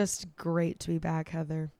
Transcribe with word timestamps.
just 0.00 0.34
great 0.34 0.80
to 0.80 0.88
be 0.88 0.96
back, 0.96 1.28
Heather. 1.28 1.72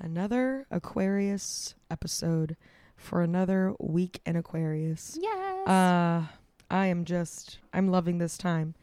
Another 0.00 0.66
Aquarius 0.70 1.74
episode 1.90 2.56
for 2.96 3.20
another 3.20 3.74
week 3.78 4.22
in 4.24 4.36
Aquarius. 4.36 5.18
Yes. 5.20 5.68
Uh, 5.68 6.22
I 6.70 6.86
am 6.86 7.04
just, 7.04 7.58
I'm 7.74 7.88
loving 7.90 8.16
this 8.16 8.38
time. 8.38 8.74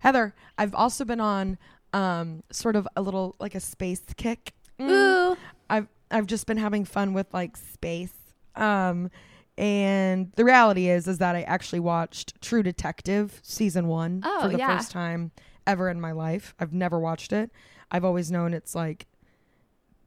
Heather, 0.00 0.34
I've 0.58 0.74
also 0.74 1.06
been 1.06 1.18
on 1.18 1.56
um, 1.94 2.42
sort 2.52 2.76
of 2.76 2.86
a 2.94 3.00
little 3.00 3.36
like 3.40 3.54
a 3.54 3.60
space 3.60 4.02
kick. 4.18 4.52
Mm. 4.78 4.90
Ooh. 4.90 5.36
I've 5.70 5.88
I've 6.10 6.26
just 6.26 6.46
been 6.46 6.58
having 6.58 6.84
fun 6.84 7.14
with 7.14 7.32
like 7.32 7.56
space. 7.56 8.12
Um, 8.54 9.10
and 9.56 10.30
the 10.36 10.44
reality 10.44 10.90
is 10.90 11.08
is 11.08 11.16
that 11.18 11.34
I 11.34 11.40
actually 11.44 11.80
watched 11.80 12.38
True 12.42 12.62
Detective 12.62 13.40
season 13.42 13.88
one 13.88 14.20
Oh, 14.26 14.42
for 14.42 14.48
the 14.48 14.58
yeah. 14.58 14.76
first 14.76 14.90
time 14.90 15.30
ever 15.66 15.88
in 15.88 16.02
my 16.02 16.12
life. 16.12 16.54
I've 16.60 16.74
never 16.74 17.00
watched 17.00 17.32
it. 17.32 17.50
I've 17.90 18.04
always 18.04 18.30
known 18.30 18.52
it's 18.54 18.74
like 18.74 19.06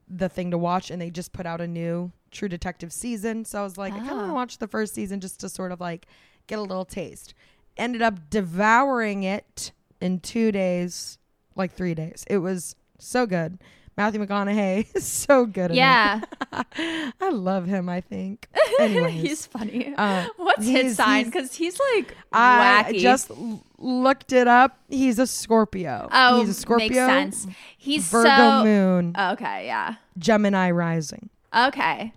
the 0.08 0.30
thing 0.30 0.52
to 0.52 0.58
watch, 0.58 0.90
and 0.92 1.02
they 1.02 1.10
just 1.10 1.32
put 1.34 1.46
out 1.46 1.62
a 1.62 1.68
new 1.68 2.12
True 2.32 2.50
Detective 2.50 2.92
season. 2.94 3.46
So 3.46 3.60
I 3.60 3.64
was 3.64 3.78
like, 3.78 3.94
I 3.94 3.98
kind 4.00 4.10
of 4.12 4.18
want 4.18 4.28
to 4.28 4.32
Ah. 4.32 4.36
watch 4.36 4.58
the 4.58 4.68
first 4.68 4.94
season 4.94 5.20
just 5.20 5.40
to 5.42 5.50
sort 5.50 5.72
of 5.72 5.80
like 5.80 6.08
get 6.48 6.60
a 6.60 6.62
little 6.64 6.86
taste. 6.86 7.34
Ended 7.78 8.02
up 8.02 8.30
devouring 8.30 9.24
it 9.24 9.72
in 10.02 10.20
two 10.20 10.52
days, 10.52 11.18
like 11.56 11.74
three 11.74 11.94
days. 11.94 12.26
It 12.28 12.38
was 12.40 12.76
so 12.98 13.26
good. 13.26 13.60
Matthew 13.98 14.26
McConaughey 14.26 14.88
is 14.96 15.06
so 15.06 15.46
good. 15.46 15.74
Yeah. 15.76 16.22
I 16.54 17.30
love 17.32 17.66
him. 17.66 17.88
I 17.90 18.02
think. 18.02 18.48
Anyways, 18.80 19.14
he's 19.22 19.46
funny. 19.46 19.94
uh, 19.98 20.28
What's 20.38 20.66
his 20.66 20.96
sign? 20.98 21.26
Because 21.26 21.54
he's 21.56 21.80
like 21.96 22.16
I 22.32 22.86
wacky. 22.88 23.00
just 23.00 23.30
l- 23.30 23.64
looked 23.80 24.32
it 24.34 24.48
up. 24.48 24.78
He's 24.90 25.20
a 25.20 25.28
Scorpio. 25.28 26.08
oh, 26.12 26.40
he's 26.40 26.50
a 26.50 26.54
Scorpio. 26.54 26.88
makes 26.88 26.96
sense. 26.96 27.48
He's 27.78 28.10
Virgo 28.10 28.30
so 28.30 28.64
moon, 28.64 29.16
okay. 29.18 29.66
Yeah. 29.66 29.96
Gemini 30.18 30.72
rising. 30.72 31.30
Okay. 31.56 32.14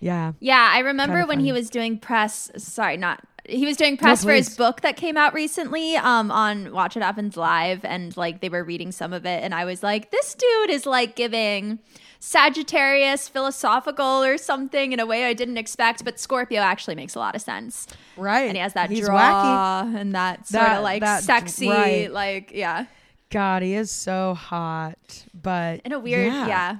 Yeah. 0.00 0.32
Yeah, 0.40 0.70
I 0.72 0.80
remember 0.80 1.16
Kinda 1.16 1.28
when 1.28 1.40
he 1.40 1.52
was 1.52 1.70
doing 1.70 1.98
press. 1.98 2.50
Sorry, 2.56 2.96
not 2.96 3.24
he 3.46 3.66
was 3.66 3.76
doing 3.76 3.96
press 3.96 4.24
for 4.24 4.32
his 4.32 4.56
book 4.56 4.80
that 4.80 4.96
came 4.96 5.16
out 5.16 5.34
recently 5.34 5.96
um, 5.96 6.30
on 6.30 6.72
Watch 6.72 6.96
What 6.96 7.02
Happens 7.02 7.36
Live, 7.36 7.84
and 7.84 8.16
like 8.16 8.40
they 8.40 8.48
were 8.48 8.64
reading 8.64 8.90
some 8.90 9.12
of 9.12 9.26
it, 9.26 9.42
and 9.42 9.54
I 9.54 9.64
was 9.64 9.82
like, 9.82 10.10
this 10.10 10.34
dude 10.34 10.70
is 10.70 10.86
like 10.86 11.14
giving 11.14 11.78
Sagittarius 12.26 13.28
philosophical 13.28 14.24
or 14.24 14.38
something 14.38 14.92
in 14.92 14.98
a 15.00 15.04
way 15.06 15.26
I 15.26 15.34
didn't 15.34 15.58
expect, 15.58 16.04
but 16.04 16.18
Scorpio 16.18 16.60
actually 16.62 16.94
makes 16.94 17.14
a 17.14 17.18
lot 17.18 17.34
of 17.36 17.42
sense, 17.42 17.86
Right. 18.16 18.44
and 18.48 18.56
he 18.56 18.60
has 18.62 18.72
that 18.72 18.88
He's 18.90 19.04
draw 19.04 19.18
wacky. 19.84 20.00
and 20.00 20.14
that 20.14 20.48
sort 20.48 20.64
That- 20.64 20.76
of 20.78 20.82
like 20.84 21.00
that- 21.02 21.22
sexy, 21.22 21.68
right. 21.68 22.10
like 22.10 22.50
yeah, 22.52 22.86
God, 23.30 23.62
he 23.62 23.74
is 23.74 23.90
so 23.90 24.34
hot. 24.34 25.24
But 25.34 25.80
in 25.84 25.92
a 25.92 25.98
weird 25.98 26.32
yeah. 26.32 26.78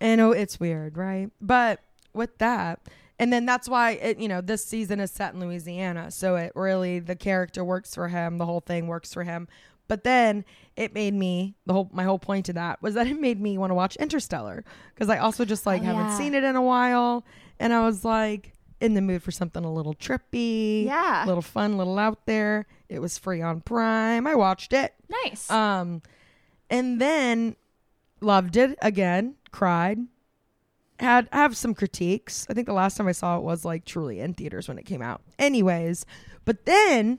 I 0.00 0.14
know 0.16 0.30
oh, 0.30 0.32
it's 0.32 0.58
weird, 0.58 0.96
right? 0.96 1.30
But 1.40 1.78
with 2.12 2.36
that, 2.38 2.80
and 3.20 3.32
then 3.32 3.46
that's 3.46 3.68
why 3.68 3.92
it, 3.92 4.18
you 4.18 4.26
know, 4.26 4.40
this 4.40 4.64
season 4.64 4.98
is 4.98 5.12
set 5.12 5.32
in 5.32 5.38
Louisiana, 5.40 6.10
so 6.10 6.34
it 6.34 6.50
really 6.56 6.98
the 6.98 7.14
character 7.14 7.62
works 7.62 7.94
for 7.94 8.08
him, 8.08 8.38
the 8.38 8.46
whole 8.46 8.60
thing 8.60 8.88
works 8.88 9.14
for 9.14 9.22
him. 9.22 9.46
But 9.88 10.04
then 10.04 10.44
it 10.76 10.94
made 10.94 11.12
me 11.14 11.54
the 11.66 11.72
whole 11.74 11.90
my 11.92 12.04
whole 12.04 12.18
point 12.18 12.46
to 12.46 12.52
that 12.54 12.80
was 12.82 12.94
that 12.94 13.06
it 13.06 13.20
made 13.20 13.40
me 13.40 13.58
want 13.58 13.70
to 13.70 13.74
watch 13.74 13.96
Interstellar 13.96 14.64
because 14.94 15.08
I 15.10 15.18
also 15.18 15.44
just 15.44 15.66
like 15.66 15.82
Oh, 15.82 15.84
haven't 15.84 16.06
yeah. 16.06 16.18
seen 16.18 16.34
it 16.34 16.44
in 16.44 16.56
a 16.56 16.62
while, 16.62 17.24
and 17.60 17.72
I 17.74 17.84
was 17.84 18.04
like 18.04 18.52
in 18.80 18.94
the 18.94 19.00
mood 19.02 19.22
for 19.22 19.30
something 19.30 19.64
a 19.64 19.72
little 19.72 19.94
trippy, 19.94 20.86
Yeah. 20.86 21.24
a 21.24 21.26
little 21.26 21.42
fun, 21.42 21.72
a 21.72 21.76
little 21.76 21.98
out 21.98 22.26
there. 22.26 22.66
It 22.88 23.00
was 23.00 23.16
free 23.18 23.40
on 23.42 23.60
Prime. 23.60 24.26
I 24.26 24.34
watched 24.34 24.72
it. 24.72 24.94
Nice. 25.24 25.50
Um, 25.50 26.02
and 26.70 27.00
then 27.00 27.56
loved 28.20 28.56
it 28.56 28.78
again, 28.82 29.34
cried, 29.50 29.98
had 30.98 31.28
have 31.32 31.56
some 31.56 31.74
critiques. 31.74 32.46
I 32.48 32.54
think 32.54 32.66
the 32.66 32.72
last 32.72 32.96
time 32.96 33.08
I 33.08 33.12
saw 33.12 33.36
it 33.36 33.42
was 33.42 33.64
like 33.64 33.84
truly 33.84 34.20
in 34.20 34.34
theaters 34.34 34.68
when 34.68 34.78
it 34.78 34.86
came 34.86 35.02
out. 35.02 35.20
Anyways, 35.38 36.06
but 36.44 36.64
then 36.64 37.18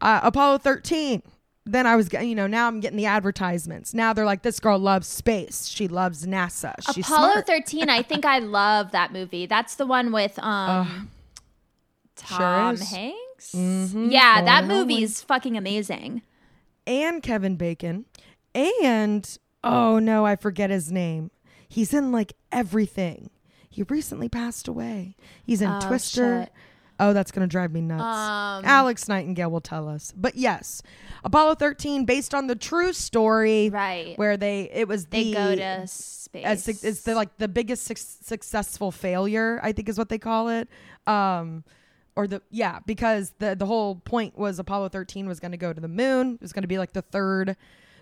uh, 0.00 0.20
Apollo 0.22 0.58
13. 0.58 1.22
Then 1.64 1.86
I 1.86 1.94
was 1.94 2.12
you 2.12 2.34
know, 2.34 2.46
now 2.48 2.66
I'm 2.66 2.80
getting 2.80 2.96
the 2.96 3.06
advertisements. 3.06 3.94
Now 3.94 4.12
they're 4.12 4.24
like, 4.24 4.42
this 4.42 4.58
girl 4.58 4.78
loves 4.78 5.06
space. 5.06 5.66
She 5.66 5.86
loves 5.86 6.26
NASA. 6.26 6.74
She's 6.92 7.06
Apollo 7.06 7.30
smart. 7.32 7.46
13, 7.46 7.88
I 7.88 8.02
think 8.02 8.24
I 8.24 8.40
love 8.40 8.90
that 8.92 9.12
movie. 9.12 9.46
That's 9.46 9.76
the 9.76 9.86
one 9.86 10.10
with 10.12 10.38
um 10.40 11.10
sure 12.26 12.38
Tom 12.38 12.74
is. 12.74 12.90
Hanks. 12.90 13.52
Mhm. 13.54 14.10
Yeah, 14.10 14.42
that 14.44 14.64
and 14.64 14.68
movie 14.68 15.02
is 15.02 15.22
fucking 15.22 15.56
amazing. 15.56 16.22
and 16.86 17.22
Kevin 17.22 17.56
Bacon, 17.56 18.06
and 18.54 19.38
oh 19.64 19.98
no, 20.00 20.26
I 20.26 20.36
forget 20.36 20.70
his 20.70 20.90
name. 20.90 21.30
He's 21.68 21.94
in 21.94 22.12
like 22.12 22.32
everything. 22.50 23.30
He 23.70 23.84
recently 23.84 24.28
passed 24.28 24.68
away. 24.68 25.16
He's 25.44 25.62
in 25.62 25.70
Oh, 25.70 25.80
Twister. 25.80 26.42
shit. 26.42 26.52
Oh, 27.08 27.12
that's 27.12 27.30
gonna 27.32 27.46
drive 27.46 27.72
me 27.72 27.80
nuts. 27.80 28.02
Um, 28.02 28.64
Alex 28.64 29.08
Nightingale 29.08 29.50
will 29.50 29.60
tell 29.60 29.88
us. 29.88 30.12
But 30.16 30.36
yes, 30.36 30.82
Apollo 31.24 31.56
13, 31.56 32.04
based 32.04 32.34
on 32.34 32.46
the 32.46 32.56
true 32.56 32.92
story, 32.92 33.70
Right. 33.70 34.16
where 34.18 34.36
they 34.36 34.70
it 34.72 34.88
was 34.88 35.06
They 35.06 35.24
the 35.24 35.32
go 35.34 35.54
to 35.56 35.86
space. 35.86 36.44
as 36.44 36.68
it's 36.68 37.02
the 37.02 37.14
like 37.14 37.36
the 37.38 37.48
biggest 37.48 37.84
suc 37.84 37.98
successful 37.98 38.90
failure 38.90 39.60
i 39.62 39.72
think 39.72 39.88
is 39.88 39.98
what 39.98 40.08
they 40.08 40.18
call 40.18 40.48
it 40.48 40.66
um 41.06 41.62
or 42.16 42.26
the 42.26 42.40
yeah 42.50 42.78
because 42.86 43.32
the 43.38 43.54
the 43.54 43.66
whole 43.66 43.96
point 43.96 44.38
was 44.38 44.58
apollo 44.58 44.88
13 44.88 45.26
was 45.28 45.40
going 45.40 45.50
to 45.52 45.58
go 45.58 45.72
to 45.74 45.80
the 45.80 45.88
moon 45.88 46.34
it 46.36 46.40
was 46.40 46.52
going 46.54 46.62
to 46.62 46.68
be 46.68 46.78
like 46.78 46.92
the 46.94 47.02
third 47.02 47.54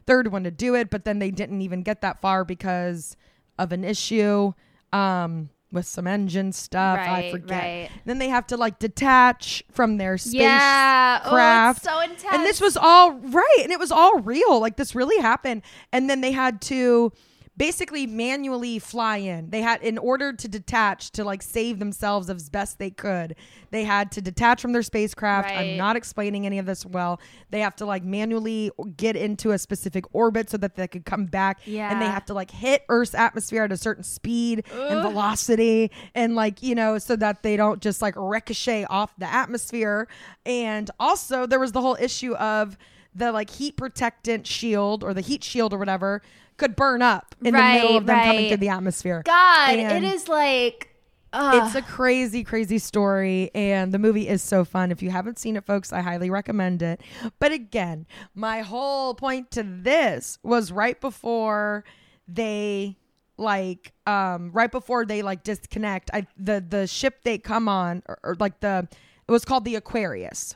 third 0.06 0.30
one 0.30 0.44
to 0.44 0.50
do 0.50 0.74
it 0.76 0.90
but 0.90 1.04
then 1.04 1.18
they 1.18 1.30
didn't 1.32 1.60
even 1.60 1.82
get 1.82 2.00
that 2.02 2.20
far 2.20 2.44
because 2.44 3.16
of 3.58 3.72
an 3.72 3.82
issue 3.82 4.52
um 4.92 5.48
with 5.72 5.86
some 5.86 6.06
engine 6.06 6.52
stuff 6.52 6.98
i 6.98 7.30
forget 7.30 7.62
right. 7.62 7.90
then 8.04 8.18
they 8.18 8.28
have 8.28 8.46
to 8.46 8.56
like 8.56 8.78
detach 8.78 9.62
from 9.70 9.96
their 9.96 10.18
space 10.18 10.34
yeah. 10.34 11.20
Oh, 11.24 11.30
craft. 11.30 11.86
Oh, 11.88 11.96
so 11.96 12.00
intense. 12.00 12.24
and 12.32 12.44
this 12.44 12.60
was 12.60 12.76
all 12.76 13.12
right 13.12 13.58
and 13.62 13.70
it 13.70 13.78
was 13.78 13.92
all 13.92 14.18
real 14.20 14.60
like 14.60 14.76
this 14.76 14.94
really 14.94 15.20
happened 15.20 15.62
and 15.92 16.10
then 16.10 16.20
they 16.20 16.32
had 16.32 16.60
to 16.62 17.12
basically 17.56 18.06
manually 18.06 18.78
fly 18.78 19.18
in. 19.18 19.50
They 19.50 19.60
had 19.62 19.82
in 19.82 19.98
order 19.98 20.32
to 20.32 20.48
detach 20.48 21.10
to 21.12 21.24
like 21.24 21.42
save 21.42 21.78
themselves 21.78 22.30
as 22.30 22.48
best 22.48 22.78
they 22.78 22.90
could 22.90 23.36
they 23.70 23.84
had 23.84 24.10
to 24.12 24.20
detach 24.20 24.60
from 24.60 24.72
their 24.72 24.82
spacecraft. 24.82 25.50
I'm 25.50 25.76
not 25.76 25.96
explaining 25.96 26.46
any 26.46 26.58
of 26.58 26.66
this 26.66 26.84
well. 26.84 27.20
They 27.50 27.60
have 27.60 27.76
to 27.76 27.86
like 27.86 28.04
manually 28.04 28.70
get 28.96 29.16
into 29.16 29.52
a 29.52 29.58
specific 29.58 30.04
orbit 30.12 30.50
so 30.50 30.56
that 30.58 30.74
they 30.74 30.88
could 30.88 31.04
come 31.04 31.26
back. 31.26 31.60
Yeah. 31.64 31.90
and 31.90 32.02
they 32.02 32.06
have 32.06 32.24
to 32.26 32.34
like 32.34 32.50
hit 32.50 32.84
earth's 32.88 33.14
atmosphere 33.14 33.64
at 33.64 33.72
a 33.72 33.76
certain 33.76 34.02
speed 34.04 34.64
and 34.72 35.02
velocity 35.02 35.90
and 36.14 36.34
like 36.34 36.62
you 36.62 36.74
know 36.74 36.98
so 36.98 37.16
that 37.16 37.42
they 37.42 37.56
don't 37.56 37.80
just 37.80 38.02
like 38.02 38.14
ricochet 38.16 38.84
off 38.84 39.14
the 39.18 39.32
atmosphere. 39.32 40.08
And 40.44 40.90
also 40.98 41.46
there 41.46 41.60
was 41.60 41.72
the 41.72 41.80
whole 41.80 41.96
issue 42.00 42.34
of 42.34 42.76
the 43.14 43.32
like 43.32 43.50
heat 43.50 43.76
protectant 43.76 44.46
shield 44.46 45.02
or 45.04 45.14
the 45.14 45.20
heat 45.20 45.42
shield 45.44 45.72
or 45.72 45.78
whatever 45.78 46.22
could 46.60 46.76
burn 46.76 47.02
up 47.02 47.34
in 47.44 47.52
the 47.54 47.60
middle 47.60 47.96
of 47.96 48.06
them 48.06 48.20
coming 48.24 48.48
through 48.48 48.56
the 48.58 48.68
atmosphere 48.68 49.22
God, 49.24 49.70
And- 49.78 50.04
it 50.04 50.14
is 50.14 50.28
like 50.28 50.94
ugh. 51.32 51.64
it's 51.66 51.74
a 51.74 51.82
crazy, 51.82 52.44
crazy 52.44 52.78
story, 52.78 53.50
and 53.54 53.92
the 53.92 53.98
movie 53.98 54.28
is 54.28 54.42
so 54.42 54.64
fun. 54.64 54.92
If 54.92 55.02
you 55.02 55.10
haven't 55.10 55.38
seen 55.38 55.56
it, 55.56 55.64
folks, 55.64 55.92
I 55.92 56.00
highly 56.00 56.28
recommend 56.30 56.82
it. 56.82 57.00
But 57.38 57.50
again, 57.52 58.06
my 58.34 58.60
whole 58.60 59.14
point 59.14 59.50
to 59.52 59.62
this 59.62 60.38
was 60.42 60.70
right 60.70 61.00
before 61.00 61.84
they 62.28 62.96
like 63.36 63.92
um 64.06 64.50
right 64.52 64.70
before 64.70 65.06
they 65.06 65.22
like 65.22 65.42
disconnect 65.42 66.10
i 66.12 66.26
the 66.36 66.62
the 66.68 66.86
ship 66.86 67.20
they 67.24 67.38
come 67.38 67.68
on 67.70 68.02
or, 68.06 68.18
or 68.22 68.36
like 68.38 68.60
the 68.60 68.86
it 69.26 69.32
was 69.32 69.46
called 69.46 69.64
the 69.64 69.74
aquarius 69.76 70.54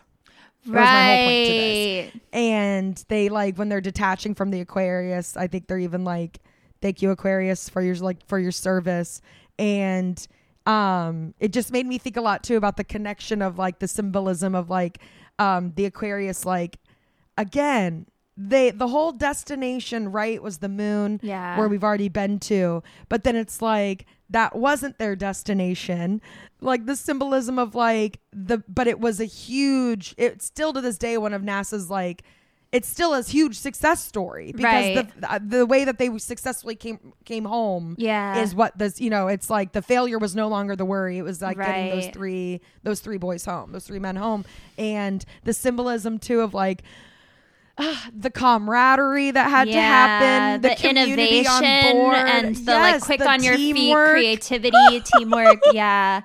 That 0.66 0.72
was 0.72 0.74
my 0.74 1.04
whole 1.16 1.24
point 1.26 1.46
to 1.46 1.52
this 1.52 2.14
right. 2.14 2.22
and 2.32 3.04
they 3.08 3.28
like 3.28 3.56
when 3.56 3.68
they're 3.68 3.80
detaching 3.80 4.34
from 4.34 4.50
the 4.50 4.60
aquarius 4.60 5.36
i 5.36 5.46
think 5.46 5.66
they're 5.66 5.78
even 5.78 6.04
like 6.04 6.38
thank 6.80 7.02
you 7.02 7.10
aquarius 7.10 7.68
for 7.68 7.82
your 7.82 7.94
like 7.96 8.24
for 8.26 8.38
your 8.38 8.52
service 8.52 9.20
and 9.58 10.26
um 10.66 11.34
it 11.38 11.52
just 11.52 11.70
made 11.70 11.86
me 11.86 11.98
think 11.98 12.16
a 12.16 12.20
lot 12.20 12.42
too 12.42 12.56
about 12.56 12.76
the 12.76 12.84
connection 12.84 13.42
of 13.42 13.58
like 13.58 13.78
the 13.78 13.88
symbolism 13.88 14.54
of 14.54 14.70
like 14.70 14.98
um 15.38 15.72
the 15.76 15.84
aquarius 15.84 16.44
like 16.46 16.78
again 17.36 18.06
they 18.36 18.70
the 18.70 18.88
whole 18.88 19.12
destination 19.12 20.10
right 20.10 20.42
was 20.42 20.58
the 20.58 20.68
moon 20.68 21.20
Yeah. 21.22 21.58
where 21.58 21.68
we've 21.68 21.84
already 21.84 22.08
been 22.08 22.38
to 22.40 22.82
but 23.08 23.22
then 23.24 23.36
it's 23.36 23.60
like 23.62 24.06
that 24.30 24.56
wasn't 24.56 24.98
their 24.98 25.14
destination 25.14 26.20
like 26.64 26.86
the 26.86 26.96
symbolism 26.96 27.58
of 27.58 27.74
like 27.74 28.18
the 28.32 28.62
but 28.68 28.86
it 28.88 28.98
was 28.98 29.20
a 29.20 29.24
huge 29.24 30.14
it's 30.18 30.44
still 30.46 30.72
to 30.72 30.80
this 30.80 30.98
day 30.98 31.16
one 31.18 31.32
of 31.32 31.42
nasa's 31.42 31.88
like 31.90 32.22
it's 32.72 32.88
still 32.88 33.14
a 33.14 33.22
huge 33.22 33.56
success 33.56 34.04
story 34.04 34.50
because 34.50 34.64
Right. 34.96 35.20
the 35.20 35.32
uh, 35.32 35.38
the 35.46 35.64
way 35.66 35.84
that 35.84 35.98
they 35.98 36.16
successfully 36.18 36.74
came 36.74 37.12
came 37.24 37.44
home 37.44 37.94
Yeah. 37.98 38.40
is 38.42 38.52
what 38.54 38.76
this 38.76 39.00
you 39.00 39.10
know 39.10 39.28
it's 39.28 39.48
like 39.48 39.72
the 39.72 39.82
failure 39.82 40.18
was 40.18 40.34
no 40.34 40.48
longer 40.48 40.74
the 40.74 40.84
worry 40.84 41.18
it 41.18 41.22
was 41.22 41.40
like 41.40 41.56
getting 41.58 41.90
those 41.90 42.08
three 42.08 42.60
those 42.82 42.98
three 43.00 43.18
boys 43.18 43.44
home 43.44 43.70
those 43.70 43.86
three 43.86 44.00
men 44.00 44.16
home 44.16 44.44
and 44.76 45.24
the 45.44 45.52
symbolism 45.52 46.18
too 46.18 46.40
of 46.40 46.52
like 46.54 46.82
the 47.76 48.30
camaraderie 48.30 49.32
that 49.32 49.50
had 49.50 49.64
to 49.66 49.80
happen, 49.80 50.62
the, 50.62 50.68
the, 50.68 50.74
community 50.76 51.40
innovation 51.40 51.64
and 51.64 52.56
the 52.56 52.72
Yes, 52.72 53.00
like 53.00 53.02
quick 53.02 53.20
the 53.20 53.28
on 53.28 53.42
your 53.42 53.56
teamwork. 53.56 54.16
feet 54.16 54.40
creativity, 54.40 55.00
teamwork. 55.16 55.60
Yeah. 55.72 56.22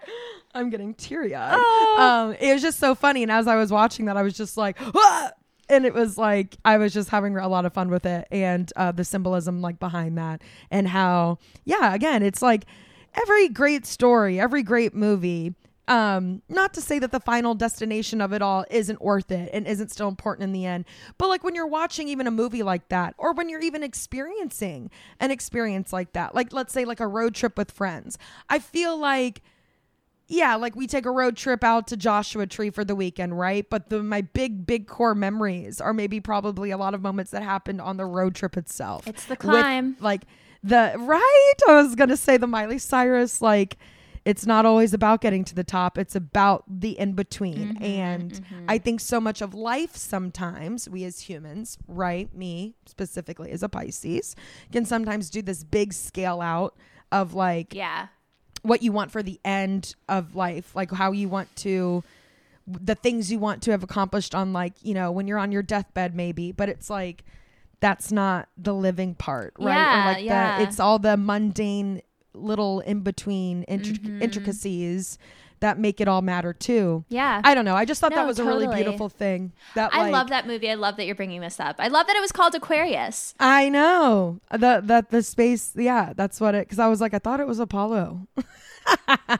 I'm 0.54 0.70
getting 0.70 0.94
teary 0.94 1.36
eyed. 1.36 1.56
Oh. 1.60 1.98
Um, 2.00 2.36
it 2.40 2.54
was 2.54 2.62
just 2.62 2.80
so 2.80 2.96
funny, 2.96 3.24
and 3.24 3.32
as 3.32 3.48
I 3.48 3.56
was 3.56 3.72
watching 3.72 4.06
that, 4.06 4.18
I 4.18 4.24
was 4.24 4.36
just 4.36 4.58
like, 4.58 4.78
"Ah!" 4.96 5.32
and 5.70 5.86
it 5.86 5.94
was 5.94 6.18
like 6.18 6.58
I 6.66 6.78
was 6.78 6.92
just 6.94 7.10
having 7.10 7.38
a 7.38 7.48
lot 7.48 7.66
of 7.66 7.74
fun 7.74 7.90
with 7.90 8.06
it, 8.06 8.28
and 8.32 8.72
uh, 8.76 8.92
the 8.92 9.04
symbolism 9.04 9.62
like 9.62 9.80
behind 9.80 10.18
that, 10.18 10.42
and 10.72 10.88
how, 10.88 11.38
yeah, 11.66 11.94
again, 11.94 12.24
it's 12.24 12.42
like 12.42 12.66
every 13.14 13.48
great 13.50 13.86
story, 13.86 14.40
every 14.40 14.64
great 14.64 14.96
movie. 14.96 15.54
Um, 15.90 16.44
not 16.48 16.76
to 16.76 16.82
say 16.82 17.00
that 17.00 17.12
the 17.12 17.20
final 17.20 17.56
destination 17.56 18.22
of 18.22 18.32
it 18.32 18.44
all 18.44 18.64
isn't 18.70 19.02
worth 19.02 19.32
it 19.32 19.50
and 19.52 19.66
isn't 19.66 19.90
still 19.92 20.08
important 20.08 20.44
in 20.44 20.52
the 20.52 20.66
end, 20.66 20.86
but 21.18 21.30
like 21.30 21.44
when 21.44 21.56
you're 21.56 21.66
watching 21.68 22.08
even 22.08 22.28
a 22.28 22.32
movie 22.32 22.62
like 22.62 22.88
that, 22.90 23.16
or 23.18 23.34
when 23.34 23.50
you're 23.50 23.60
even 23.62 23.82
experiencing 23.82 24.92
an 25.20 25.32
experience 25.32 25.92
like 25.92 26.14
that, 26.14 26.36
like 26.36 26.54
let's 26.54 26.72
say 26.74 26.86
like 26.86 27.00
a 27.00 27.08
road 27.08 27.34
trip 27.34 27.58
with 27.58 27.72
friends, 27.72 28.20
I 28.50 28.60
feel 28.60 28.98
like 28.98 29.42
yeah, 30.32 30.56
like 30.58 30.76
we 30.76 30.86
take 30.86 31.08
a 31.08 31.12
road 31.12 31.36
trip 31.36 31.64
out 31.64 31.88
to 31.88 31.98
Joshua 31.98 32.46
Tree 32.46 32.70
for 32.70 32.86
the 32.86 32.96
weekend, 32.96 33.40
right? 33.40 33.68
But 33.68 33.90
the 33.90 34.04
my 34.04 34.22
big 34.22 34.68
big 34.68 34.86
core 34.88 35.16
memories 35.16 35.82
are 35.82 35.92
maybe 35.92 36.20
probably 36.20 36.70
a 36.70 36.78
lot 36.78 36.94
of 36.94 37.02
moments 37.02 37.32
that 37.32 37.42
happened 37.42 37.82
on 37.82 37.98
the 37.98 38.06
road 38.06 38.36
trip 38.36 38.56
itself. 38.56 39.08
It's 39.08 39.26
the 39.26 39.32
With, 39.32 39.40
climb. 39.40 39.98
like 40.00 40.22
the 40.64 40.94
right? 41.00 41.54
I 41.68 41.82
was 41.82 41.96
going 41.96 42.10
to 42.10 42.18
say 42.18 42.38
the 42.38 42.46
Miley 42.46 42.78
Cyrus 42.78 43.42
like 43.42 43.78
it's 44.30 44.46
not 44.46 44.64
always 44.64 44.94
about 44.94 45.22
getting 45.22 45.44
to 45.44 45.56
the 45.56 45.64
top. 45.64 45.98
It's 45.98 46.16
about 46.16 46.64
the 46.68 46.92
in 47.00 47.14
between. 47.14 47.74
Mm-hmm, 47.74 47.84
and 47.84 48.46
I 48.68 48.78
think 48.78 49.00
so 49.00 49.20
much 49.20 49.42
of 49.42 49.56
life 49.56 49.96
sometimes, 49.96 50.88
we 50.88 51.04
as 51.04 51.22
humans, 51.22 51.80
right? 51.88 52.32
Me 52.36 52.76
specifically 52.86 53.50
as 53.50 53.64
a 53.64 53.70
Pisces, 53.70 54.36
can 54.72 54.86
sometimes 54.86 55.32
do 55.32 55.42
this 55.42 55.64
big 55.64 55.94
scale 55.94 56.42
out 56.42 56.76
of 57.12 57.34
like 57.34 57.74
Yeah. 57.74 58.08
what 58.62 58.84
you 58.84 58.92
want 58.92 59.12
for 59.12 59.24
the 59.24 59.40
end 59.44 59.96
of 60.08 60.36
life, 60.36 60.76
like 60.76 60.92
how 60.92 61.12
you 61.12 61.28
want 61.28 61.54
to 61.58 62.04
the 62.68 62.94
things 62.94 63.32
you 63.32 63.40
want 63.40 63.64
to 63.64 63.72
have 63.72 63.82
accomplished 63.82 64.36
on 64.36 64.54
like, 64.54 64.74
you 64.84 64.94
know, 64.94 65.12
when 65.12 65.28
you're 65.28 65.40
on 65.40 65.52
your 65.52 65.64
deathbed 65.64 66.14
maybe, 66.14 66.52
but 66.52 66.70
it's 66.70 66.88
like 66.88 67.24
that's 67.80 68.12
not 68.12 68.48
the 68.58 68.76
living 68.76 69.16
part, 69.16 69.56
right? 69.58 69.74
Yeah, 69.74 70.06
like 70.06 70.24
yeah. 70.24 70.58
the 70.58 70.64
it's 70.66 70.80
all 70.80 71.00
the 71.00 71.18
mundane 71.18 72.04
little 72.34 72.80
in 72.82 73.02
between 73.02 73.66
intric- 73.66 74.00
Mm-hmm. 74.00 74.22
intricacies 74.22 75.18
that 75.62 75.78
make 75.78 76.00
it 76.00 76.08
all 76.08 76.22
matter 76.22 76.54
too. 76.54 77.04
Yeah. 77.10 77.42
I 77.44 77.54
don't 77.54 77.66
know. 77.66 77.76
I 77.76 77.84
just 77.84 78.00
thought 78.00 78.12
No, 78.12 78.18
that 78.18 78.28
was 78.28 78.40
a 78.40 78.46
really 78.46 78.68
beautiful 78.74 79.10
thing. 79.10 79.52
That 79.76 79.94
I 79.94 80.04
like, 80.04 80.14
love 80.14 80.30
that 80.30 80.48
movie. 80.48 80.72
I 80.72 80.76
love 80.76 80.96
that 80.96 81.06
you're 81.06 81.16
bringing 81.16 81.42
this 81.42 81.60
up. 81.60 81.76
I 81.80 81.90
love 81.90 82.08
that 82.08 82.16
it 82.16 82.22
was 82.22 82.32
called 82.32 82.56
Aquarius. 82.56 83.36
I 83.42 83.68
know 83.68 84.40
that 84.52 84.88
that 84.88 85.10
the 85.10 85.22
space. 85.22 85.74
Yeah, 85.76 86.14
that's 86.16 86.40
what 86.40 86.56
it. 86.56 86.66
Because 86.66 86.80
I 86.80 86.88
was 86.88 87.02
like, 87.02 87.14
I 87.14 87.20
thought 87.20 87.42
it 87.42 87.48
was 87.48 87.60
Apollo. 87.60 88.26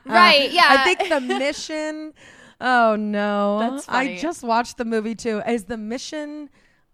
right. 0.06 0.52
Yeah. 0.52 0.66
I 0.68 0.84
think 0.94 1.10
the 1.10 1.22
mission. 1.40 2.14
Oh 2.62 2.98
no! 2.98 3.82
I 3.88 4.18
just 4.18 4.44
watched 4.44 4.78
the 4.78 4.84
movie 4.84 5.16
too. 5.16 5.42
Is 5.48 5.64
the 5.66 5.78
mission? 5.78 6.50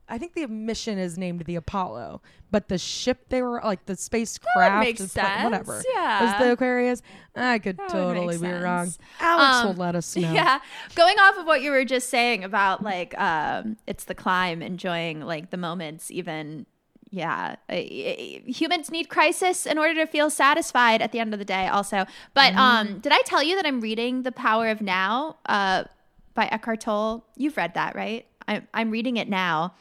I 0.08 0.18
think 0.20 0.34
the 0.34 0.46
mission 0.48 0.98
is 1.00 1.18
named 1.18 1.42
the 1.46 1.56
Apollo, 1.56 2.22
but 2.52 2.68
the 2.68 2.78
ship 2.78 3.26
they 3.30 3.42
were 3.42 3.60
like 3.64 3.86
the 3.88 3.96
spacecraft, 3.96 5.00
is 5.00 5.12
sense. 5.12 5.44
whatever. 5.44 5.82
Yeah. 5.96 6.24
was 6.24 6.34
the 6.46 6.52
Aquarius? 6.52 7.02
I 7.36 7.58
could 7.60 7.78
That 7.78 7.90
totally 7.90 8.38
be 8.38 8.48
wrong. 8.52 8.94
Alex 9.20 9.56
Um, 9.58 9.68
will 9.68 9.74
let 9.76 9.96
us 9.96 10.16
know. 10.16 10.32
Yeah. 10.34 10.60
Going 10.96 11.18
off 11.18 11.38
of 11.38 11.46
what 11.48 11.62
you 11.64 11.72
were 11.72 11.86
just 11.86 12.10
saying 12.10 12.44
about 12.44 12.84
like 12.84 13.18
um 13.20 13.78
it's 13.88 14.04
the 14.06 14.14
climb, 14.16 14.62
enjoying 14.62 15.22
like 15.22 15.50
the 15.50 15.58
moments 15.58 16.12
even 16.12 16.66
yeah, 17.12 17.56
humans 18.46 18.92
need 18.92 19.10
crisis 19.10 19.66
in 19.66 19.78
order 19.78 19.94
to 19.96 20.06
feel 20.06 20.30
satisfied 20.30 21.02
at 21.02 21.12
the 21.12 21.20
end 21.20 21.34
of 21.34 21.40
the 21.40 21.46
day 21.46 21.68
also. 21.68 22.06
But 22.34 22.54
Mm. 22.54 22.58
um 22.58 23.00
did 23.00 23.12
I 23.12 23.22
tell 23.26 23.42
you 23.44 23.56
that 23.56 23.66
I'm 23.66 23.82
reading 23.82 24.24
The 24.24 24.32
Power 24.32 24.68
of 24.70 24.82
Now 24.82 25.38
uh 25.46 25.86
by 26.34 26.46
Eckhart 26.48 26.82
Tolle? 26.82 27.26
You've 27.36 27.58
read 27.58 27.74
that, 27.74 27.96
right? 27.96 28.26
I'm 28.48 28.68
I'm 28.74 28.92
reading 28.92 29.18
it 29.18 29.30
now. 29.30 29.74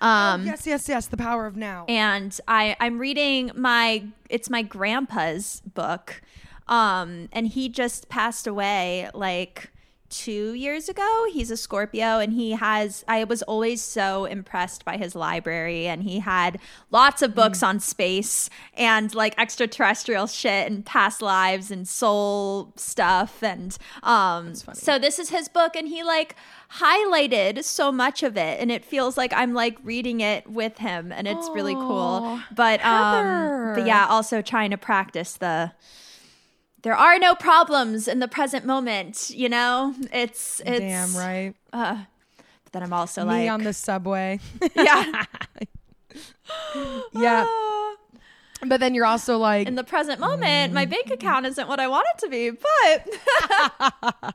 Um 0.00 0.42
Oh, 0.42 0.44
yes, 0.44 0.66
yes, 0.66 0.88
yes. 0.88 1.06
The 1.08 1.16
power 1.16 1.46
of 1.46 1.56
now. 1.56 1.84
and 1.88 2.38
I 2.46 2.76
I'm 2.80 2.98
reading 2.98 3.50
my 3.54 4.04
it's 4.28 4.48
my 4.50 4.62
grandpa's 4.62 5.62
book, 5.74 6.20
um, 6.68 7.28
and 7.32 7.48
he 7.48 7.68
just 7.68 8.08
passed 8.08 8.46
away 8.46 9.08
like 9.14 9.70
two 10.10 10.52
years 10.52 10.88
ago. 10.88 11.26
He's 11.32 11.50
a 11.50 11.56
Scorpio, 11.56 12.18
and 12.18 12.32
he 12.32 12.52
has 12.52 13.04
I 13.08 13.24
was 13.24 13.42
always 13.42 13.82
so 13.82 14.24
impressed 14.24 14.84
by 14.84 14.96
his 14.96 15.14
library, 15.14 15.86
and 15.86 16.02
he 16.02 16.20
had 16.20 16.58
lots 16.90 17.22
of 17.22 17.34
books 17.34 17.62
on 17.62 17.80
space 17.80 18.50
and 18.74 19.14
like 19.14 19.34
extraterrestrial 19.38 20.26
shit 20.26 20.70
and 20.70 20.84
past 20.84 21.22
lives 21.22 21.70
and 21.70 21.86
soul 21.86 22.72
stuff, 22.76 23.42
and 23.42 23.76
um, 24.02 24.54
so 24.54 24.98
this 24.98 25.18
is 25.18 25.30
his 25.30 25.48
book, 25.48 25.76
and 25.76 25.88
he 25.88 26.02
like 26.02 26.34
highlighted 26.70 27.64
so 27.64 27.90
much 27.90 28.22
of 28.22 28.36
it 28.36 28.60
and 28.60 28.70
it 28.70 28.84
feels 28.84 29.16
like 29.16 29.32
I'm 29.32 29.54
like 29.54 29.78
reading 29.82 30.20
it 30.20 30.46
with 30.50 30.76
him 30.78 31.10
and 31.12 31.26
it's 31.26 31.48
really 31.50 31.74
cool. 31.74 32.40
But 32.54 32.84
um 32.84 33.74
but 33.74 33.86
yeah, 33.86 34.06
also 34.06 34.42
trying 34.42 34.70
to 34.70 34.76
practice 34.76 35.34
the 35.34 35.72
there 36.88 36.96
are 36.96 37.18
no 37.18 37.34
problems 37.34 38.08
in 38.08 38.18
the 38.18 38.26
present 38.26 38.64
moment, 38.64 39.28
you 39.28 39.46
know? 39.46 39.94
It's 40.10 40.62
it's 40.64 40.78
Damn 40.80 41.14
right. 41.14 41.54
uh, 41.70 42.04
but 42.64 42.72
then 42.72 42.82
I'm 42.82 42.94
also 42.94 43.24
Me 43.26 43.26
like 43.28 43.50
on 43.50 43.62
the 43.62 43.74
subway. 43.74 44.40
yeah. 44.74 45.24
yeah, 47.12 47.44
but 48.66 48.80
then 48.80 48.94
you're 48.94 49.06
also 49.06 49.38
like, 49.38 49.66
In 49.68 49.74
the 49.74 49.84
present 49.84 50.20
moment, 50.20 50.72
my 50.72 50.84
bank 50.84 51.10
account 51.10 51.46
isn't 51.46 51.68
what 51.68 51.78
I 51.80 51.88
want 51.88 52.06
it 52.14 52.18
to 52.20 52.28
be, 52.28 52.50
but 52.50 54.34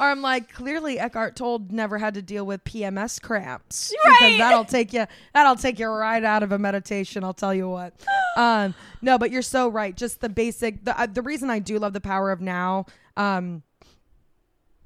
Or 0.00 0.06
I'm 0.06 0.22
like, 0.22 0.52
clearly 0.52 0.98
Eckhart 0.98 1.36
Tolle 1.36 1.66
never 1.70 1.98
had 1.98 2.14
to 2.14 2.22
deal 2.22 2.44
with 2.44 2.64
PMS 2.64 3.20
cramps 3.22 3.92
Right. 4.04 4.16
because 4.20 4.38
that'll 4.38 4.64
take 4.64 4.92
you 4.92 5.06
that'll 5.32 5.56
take 5.56 5.78
you 5.78 5.86
right 5.88 6.24
out 6.24 6.42
of 6.42 6.50
a 6.52 6.58
meditation. 6.58 7.22
I'll 7.24 7.34
tell 7.34 7.54
you 7.54 7.68
what. 7.68 7.94
Um, 8.36 8.74
no, 9.00 9.16
but 9.16 9.30
you're 9.30 9.42
so 9.42 9.68
right. 9.68 9.96
Just 9.96 10.20
the 10.20 10.28
basic. 10.28 10.84
The 10.84 11.00
uh, 11.00 11.06
the 11.06 11.22
reason 11.22 11.50
I 11.50 11.60
do 11.60 11.78
love 11.78 11.92
the 11.92 12.00
power 12.00 12.32
of 12.32 12.40
now. 12.40 12.86
Um, 13.16 13.62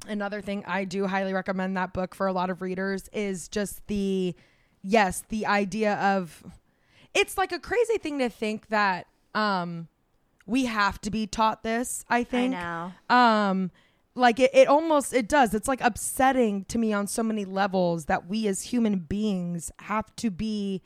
another 0.07 0.43
thing 0.43 0.65
I 0.67 0.85
do 0.85 1.07
highly 1.07 1.33
recommend 1.33 1.75
that 1.79 1.95
book 1.95 2.15
for 2.15 2.27
a 2.27 2.33
lot 2.35 2.51
of 2.51 2.61
readers 2.61 3.09
is 3.11 3.49
just 3.49 3.87
the 3.87 4.35
yes 4.83 5.23
the 5.31 5.47
idea 5.47 5.95
of 5.95 6.45
it's 7.15 7.37
like 7.39 7.53
a 7.53 7.59
crazy 7.59 7.99
thing 7.99 8.19
to 8.19 8.29
think 8.29 8.69
that 8.69 9.07
um 9.35 9.89
we 10.47 10.65
have 10.65 11.01
to 11.03 11.11
be 11.11 11.27
taught 11.27 11.63
this. 11.63 12.05
I 12.09 12.19
I 12.19 12.25
think 12.25 12.53
know. 12.53 12.93
um 13.11 13.71
like 14.15 14.41
it, 14.41 14.51
it 14.53 14.67
almost 14.67 15.13
it 15.15 15.29
does 15.29 15.55
it's 15.55 15.69
like 15.69 15.81
upsetting 15.81 16.65
to 16.65 16.79
me 16.79 16.93
on 16.93 17.07
so 17.07 17.23
many 17.23 17.45
levels 17.45 18.07
that 18.07 18.27
we 18.27 18.49
as 18.49 18.63
human 18.63 18.99
beings 18.99 19.71
have 19.81 20.15
to 20.17 20.31
be 20.31 20.83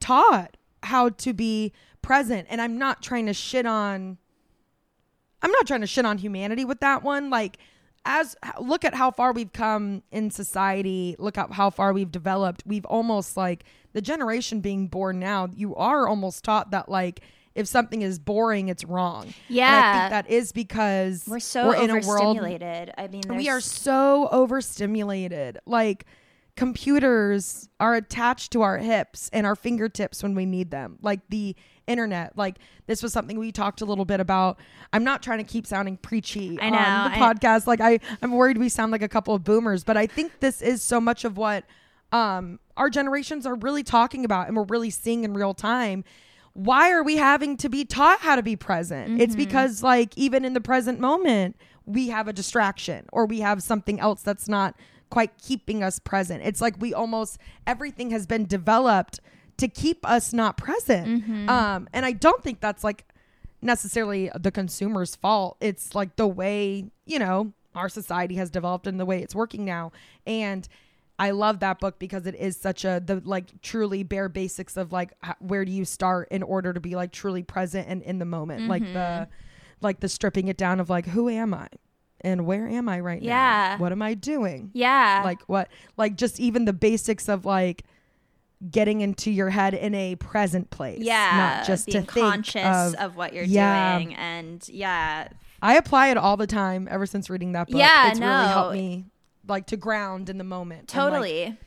taught 0.00 0.56
how 0.82 1.08
to 1.08 1.32
be 1.32 1.72
present 2.02 2.46
and 2.50 2.60
i'm 2.60 2.76
not 2.76 3.00
trying 3.00 3.26
to 3.26 3.32
shit 3.32 3.64
on 3.64 4.18
i'm 5.40 5.52
not 5.52 5.66
trying 5.68 5.80
to 5.80 5.86
shit 5.86 6.04
on 6.04 6.18
humanity 6.18 6.64
with 6.64 6.80
that 6.80 7.02
one 7.04 7.30
like 7.30 7.58
as 8.04 8.36
look 8.60 8.84
at 8.84 8.94
how 8.94 9.10
far 9.10 9.32
we've 9.32 9.52
come 9.52 10.02
in 10.10 10.30
society 10.30 11.16
look 11.18 11.38
at 11.38 11.50
how 11.52 11.70
far 11.70 11.92
we've 11.92 12.12
developed 12.12 12.62
we've 12.66 12.84
almost 12.84 13.36
like 13.36 13.64
the 13.92 14.00
generation 14.02 14.60
being 14.60 14.86
born 14.86 15.18
now 15.18 15.48
you 15.54 15.74
are 15.76 16.06
almost 16.06 16.44
taught 16.44 16.70
that 16.70 16.88
like 16.88 17.20
if 17.54 17.66
something 17.66 18.02
is 18.02 18.18
boring 18.18 18.68
it's 18.68 18.84
wrong 18.84 19.22
and 19.24 19.32
i 19.32 19.34
Yeah. 19.48 20.00
think 20.00 20.10
that 20.10 20.30
is 20.30 20.52
because 20.52 21.24
We're 21.26 21.38
so 21.40 21.70
in 21.72 21.90
a 21.90 21.94
world 22.06 22.36
overstimulated. 22.36 22.92
I 22.98 23.08
mean, 23.08 23.22
we 23.28 23.48
are 23.48 23.60
so 23.60 24.28
overstimulated 24.32 25.58
like 25.64 26.04
computers 26.56 27.68
are 27.80 27.94
attached 27.94 28.52
to 28.52 28.62
our 28.62 28.78
hips 28.78 29.30
and 29.32 29.46
our 29.46 29.56
fingertips 29.56 30.22
when 30.22 30.34
we 30.34 30.46
need 30.46 30.70
them 30.70 30.98
like 31.02 31.20
the 31.28 31.54
internet. 31.86 32.36
Like 32.36 32.58
this 32.86 33.02
was 33.02 33.12
something 33.12 33.38
we 33.38 33.52
talked 33.52 33.80
a 33.80 33.84
little 33.84 34.04
bit 34.04 34.20
about. 34.20 34.58
I'm 34.92 35.04
not 35.04 35.22
trying 35.22 35.38
to 35.38 35.44
keep 35.44 35.66
sounding 35.66 35.96
preachy 35.96 36.58
I 36.60 36.70
know, 36.70 36.78
on 36.78 37.10
the 37.10 37.16
I- 37.18 37.34
podcast. 37.34 37.66
Like 37.66 37.80
i 37.80 37.98
i'm 38.22 38.32
worried 38.32 38.58
we 38.58 38.68
sound 38.68 38.92
like 38.92 39.02
a 39.02 39.08
couple 39.08 39.34
of 39.34 39.44
boomers 39.44 39.84
but 39.84 39.96
i 39.96 40.06
think 40.06 40.40
this 40.40 40.62
is 40.62 40.82
so 40.82 41.00
much 41.00 41.24
of 41.24 41.36
what 41.36 41.64
um 42.12 42.58
our 42.76 42.90
generations 42.90 43.46
are 43.46 43.54
really 43.54 43.82
talking 43.82 44.24
about 44.24 44.48
and 44.48 44.56
we're 44.56 44.64
really 44.64 44.90
seeing 44.90 45.24
in 45.24 45.34
real 45.34 45.54
time. 45.54 46.04
Why 46.54 46.92
are 46.92 47.02
we 47.02 47.16
having 47.16 47.56
to 47.58 47.68
be 47.68 47.84
taught 47.84 48.20
how 48.20 48.36
to 48.36 48.42
be 48.42 48.54
present? 48.56 49.20
It's 49.20 49.34
because 49.34 49.82
like 49.82 50.16
even 50.16 50.44
in 50.44 50.52
the 50.54 50.60
present 50.60 51.00
moment 51.00 51.56
we 51.86 52.08
have 52.08 52.28
a 52.28 52.32
distraction 52.32 53.06
or 53.12 53.26
we 53.26 53.40
have 53.40 53.62
something 53.62 53.98
else 54.00 54.22
that's 54.22 54.48
not 54.48 54.76
quite 55.10 55.36
keeping 55.38 55.82
us 55.82 55.98
present. 55.98 56.42
It's 56.44 56.60
like 56.60 56.76
we 56.80 56.94
almost 56.94 57.38
everything 57.66 58.10
has 58.10 58.26
been 58.26 58.46
developed 58.46 59.20
to 59.58 59.68
keep 59.68 60.04
us 60.08 60.32
not 60.32 60.56
present 60.56 61.48
um 61.48 61.88
and 61.92 62.04
i 62.04 62.12
don't 62.12 62.42
think 62.42 62.60
that's 62.60 62.82
like 62.84 63.04
necessarily 63.62 64.30
the 64.38 64.50
consumer's 64.50 65.14
fault 65.16 65.56
it's 65.60 65.94
like 65.94 66.16
the 66.16 66.26
way 66.26 66.84
you 67.06 67.18
know 67.18 67.52
our 67.74 67.88
society 67.88 68.34
has 68.36 68.50
developed 68.50 68.86
and 68.86 69.00
the 69.00 69.04
way 69.04 69.22
it's 69.22 69.34
working 69.34 69.64
now 69.64 69.90
and 70.26 70.68
I 71.16 71.30
love 71.30 71.60
that 71.60 71.78
book 71.78 72.00
because 72.00 72.26
it 72.26 72.34
is 72.34 72.56
such 72.56 72.84
a 72.84 73.00
the 73.04 73.22
like 73.24 73.60
truly 73.62 74.02
bare 74.02 74.28
basics 74.28 74.76
of 74.76 74.90
like 74.90 75.12
where 75.38 75.64
do 75.64 75.70
you 75.70 75.84
start 75.84 76.26
in 76.32 76.42
order 76.42 76.72
to 76.72 76.80
be 76.80 76.96
like 76.96 77.12
truly 77.12 77.44
present 77.44 77.86
and 77.88 78.02
in 78.02 78.18
the 78.18 78.24
moment, 78.24 78.66
like 78.68 78.82
Mm-hmm. 78.82 78.94
the 78.94 79.28
like 79.80 80.00
the 80.00 80.08
stripping 80.08 80.48
it 80.48 80.56
down 80.56 80.80
of 80.80 80.90
like 80.90 81.06
who 81.06 81.28
am 81.28 81.54
I 81.54 81.68
and 82.22 82.46
where 82.46 82.66
am 82.66 82.88
I 82.88 82.98
right 82.98 83.22
now? 83.22 83.28
Yeah. 83.28 83.74
now? 83.76 83.82
What 83.82 83.92
am 83.92 84.02
I 84.02 84.14
doing? 84.14 84.70
Yeah. 84.72 85.22
Like 85.24 85.42
what 85.42 85.68
like 85.96 86.16
just 86.16 86.40
even 86.40 86.64
the 86.64 86.72
basics 86.72 87.28
of 87.28 87.44
like 87.44 87.84
getting 88.70 89.00
into 89.00 89.30
your 89.30 89.50
head 89.50 89.74
in 89.74 89.94
a 89.94 90.16
present 90.16 90.70
place, 90.70 91.00
yeah. 91.00 91.56
not 91.58 91.66
just 91.66 91.86
being 91.86 92.04
to 92.04 92.12
think 92.12 92.26
conscious 92.26 92.94
of, 92.94 92.94
of, 92.94 93.16
what 93.16 93.32
you're 93.32 93.44
Yeah. 93.44 93.98
doing. 93.98 94.14
And 94.14 94.66
yeah. 94.68 95.28
I 95.60 95.76
apply 95.76 96.08
it 96.08 96.16
all 96.16 96.36
the 96.36 96.46
time 96.46 96.88
ever 96.90 97.06
since 97.06 97.28
reading 97.30 97.52
that 97.52 97.68
book. 97.68 97.78
Yeah, 97.78 98.10
it's 98.10 98.20
really 98.20 98.46
helped 98.46 98.74
me 98.74 99.06
like 99.46 99.66
to 99.66 99.76
ground 99.76 100.28
in 100.30 100.38
the 100.38 100.44
moment. 100.44 100.94
and, 100.94 101.04
like, 101.04 101.12
Totally. 101.12 101.58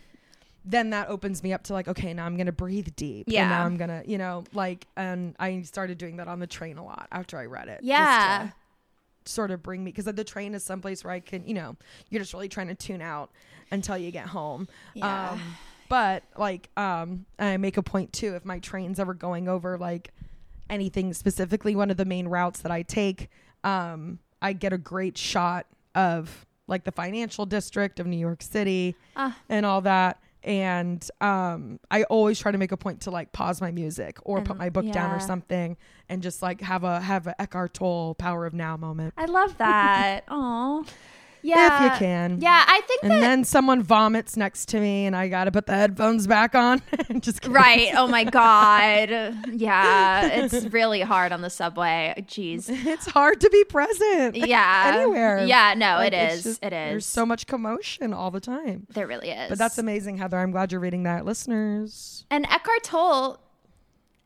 then 0.66 0.90
that 0.92 1.10
opens 1.10 1.44
me 1.44 1.54
up 1.54 1.64
to 1.64 1.74
like, 1.74 1.88
okay, 1.88 2.14
now 2.14 2.26
I'm 2.26 2.38
gonna 2.38 2.52
breathe 2.52 2.90
deep. 2.96 3.28
Yeah. 3.30 3.42
And 3.42 3.50
now 3.52 3.66
I'm 3.66 3.78
gonna, 3.78 4.04
you 4.06 4.18
know, 4.18 4.44
like 4.54 4.88
and 4.96 5.36
I 5.40 5.62
started 5.62 5.98
doing 5.98 6.18
that 6.18 6.28
on 6.28 6.40
the 6.40 6.48
train 6.48 6.78
a 6.78 6.86
lot 6.86 7.08
after 7.12 7.38
I 7.38 7.46
read 7.46 7.68
it. 7.68 7.80
just 7.80 7.86
yeah. 7.86 8.50
sort 9.26 9.52
of 9.52 9.62
bring 9.62 9.84
me 9.84 9.92
because 9.92 10.06
the 10.06 10.24
train 10.24 10.56
is 10.56 10.64
someplace 10.64 11.04
where 11.04 11.14
I 11.14 11.20
can, 11.20 11.48
you 11.48 11.54
know, 11.54 11.76
you're 12.10 12.22
just 12.22 12.34
really 12.34 12.50
trying 12.50 12.68
to 12.68 12.76
tune 12.76 13.02
out 13.02 13.32
until 13.72 13.98
you 13.98 14.12
get 14.12 14.28
home. 14.28 14.68
Yeah. 14.94 15.32
Um 15.32 15.42
but 15.90 16.24
like 16.38 16.70
um 16.78 17.26
I 17.40 17.58
make 17.58 17.78
a 17.78 17.84
point 17.84 18.14
too 18.14 18.36
if 18.36 18.46
my 18.46 18.60
train's 18.60 19.00
ever 19.00 19.14
going 19.14 19.48
over 19.48 19.78
like 19.78 20.12
anything 20.70 21.14
specifically 21.14 21.76
one 21.76 21.90
of 21.92 21.98
the 21.98 22.06
main 22.06 22.28
routes 22.28 22.60
that 22.62 22.72
I 22.72 22.82
take 22.84 23.30
um 23.64 24.20
I 24.42 24.54
get 24.54 24.74
a 24.74 24.78
great 24.78 25.18
shot 25.18 25.66
of 25.96 26.46
like 26.68 26.84
the 26.84 26.92
financial 26.92 27.46
district 27.46 28.00
of 28.00 28.06
New 28.08 28.18
York 28.18 28.42
City 28.44 28.96
Ah. 29.16 29.36
and 29.50 29.66
all 29.66 29.82
that 29.82 30.20
and 30.44 31.10
um 31.22 31.80
I 31.90 32.04
always 32.04 32.38
try 32.40 32.52
to 32.52 32.58
make 32.58 32.72
a 32.72 32.78
point 32.78 33.02
to 33.02 33.12
like 33.12 33.32
pause 33.32 33.60
my 33.62 33.72
music 33.72 34.18
or 34.24 34.42
put 34.42 34.58
my 34.58 34.70
book 34.70 34.90
down 34.92 35.12
or 35.12 35.20
something 35.20 35.78
and 36.10 36.22
just 36.22 36.42
like 36.42 36.62
have 36.62 36.84
a 36.84 37.00
have 37.02 37.28
a 37.28 37.42
Eckhart 37.42 37.74
Tolle 37.74 38.14
power 38.16 38.46
of 38.46 38.54
now 38.54 38.78
moment 38.78 39.14
I 39.18 39.26
love 39.26 39.58
that. 39.58 40.24
Oh. 40.30 40.86
Yeah. 41.48 41.86
if 41.86 41.94
you 41.94 42.00
can 42.00 42.42
Yeah, 42.42 42.64
I 42.68 42.82
think 42.88 43.02
that 43.02 43.12
and 43.12 43.12
that 43.24 43.28
then 43.28 43.44
someone 43.44 43.82
vomits 43.84 44.36
next 44.38 44.68
to 44.70 44.80
me 44.80 45.06
and 45.06 45.16
I 45.16 45.28
got 45.30 45.46
to 45.46 45.52
put 45.52 45.66
the 45.66 45.74
headphones 45.76 46.28
back 46.28 46.56
on 46.56 46.82
just 47.20 47.42
kidding. 47.42 47.54
Right. 47.54 47.92
Oh 47.96 48.08
my 48.08 48.24
God. 48.24 49.10
Yeah. 49.54 50.28
It's 50.28 50.66
really 50.68 51.02
hard 51.02 51.32
on 51.32 51.42
the 51.42 51.50
subway. 51.50 52.14
Jeez. 52.28 52.66
it's 52.70 53.06
hard 53.08 53.42
to 53.42 53.50
be 53.50 53.64
present 53.64 54.36
Yeah. 54.48 54.94
anywhere 54.96 55.46
Yeah. 55.46 55.74
No, 55.76 55.96
Like, 55.96 56.14
it 56.14 56.16
it's 56.16 56.36
is. 56.38 56.44
just- 56.44 56.64
it 56.64 56.70
there's 56.72 57.06
so 57.06 57.26
much 57.26 57.48
commotion 57.48 58.14
all 58.14 58.30
the 58.32 58.40
time 58.42 58.86
there 58.90 59.08
really 59.08 59.30
is. 59.30 59.50
but 59.50 59.58
that's 59.58 59.78
amazing 59.78 60.18
heather 60.18 60.38
i'm 60.40 60.52
glad 60.52 60.72
you're 60.72 60.82
reading 60.82 61.04
that 61.04 61.26
listeners 61.26 62.26
And 62.30 62.46
Eckhart 62.46 62.84
Tolle 62.84 63.40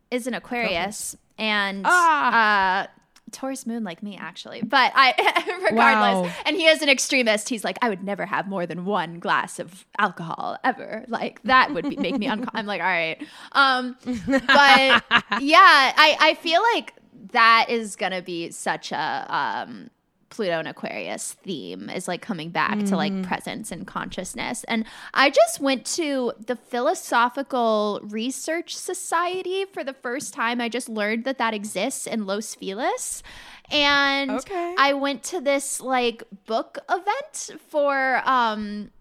is 0.10 0.28
an 0.28 0.34
Aquarius, 0.34 1.16
and 1.38 1.84
Ah. 1.88 2.84
uh, 2.84 2.88
Taurus 3.31 3.65
Moon, 3.65 3.83
like 3.83 4.01
me, 4.03 4.17
actually. 4.17 4.61
But 4.61 4.91
I, 4.95 5.13
regardless, 5.71 6.27
Wow. 6.29 6.35
and 6.45 6.55
he 6.55 6.65
is 6.67 6.81
an 6.81 6.89
extremist. 6.89 7.50
He's 7.50 7.63
like, 7.63 7.77
I 7.81 7.89
would 7.89 8.03
never 8.03 8.25
have 8.25 8.47
more 8.47 8.65
than 8.65 8.85
one 8.85 9.19
glass 9.19 9.59
of 9.59 9.85
alcohol 9.97 10.57
ever. 10.63 11.05
Like 11.07 11.41
that 11.43 11.73
would 11.73 11.89
be, 11.89 11.95
make 11.97 12.17
me 12.17 12.27
uncomfortable. 12.27 12.59
I'm 12.59 12.65
like, 12.65 12.81
all 12.81 12.88
right. 12.88 13.17
Um, 13.53 13.95
but 14.05 15.03
yeah, 15.41 15.93
I, 15.97 16.17
I 16.19 16.38
feel 16.41 16.61
like 16.73 16.93
that 17.31 17.67
is 17.69 17.95
gonna 17.95 18.21
be 18.21 18.51
such 18.51 18.91
a 18.91 19.25
um, 19.29 19.89
Pluto 20.31 20.57
and 20.59 20.67
Aquarius 20.67 21.33
theme 21.43 21.89
is 21.89 22.07
like 22.07 22.21
coming 22.21 22.50
back 22.50 22.79
to 22.85 22.95
like 22.95 23.21
presence 23.21 23.71
and 23.71 23.85
consciousness. 23.85 24.63
And 24.63 24.85
I 25.13 25.29
just 25.29 25.59
went 25.59 25.85
to 25.97 26.33
the 26.39 26.55
Philosophical 26.55 28.00
Research 28.03 28.75
Society 28.75 29.65
for 29.65 29.83
the 29.83 29.93
first 29.93 30.33
time. 30.33 30.59
I 30.61 30.69
just 30.69 30.89
learned 30.89 31.25
that 31.25 31.38
that 31.38 31.53
exists 31.53 32.07
in 32.07 32.25
Los 32.25 32.55
Feliz. 32.55 33.21
And 33.69 34.31
Okay. 34.31 34.75
I 34.77 34.93
went 34.93 35.23
to 35.25 35.41
this 35.41 35.79
like 35.81 36.23
book 36.45 36.79
event 36.89 37.51
for 37.69 38.21
um 38.25 38.91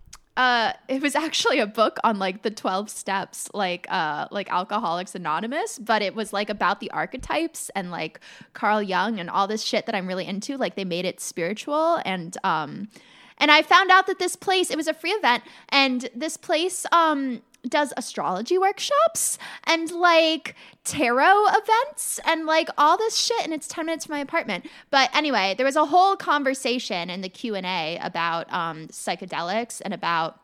uh 0.40 0.72
it 0.88 1.02
was 1.02 1.14
actually 1.14 1.58
a 1.58 1.66
book 1.66 1.98
on 2.02 2.18
like 2.18 2.42
the 2.42 2.50
12 2.50 2.88
steps 2.88 3.50
like 3.52 3.86
uh 3.90 4.26
like 4.30 4.50
alcoholics 4.50 5.14
anonymous 5.14 5.78
but 5.78 6.00
it 6.00 6.14
was 6.14 6.32
like 6.32 6.48
about 6.48 6.80
the 6.80 6.90
archetypes 6.92 7.70
and 7.74 7.90
like 7.90 8.20
carl 8.54 8.82
jung 8.82 9.20
and 9.20 9.28
all 9.28 9.46
this 9.46 9.62
shit 9.62 9.84
that 9.86 9.94
i'm 9.94 10.06
really 10.06 10.26
into. 10.26 10.56
Like 10.56 10.74
they 10.76 10.84
made 10.84 11.04
it 11.04 11.20
spiritual 11.20 12.00
and 12.04 12.36
um 12.44 12.88
and 13.36 13.50
i 13.50 13.62
found 13.62 13.90
out 13.90 14.06
that 14.06 14.18
this 14.18 14.36
place 14.36 14.70
it 14.70 14.76
was 14.76 14.88
a 14.88 14.94
free 14.94 15.10
event 15.10 15.42
and 15.68 16.08
this 16.14 16.36
place 16.36 16.86
um 16.92 17.42
does 17.68 17.92
astrology 17.96 18.58
workshops 18.58 19.38
and 19.64 19.90
like 19.90 20.54
tarot 20.84 21.46
events 21.48 22.18
and 22.26 22.46
like 22.46 22.68
all 22.78 22.96
this 22.96 23.16
shit 23.16 23.42
and 23.44 23.52
it's 23.52 23.68
10 23.68 23.86
minutes 23.86 24.06
from 24.06 24.16
my 24.16 24.20
apartment. 24.20 24.66
But 24.90 25.14
anyway 25.14 25.54
there 25.56 25.66
was 25.66 25.76
a 25.76 25.84
whole 25.84 26.16
conversation 26.16 27.10
in 27.10 27.20
the 27.20 27.28
q&a 27.28 27.98
about 28.02 28.52
um, 28.52 28.88
psychedelics 28.88 29.80
and 29.84 29.94
about 29.94 30.40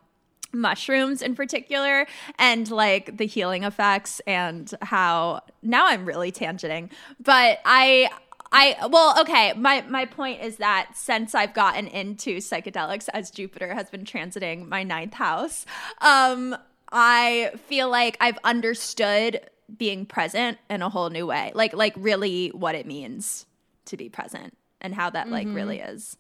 mushrooms 0.53 1.23
in 1.23 1.35
particular 1.35 2.07
and 2.39 2.71
like 2.71 3.17
the 3.17 3.27
healing 3.27 3.65
effects 3.65 4.21
and 4.27 4.73
how 4.81 5.41
now 5.63 5.87
i'm 5.87 6.07
really 6.07 6.33
tangenting 6.33 6.91
but 7.21 7.59
i 7.65 8.09
I 8.53 8.87
well 8.87 9.21
okay 9.23 9.53
my 9.55 9.83
my 9.83 10.05
point 10.05 10.41
is 10.41 10.59
that 10.59 10.93
since 10.95 11.35
I've 11.35 11.53
gotten 11.53 11.89
into 11.89 12.37
psychedelics 12.37 13.09
as 13.13 13.33
Jupiter 13.33 13.75
has 13.75 13.91
been 13.91 14.05
transiting 14.05 14.69
my 14.69 14.85
ninth 14.85 15.15
house 15.15 15.67
um 16.01 16.57
I 16.93 17.53
feel 17.67 17.91
like 17.91 18.17
I've 18.21 18.39
understood 18.45 19.41
being 19.77 20.07
present 20.07 20.59
in 20.71 20.81
a 20.83 20.89
whole 20.89 21.11
new 21.11 21.27
way 21.27 21.51
like 21.55 21.73
like 21.75 21.93
really 21.97 22.49
what 22.51 22.75
it 22.77 22.87
means 22.87 23.47
to 23.87 23.97
be 23.97 24.09
present 24.09 24.57
and 24.81 24.95
how 24.95 25.11
that 25.11 25.29
like 25.29 25.49
really 25.51 25.81
is 25.81 26.17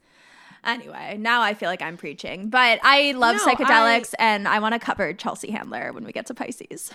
anyway 0.64 1.16
now 1.16 1.42
I 1.42 1.54
feel 1.54 1.68
like 1.68 1.80
I'm 1.80 1.96
preaching 1.96 2.49
but 2.49 2.80
I 2.82 3.12
love 3.12 3.37
No, 3.37 3.46
psychedelics 3.46 4.14
and 4.18 4.49
I 4.49 4.58
want 4.58 4.73
to 4.75 4.80
cover 4.80 5.12
Chelsea 5.12 5.52
Handler 5.52 5.92
when 5.92 6.04
we 6.04 6.11
get 6.11 6.26
to 6.26 6.35
Pisces 6.35 6.92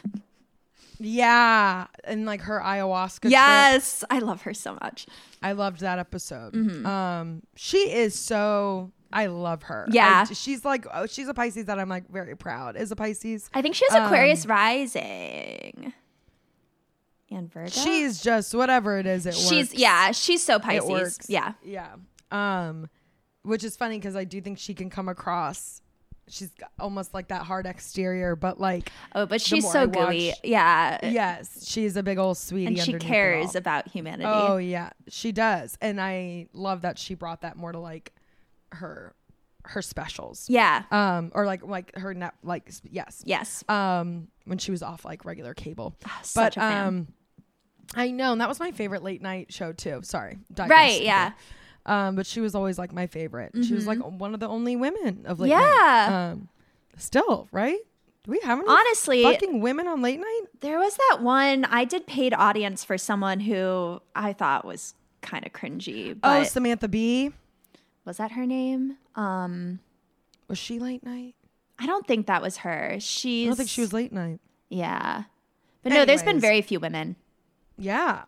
yeah 0.99 1.87
and 2.03 2.25
like 2.25 2.41
her 2.41 2.59
ayahuasca 2.59 3.21
trip. 3.21 3.31
yes 3.31 4.03
I 4.09 4.19
love 4.19 4.41
her 4.43 4.53
so 4.53 4.77
much 4.81 5.07
I 5.41 5.53
loved 5.53 5.79
that 5.79 5.97
episode. 5.97 6.53
Mm-hmm. 6.53 6.85
Um, 6.85 7.41
she 7.55 7.91
is 7.91 8.13
so. 8.13 8.91
I 9.13 9.27
love 9.27 9.63
her. 9.63 9.88
Yeah. 9.91 10.25
I- 10.30 10.34
she's 10.34 10.63
like 10.65 10.86
oh, 10.94 11.06
she's 11.06 11.27
a 11.27 11.34
Pisces 11.34 11.65
that 11.65 11.80
I'm 11.80 11.89
like 11.89 12.10
very 12.10 12.36
proud. 12.36 12.75
Is 12.75 12.91
a 12.91 12.96
Pisces. 12.96 13.50
I 13.53 13.62
think 13.62 13.75
she 13.75 13.86
has 13.89 14.03
Aquarius 14.06 14.46
rising 14.46 15.94
and 17.30 17.51
Virgo. 17.51 17.70
She's 17.70 18.22
just 18.22 18.53
whatever 18.53 18.98
it 18.98 19.06
is. 19.06 19.25
It 19.25 19.34
she's 19.34 19.70
works. 19.70 19.80
yeah, 19.80 20.12
she's 20.12 20.44
so 20.44 20.60
Pisces. 20.60 20.89
It 20.89 20.91
works. 20.91 21.30
Yeah. 21.30 21.53
Yeah. 21.63 21.88
Um, 22.32 22.89
which 23.44 23.63
is 23.63 23.75
funny 23.77 23.98
because 23.98 24.15
I 24.15 24.24
do 24.24 24.41
think 24.41 24.60
she 24.60 24.74
can 24.74 24.89
come 24.89 25.10
across. 25.10 25.82
She's 26.27 26.51
almost 26.80 27.13
like 27.13 27.27
that 27.30 27.41
hard 27.41 27.65
exterior, 27.65 28.36
but 28.38 28.60
like 28.60 28.89
Oh, 29.15 29.25
but 29.25 29.41
she's 29.41 29.70
so 29.70 29.82
I 29.82 29.86
gooey. 29.88 30.34
Yeah. 30.44 31.00
yes, 31.03 31.68
she's 31.68 31.98
a 31.98 32.03
big 32.03 32.18
old 32.18 32.38
sweetie. 32.38 32.68
and 32.68 32.80
she 32.80 32.94
cares 32.94 33.56
about 33.56 33.88
humanity. 33.89 34.30
Oh 34.32 34.58
yeah, 34.58 34.91
she 35.10 35.32
does, 35.32 35.77
and 35.82 36.00
I 36.00 36.48
love 36.53 36.84
that 36.84 36.98
she 36.98 37.15
brought 37.15 37.41
that 37.41 37.58
more 37.58 37.72
to 37.74 37.80
like 37.80 38.13
her 38.73 39.13
her 39.65 39.81
specials. 39.81 40.47
Yeah. 40.49 40.83
Um, 40.91 41.31
or 41.35 41.45
like 41.45 41.63
like 41.63 41.95
her 41.97 42.13
net 42.13 42.33
like 42.43 42.71
yes. 42.89 43.21
Yes. 43.25 43.63
Um, 43.69 44.27
when 44.45 44.57
she 44.57 44.71
was 44.71 44.81
off 44.83 45.05
like 45.05 45.23
regular 45.25 45.53
cable, 45.53 45.95
Such 46.23 46.55
but 46.55 46.61
um, 46.63 47.07
I 47.95 48.11
know, 48.11 48.31
and 48.31 48.41
that 48.41 48.49
was 48.49 48.59
my 48.59 48.71
favorite 48.71 49.03
late 49.03 49.21
night 49.21 49.51
show 49.53 49.71
too. 49.73 49.99
Sorry, 50.03 50.39
right. 50.57 51.01
Yeah. 51.01 51.31
Um, 51.85 52.15
but 52.15 52.25
she 52.27 52.41
was 52.41 52.53
always 52.55 52.77
like 52.77 52.93
my 52.93 53.07
favorite. 53.07 53.53
She 53.63 53.73
was 53.73 53.87
like 53.87 53.99
one 53.99 54.33
of 54.33 54.39
the 54.39 54.47
only 54.47 54.75
women 54.75 55.23
of 55.25 55.39
late 55.39 55.49
Yeah. 55.49 55.57
night. 55.59 56.07
Um, 56.31 56.47
still, 56.97 57.47
right? 57.51 57.79
Do 58.23 58.31
we 58.31 58.39
have 58.43 58.59
any 58.59 58.67
Honestly, 58.67 59.23
fucking 59.23 59.61
women 59.61 59.87
on 59.87 60.01
late 60.03 60.19
night? 60.19 60.41
there 60.59 60.77
was 60.77 60.95
that 61.09 61.23
one 61.23 61.65
I 61.65 61.85
did 61.85 62.05
paid 62.05 62.33
audience 62.35 62.83
for 62.83 62.97
someone 62.99 63.39
who 63.39 63.99
I 64.15 64.33
thought 64.33 64.63
was 64.63 64.93
kind 65.23 65.43
of 65.45 65.53
cringy, 65.53 66.17
oh, 66.23 66.43
Samantha 66.43 66.87
Bee. 66.87 67.31
Was 68.05 68.17
that 68.17 68.31
her 68.31 68.46
name? 68.46 68.98
Um 69.15 69.79
Was 70.48 70.58
she 70.58 70.79
late 70.79 71.03
night? 71.03 71.36
I 71.79 71.86
don't 71.86 72.05
think 72.05 72.27
that 72.27 72.41
was 72.41 72.58
her. 72.58 72.98
She's 73.00 73.48
I 73.48 73.50
don't 73.50 73.55
think 73.58 73.70
she 73.70 73.81
was 73.81 73.93
late 73.93 74.12
night. 74.13 74.39
Yeah. 74.70 75.24
But 75.84 75.93
no, 75.93 76.05
there's 76.05 76.24
been 76.24 76.39
very 76.39 76.62
few 76.62 76.79
women. 76.79 77.15
Yeah. 77.77 78.24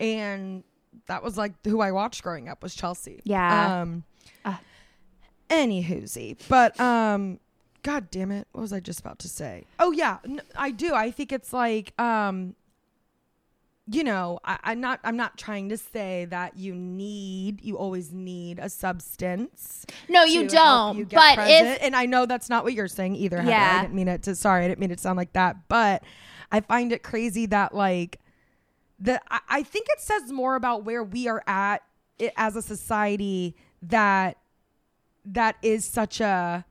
And 0.00 0.64
that 1.06 1.22
was 1.22 1.38
like 1.38 1.52
who 1.64 1.80
I 1.80 1.92
watched 1.92 2.22
growing 2.22 2.48
up 2.48 2.62
was 2.62 2.74
Chelsea. 2.74 3.20
Yeah. 3.24 3.80
Um 3.82 4.04
Ah. 4.44 4.60
any 5.50 5.84
whoozy. 5.84 6.36
But 6.48 6.78
um 6.80 7.38
god 7.82 8.10
damn 8.10 8.32
it. 8.32 8.48
What 8.52 8.62
was 8.62 8.72
I 8.72 8.80
just 8.80 9.00
about 9.00 9.18
to 9.20 9.28
say? 9.28 9.64
Oh 9.78 9.92
yeah, 9.92 10.18
I 10.56 10.70
do. 10.72 10.94
I 10.94 11.10
think 11.12 11.32
it's 11.32 11.52
like 11.52 11.92
um 12.00 12.54
you 13.88 14.02
know, 14.02 14.40
I, 14.44 14.58
I'm 14.64 14.80
not 14.80 15.00
I'm 15.04 15.16
not 15.16 15.38
trying 15.38 15.68
to 15.68 15.76
say 15.76 16.26
that 16.26 16.56
you 16.56 16.74
need 16.74 17.62
you 17.62 17.78
always 17.78 18.12
need 18.12 18.58
a 18.58 18.68
substance. 18.68 19.86
No, 20.08 20.24
you 20.24 20.48
don't. 20.48 20.98
you 20.98 21.06
but 21.06 21.36
present. 21.36 21.66
if 21.66 21.82
and 21.82 21.94
I 21.94 22.06
know 22.06 22.26
that's 22.26 22.48
not 22.48 22.64
what 22.64 22.74
you're 22.74 22.88
saying 22.88 23.16
either. 23.16 23.38
Heather. 23.38 23.50
Yeah. 23.50 23.78
I 23.78 23.82
didn't 23.82 23.94
mean 23.94 24.08
it 24.08 24.22
to. 24.24 24.34
Sorry, 24.34 24.64
I 24.64 24.68
didn't 24.68 24.80
mean 24.80 24.90
it 24.90 24.96
to 24.96 25.02
sound 25.02 25.16
like 25.16 25.32
that. 25.34 25.68
But 25.68 26.02
I 26.50 26.60
find 26.60 26.92
it 26.92 27.02
crazy 27.02 27.46
that 27.46 27.74
like 27.74 28.18
the 28.98 29.20
I, 29.30 29.40
I 29.48 29.62
think 29.62 29.86
it 29.90 30.00
says 30.00 30.32
more 30.32 30.56
about 30.56 30.84
where 30.84 31.04
we 31.04 31.28
are 31.28 31.42
at 31.46 31.82
i 32.20 32.32
as 32.36 32.56
a 32.56 32.62
society 32.62 33.54
that 33.82 34.38
that 35.24 35.56
is 35.62 35.84
such 35.84 36.20
a 36.20 36.64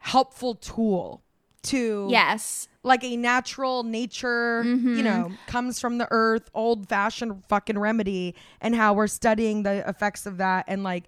helpful 0.00 0.54
tool 0.54 1.22
to 1.62 2.06
yes, 2.10 2.68
like 2.84 3.02
a 3.02 3.16
natural 3.16 3.82
nature, 3.82 4.62
Mm-hmm. 4.64 4.96
you 4.96 5.02
know, 5.02 5.32
comes 5.48 5.80
from 5.80 5.98
the 5.98 6.06
earth, 6.10 6.48
old 6.54 6.88
fashioned 6.88 7.44
fucking 7.48 7.78
remedy, 7.78 8.34
and 8.60 8.74
how 8.74 8.92
we're 8.94 9.06
studying 9.08 9.62
the 9.64 9.88
effects 9.88 10.26
of 10.26 10.36
that. 10.36 10.66
And 10.68 10.84
like 10.84 11.04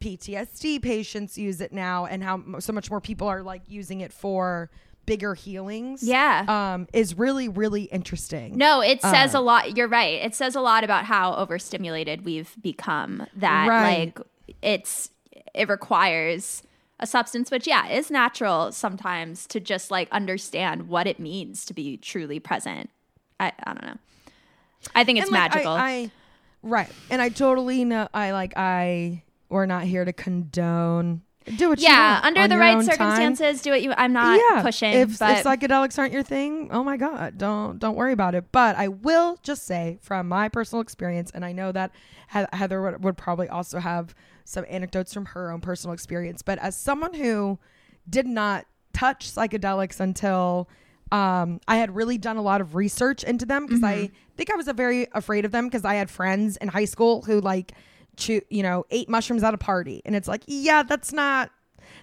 PTSD 0.00 0.80
patients 0.80 1.36
use 1.36 1.60
it 1.60 1.72
now, 1.72 2.06
and 2.06 2.22
how 2.22 2.42
so 2.60 2.72
much 2.72 2.90
more 2.90 3.00
people 3.00 3.26
are 3.26 3.42
like 3.42 3.62
using 3.66 4.00
it 4.00 4.12
for 4.12 4.70
bigger 5.06 5.34
healings. 5.34 6.02
Yeah. 6.02 6.44
Um, 6.46 6.86
is 6.92 7.16
really, 7.18 7.48
really 7.48 7.84
interesting. 7.84 8.56
No, 8.56 8.80
it 8.80 9.00
says 9.02 9.34
Uh. 9.34 9.38
a 9.38 9.40
lot. 9.40 9.76
You're 9.76 9.88
right. 9.88 10.22
It 10.22 10.34
says 10.34 10.54
a 10.54 10.60
lot 10.60 10.84
about 10.84 11.04
how 11.04 11.34
overstimulated 11.34 12.24
we've 12.24 12.54
become. 12.62 13.26
That 13.34 13.66
Right. 13.66 14.16
like 14.16 14.20
it's 14.62 15.10
it 15.54 15.68
requires 15.68 16.62
a 17.00 17.06
substance 17.06 17.50
which 17.50 17.66
yeah 17.66 17.86
is 17.88 18.10
natural 18.10 18.72
sometimes 18.72 19.46
to 19.46 19.60
just 19.60 19.90
like 19.90 20.08
understand 20.10 20.88
what 20.88 21.06
it 21.06 21.18
means 21.20 21.64
to 21.66 21.74
be 21.74 21.96
truly 21.96 22.40
present. 22.40 22.90
I 23.40 23.52
I 23.64 23.74
don't 23.74 23.84
know. 23.84 23.96
I 24.94 25.04
think 25.04 25.18
it's 25.18 25.28
And, 25.28 25.32
like, 25.34 25.50
I- 25.52 25.54
magical. 25.54 25.72
I, 25.72 26.10
right. 26.62 26.90
And 27.10 27.20
I 27.22 27.28
totally 27.30 27.84
know 27.84 28.08
I 28.14 28.32
like 28.32 28.52
I 28.56 29.22
we're 29.48 29.66
not 29.66 29.84
here 29.84 30.04
to 30.04 30.12
condone 30.12 31.22
do 31.56 31.70
what 31.70 31.78
you 31.80 31.86
yeah, 31.86 32.20
under 32.22 32.46
the 32.46 32.58
right 32.58 32.76
own 32.76 32.84
time. 32.84 32.90
circumstances, 32.92 33.62
do 33.62 33.70
what 33.70 33.80
you. 33.80 33.94
I'm 33.96 34.12
not 34.12 34.38
yeah, 34.38 34.60
pushing, 34.60 34.92
If, 34.92 35.18
but 35.18 35.38
if 35.38 35.44
psychedelics 35.44 35.98
aren't 35.98 36.12
your 36.12 36.22
thing, 36.22 36.68
oh 36.70 36.84
my 36.84 36.98
god, 36.98 37.38
don't 37.38 37.78
don't 37.78 37.96
worry 37.96 38.12
about 38.12 38.34
it. 38.34 38.52
But 38.52 38.76
I 38.76 38.88
will 38.88 39.38
just 39.42 39.64
say 39.64 39.98
from 40.02 40.28
my 40.28 40.50
personal 40.50 40.82
experience, 40.82 41.30
and 41.30 41.46
I 41.46 41.52
know 41.52 41.72
that 41.72 41.92
Heather 42.26 42.82
would, 42.82 43.02
would 43.02 43.16
probably 43.16 43.48
also 43.48 43.78
have 43.78 44.14
some 44.48 44.64
anecdotes 44.68 45.12
from 45.12 45.26
her 45.26 45.50
own 45.52 45.60
personal 45.60 45.92
experience. 45.92 46.40
But 46.42 46.58
as 46.58 46.74
someone 46.74 47.12
who 47.12 47.58
did 48.08 48.26
not 48.26 48.64
touch 48.94 49.30
psychedelics 49.30 50.00
until 50.00 50.68
um, 51.12 51.60
I 51.68 51.76
had 51.76 51.94
really 51.94 52.16
done 52.18 52.36
a 52.38 52.42
lot 52.42 52.60
of 52.60 52.74
research 52.74 53.24
into 53.24 53.44
them 53.46 53.66
because 53.66 53.82
I 53.82 54.10
think 54.36 54.50
I 54.50 54.56
was 54.56 54.66
a 54.68 54.72
very 54.72 55.06
afraid 55.12 55.44
of 55.44 55.52
them 55.52 55.66
because 55.66 55.84
I 55.84 55.94
had 55.94 56.10
friends 56.10 56.56
in 56.56 56.68
high 56.68 56.86
school 56.86 57.22
who 57.22 57.40
like 57.40 57.72
chew, 58.16 58.40
you 58.50 58.62
know, 58.62 58.84
ate 58.90 59.08
mushrooms 59.08 59.42
at 59.42 59.52
a 59.54 59.58
party, 59.58 60.02
and 60.04 60.16
it's 60.16 60.28
like, 60.28 60.42
yeah, 60.46 60.82
that's 60.82 61.12
not 61.12 61.50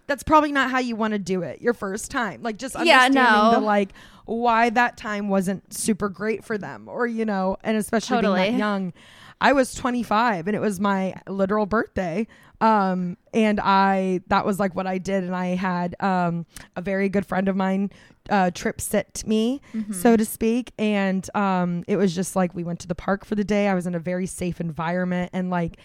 that's 0.08 0.24
probably 0.24 0.52
not 0.52 0.70
how 0.72 0.80
you 0.80 0.96
want 0.96 1.14
to 1.14 1.20
do 1.20 1.42
it 1.44 1.62
your 1.62 1.74
first 1.74 2.10
time. 2.12 2.42
Like 2.42 2.58
just 2.58 2.76
Yeah, 2.76 3.04
understanding 3.06 3.24
no. 3.24 3.52
the 3.52 3.60
like 3.60 3.90
why 4.26 4.70
that 4.72 4.98
time 4.98 5.30
wasn't 5.30 5.72
super 5.74 6.10
great 6.10 6.44
for 6.44 6.58
them 6.58 6.88
or 6.88 7.06
you 7.08 7.26
know, 7.26 7.58
and 7.64 7.78
especially 7.78 8.16
being 8.16 8.24
Totally. 8.34 8.52
that 8.52 8.58
young. 8.58 8.94
I 9.42 9.54
was 9.54 9.74
25 9.76 10.48
and 10.48 10.56
it 10.56 10.60
was 10.60 10.80
my 10.80 11.14
literal 11.28 11.66
birthday. 11.66 12.28
Um 12.62 13.18
and 13.34 13.60
I 13.60 14.22
that 14.28 14.46
was 14.46 14.60
like 14.60 14.76
what 14.76 14.88
I 14.88 14.98
did 14.98 15.24
and 15.24 15.36
I 15.36 15.48
had 15.56 15.96
um 16.00 16.46
a 16.76 16.82
very 16.82 17.10
good 17.10 17.26
friend 17.26 17.48
of 17.50 17.56
mine 17.56 17.92
uh 18.30 18.50
trip 18.52 18.80
sit 18.82 19.24
me 19.28 19.62
so 19.92 20.16
to 20.16 20.26
speak 20.26 20.72
and 20.80 21.30
um 21.36 21.84
it 21.88 21.98
was 21.98 22.16
just 22.16 22.36
like 22.36 22.56
we 22.56 22.64
went 22.64 22.80
to 22.80 22.88
the 22.88 22.96
park 22.96 23.26
for 23.26 23.36
the 23.36 23.44
day. 23.44 23.68
I 23.68 23.74
was 23.76 23.86
in 23.88 23.94
a 23.94 24.00
very 24.00 24.26
safe 24.26 24.62
environment 24.62 25.32
and 25.34 25.50
like 25.50 25.78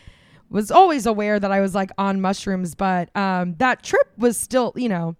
was 0.48 0.70
always 0.70 1.06
aware 1.06 1.38
that 1.38 1.52
I 1.52 1.60
was 1.60 1.74
like 1.74 1.90
on 1.96 2.20
mushrooms, 2.20 2.74
but 2.74 3.14
um, 3.16 3.54
that 3.58 3.84
trip 3.84 4.08
was 4.18 4.36
still, 4.36 4.72
you 4.74 4.88
know, 4.88 5.14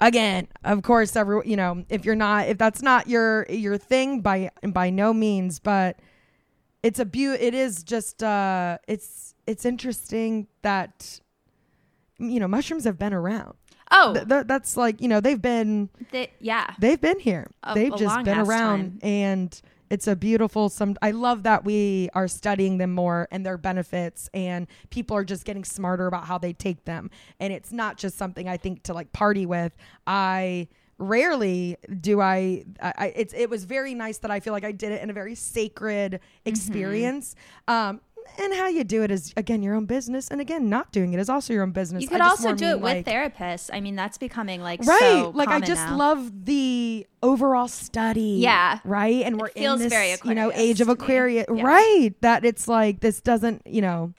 again, 0.00 0.48
of 0.64 0.82
course, 0.82 1.16
every 1.16 1.48
you 1.48 1.56
know, 1.56 1.84
if 1.88 2.04
you're 2.04 2.14
not, 2.14 2.48
if 2.48 2.58
that's 2.58 2.82
not 2.82 3.06
your 3.08 3.46
your 3.48 3.78
thing, 3.78 4.20
by 4.20 4.50
by 4.68 4.90
no 4.90 5.12
means, 5.12 5.58
but 5.58 5.98
it's 6.82 6.98
a 6.98 7.04
beau. 7.04 7.36
It 7.38 7.54
is 7.54 7.82
just, 7.84 8.22
uh, 8.22 8.78
it's 8.88 9.34
it's 9.46 9.64
interesting 9.64 10.46
that 10.62 11.20
you 12.18 12.38
know 12.40 12.48
mushrooms 12.48 12.84
have 12.84 12.98
been 12.98 13.12
around. 13.14 13.54
oh, 13.90 14.14
Th- 14.14 14.28
th- 14.28 14.46
that's 14.46 14.76
like 14.76 15.00
you 15.00 15.08
know 15.08 15.20
they've 15.20 15.40
been 15.40 15.88
the, 16.12 16.28
yeah, 16.40 16.74
they've 16.78 17.00
been 17.00 17.18
here. 17.20 17.48
A- 17.64 17.74
they've 17.74 17.92
a 17.92 17.96
just 17.96 18.24
been 18.24 18.38
around 18.38 18.78
time. 18.78 18.98
and 19.02 19.62
it's 19.90 20.06
a 20.06 20.14
beautiful 20.14 20.68
some 20.68 20.94
I 21.02 21.10
love 21.10 21.42
that 21.42 21.64
we 21.64 22.08
are 22.14 22.28
studying 22.28 22.78
them 22.78 22.92
more 22.92 23.26
and 23.32 23.44
their 23.44 23.58
benefits 23.58 24.30
and 24.32 24.68
people 24.90 25.16
are 25.16 25.24
just 25.24 25.44
getting 25.44 25.64
smarter 25.64 26.06
about 26.06 26.26
how 26.26 26.38
they 26.38 26.52
take 26.52 26.84
them. 26.84 27.10
And 27.40 27.52
it's 27.52 27.72
not 27.72 27.96
just 27.96 28.16
something 28.16 28.48
I 28.48 28.56
think 28.56 28.84
to 28.84 28.94
like 28.94 29.12
party 29.12 29.46
with. 29.46 29.76
I 30.06 30.68
rarely 31.00 31.76
do 32.00 32.20
I, 32.20 32.64
I 32.80 33.12
it's 33.16 33.34
it 33.34 33.50
was 33.50 33.64
very 33.64 33.94
nice 33.94 34.18
that 34.18 34.30
I 34.30 34.38
feel 34.40 34.52
like 34.52 34.64
I 34.64 34.72
did 34.72 34.92
it 34.92 35.02
in 35.02 35.10
a 35.10 35.12
very 35.12 35.34
sacred 35.34 36.12
Mm-hmm. 36.12 36.48
experience. 36.48 37.34
Um 37.68 38.00
and 38.38 38.54
how 38.54 38.68
you 38.68 38.84
do 38.84 39.02
it 39.02 39.10
is 39.10 39.32
again 39.36 39.60
your 39.62 39.74
own 39.74 39.86
business 39.86 40.28
and 40.28 40.40
again 40.40 40.68
not 40.68 40.92
doing 40.92 41.12
it 41.14 41.18
is 41.20 41.28
also 41.28 41.52
your 41.52 41.62
own 41.64 41.72
business. 41.72 42.02
you 42.02 42.08
could 42.08 42.20
also 42.20 42.54
do 42.54 42.66
it 42.66 42.80
like- 42.80 42.98
with 42.98 43.06
therapists. 43.06 43.70
I 43.72 43.80
mean, 43.80 43.96
that's 43.96 44.18
becoming 44.18 44.60
like 44.62 44.80
right 44.84 44.98
so 45.00 45.32
like 45.34 45.48
i 45.48 45.58
just 45.58 45.84
now. 45.88 45.96
love 45.96 46.44
the 46.44 47.06
overall 47.22 47.66
study 47.66 48.36
Yeah. 48.38 48.78
right 48.84 49.22
and 49.24 49.40
we're 49.40 49.48
feels 49.48 49.80
in 49.80 49.88
this 49.88 49.92
very 49.92 50.14
you 50.24 50.34
know 50.34 50.52
age 50.54 50.80
of 50.80 50.88
aquarius 50.88 51.46
Yeah. 51.52 51.62
right 51.64 52.14
that 52.20 52.44
it's 52.44 52.68
like 52.68 53.00
this 53.00 53.20
doesn't 53.20 53.62
you 53.66 53.80
know 53.80 54.12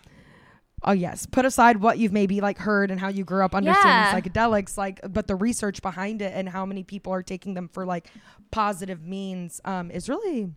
oh 0.83 0.91
yes 0.91 1.25
put 1.25 1.45
aside 1.45 1.77
what 1.77 1.97
you've 1.97 2.11
maybe 2.11 2.41
like 2.41 2.57
heard 2.57 2.91
and 2.91 2.99
how 2.99 3.07
you 3.07 3.23
grew 3.23 3.43
up 3.43 3.53
understanding 3.53 3.91
Yeah. 3.91 4.19
psychedelics 4.19 4.77
like 4.77 4.99
but 5.09 5.27
the 5.27 5.35
research 5.35 5.81
behind 5.81 6.21
it 6.21 6.33
and 6.35 6.49
how 6.49 6.65
many 6.65 6.83
people 6.83 7.13
are 7.13 7.23
taking 7.23 7.53
them 7.53 7.67
for 7.67 7.85
like 7.85 8.07
positive 8.51 9.05
means 9.05 9.61
um 9.65 9.91
is 9.91 10.09
really 10.09 10.51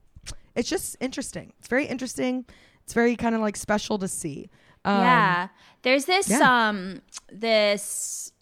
it's 0.55 0.69
just 0.69 0.97
interesting 1.01 1.53
it's 1.59 1.69
very 1.69 1.87
interesting 1.87 2.45
it's 2.83 2.93
very 2.95 3.17
kind 3.17 3.35
of 3.35 3.41
like 3.41 3.57
special 3.57 3.99
to 3.99 4.09
see 4.09 4.51
um, 4.87 5.01
yeah. 5.01 5.49
There's 5.83 6.05
this 6.05 6.29
yeah. 6.29 6.69
um 6.69 7.01
this 7.33 8.33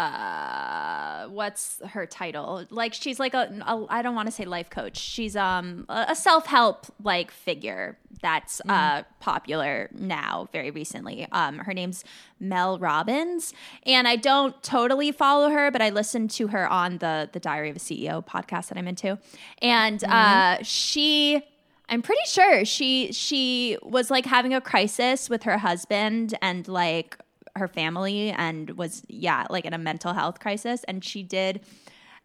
uh 0.00 1.28
what's 1.28 1.80
her 1.90 2.06
title? 2.06 2.64
Like 2.70 2.94
she's 2.94 3.18
like 3.20 3.34
a, 3.34 3.52
a 3.66 3.86
I 3.88 4.02
don't 4.02 4.14
want 4.14 4.26
to 4.26 4.32
say 4.32 4.44
life 4.44 4.70
coach. 4.70 4.96
She's 4.96 5.36
um 5.36 5.86
a 5.88 6.06
a 6.10 6.14
self-help 6.16 6.86
like 7.02 7.30
figure 7.30 7.96
that's 8.22 8.60
Mm-hmm. 8.60 8.70
uh 8.70 9.02
popular 9.20 9.88
now 9.92 10.48
very 10.52 10.70
recently. 10.70 11.26
Um 11.32 11.58
her 11.58 11.72
name's 11.74 12.04
Mel 12.38 12.78
Robbins 12.78 13.52
and 13.84 14.06
I 14.08 14.16
don't 14.16 14.60
totally 14.62 15.12
follow 15.12 15.50
her 15.50 15.70
but 15.70 15.82
I 15.82 15.90
listen 15.90 16.28
to 16.28 16.48
her 16.48 16.68
on 16.68 16.98
the 16.98 17.28
the 17.32 17.40
Diary 17.40 17.70
of 17.70 17.76
a 17.76 17.80
CEO 17.80 18.24
podcast 18.24 18.68
that 18.68 18.78
I'm 18.78 18.88
into. 18.88 19.18
And 19.62 20.00
Mm-hmm. 20.00 20.12
uh 20.12 20.62
she 20.62 21.42
I'm 21.88 22.02
pretty 22.02 22.22
sure 22.26 22.64
she 22.64 23.12
she 23.12 23.76
was 23.82 24.10
like 24.10 24.24
having 24.26 24.54
a 24.54 24.60
crisis 24.60 25.28
with 25.28 25.42
her 25.42 25.58
husband 25.58 26.34
and 26.40 26.66
like 26.68 27.18
her 27.56 27.68
family 27.68 28.30
and 28.30 28.70
was 28.70 29.02
yeah 29.08 29.46
like 29.50 29.64
in 29.64 29.72
a 29.72 29.78
mental 29.78 30.12
health 30.12 30.40
crisis. 30.40 30.84
And 30.84 31.04
she 31.04 31.22
did 31.22 31.60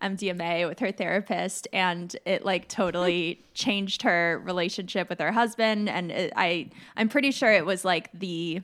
MDMA 0.01 0.67
with 0.67 0.79
her 0.79 0.91
therapist 0.91 1.67
and 1.71 2.15
it 2.25 2.43
like 2.43 2.67
totally 2.67 3.43
changed 3.53 4.01
her 4.01 4.41
relationship 4.43 5.09
with 5.09 5.19
her 5.19 5.31
husband. 5.31 5.89
And 5.89 6.11
it, 6.11 6.33
I 6.35 6.69
I'm 6.95 7.09
pretty 7.09 7.31
sure 7.31 7.51
it 7.51 7.65
was 7.65 7.85
like 7.85 8.09
the 8.13 8.61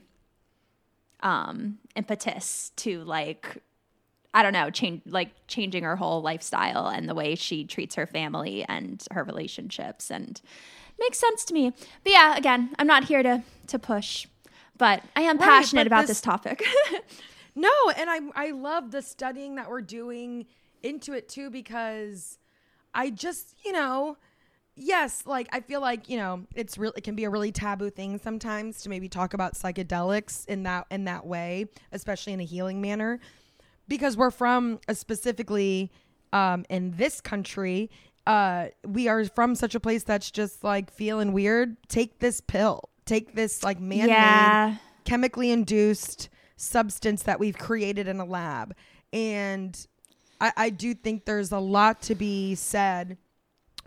um 1.20 1.78
impetus 1.94 2.72
to 2.76 3.04
like 3.04 3.62
I 4.34 4.42
don't 4.42 4.54
know, 4.54 4.70
change 4.70 5.02
like 5.06 5.30
changing 5.46 5.84
her 5.84 5.96
whole 5.96 6.22
lifestyle 6.22 6.88
and 6.88 7.08
the 7.08 7.14
way 7.14 7.34
she 7.34 7.64
treats 7.64 7.94
her 7.96 8.06
family 8.06 8.64
and 8.66 9.04
her 9.10 9.24
relationships 9.24 10.10
and 10.10 10.40
makes 10.98 11.18
sense 11.18 11.44
to 11.46 11.54
me. 11.54 11.70
But 12.02 12.12
yeah, 12.12 12.36
again, 12.36 12.74
I'm 12.78 12.86
not 12.86 13.04
here 13.04 13.22
to 13.22 13.42
to 13.68 13.78
push, 13.78 14.26
but 14.78 15.02
I 15.16 15.22
am 15.22 15.38
Right, 15.38 15.46
passionate 15.46 15.86
about 15.86 16.02
this- 16.02 16.08
this, 16.08 16.20
topic. 16.20 16.62
No, 17.54 17.70
and 17.98 18.08
I 18.08 18.20
I 18.34 18.50
love 18.52 18.92
the 18.92 19.02
studying 19.02 19.56
that 19.56 19.68
we're 19.68 19.82
doing 19.82 20.46
into 20.82 21.12
it 21.12 21.28
too 21.28 21.50
because 21.50 22.38
I 22.94 23.10
just, 23.10 23.54
you 23.62 23.72
know, 23.72 24.16
yes, 24.74 25.24
like 25.26 25.48
I 25.52 25.60
feel 25.60 25.82
like, 25.82 26.08
you 26.08 26.16
know, 26.16 26.46
it's 26.54 26.78
really 26.78 26.94
it 26.96 27.04
can 27.04 27.14
be 27.14 27.24
a 27.24 27.30
really 27.30 27.52
taboo 27.52 27.90
thing 27.90 28.16
sometimes 28.18 28.80
to 28.82 28.88
maybe 28.88 29.06
talk 29.06 29.34
about 29.34 29.52
psychedelics 29.52 30.46
in 30.46 30.62
that 30.62 30.86
in 30.90 31.04
that 31.04 31.26
way, 31.26 31.66
especially 31.92 32.32
in 32.32 32.40
a 32.40 32.44
healing 32.44 32.80
manner 32.80 33.20
because 33.86 34.16
we're 34.16 34.30
from 34.30 34.80
a 34.88 34.94
specifically 34.94 35.90
um 36.32 36.64
in 36.70 36.96
this 36.96 37.20
country 37.20 37.90
uh 38.26 38.68
we 38.86 39.08
are 39.08 39.24
from 39.26 39.54
such 39.54 39.74
a 39.74 39.80
place 39.80 40.04
that's 40.04 40.30
just 40.30 40.64
like 40.64 40.90
feeling 40.90 41.32
weird 41.34 41.76
take 41.88 42.18
this 42.20 42.40
pill 42.40 42.88
take 43.12 43.34
this 43.34 43.62
like 43.62 43.78
man-made 43.80 44.08
Yeah. 44.08 44.76
chemically 45.04 45.50
induced 45.50 46.28
substance 46.56 47.24
that 47.24 47.40
we've 47.40 47.58
created 47.58 48.06
in 48.08 48.20
a 48.20 48.24
lab 48.24 48.74
and 49.12 49.86
I, 50.40 50.52
I 50.56 50.70
do 50.70 50.94
think 50.94 51.24
there's 51.24 51.52
a 51.52 51.58
lot 51.58 52.02
to 52.02 52.14
be 52.14 52.54
said 52.54 53.16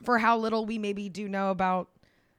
for 0.03 0.19
how 0.19 0.37
little 0.37 0.65
we 0.65 0.77
maybe 0.77 1.09
do 1.09 1.27
know 1.27 1.51
about 1.51 1.89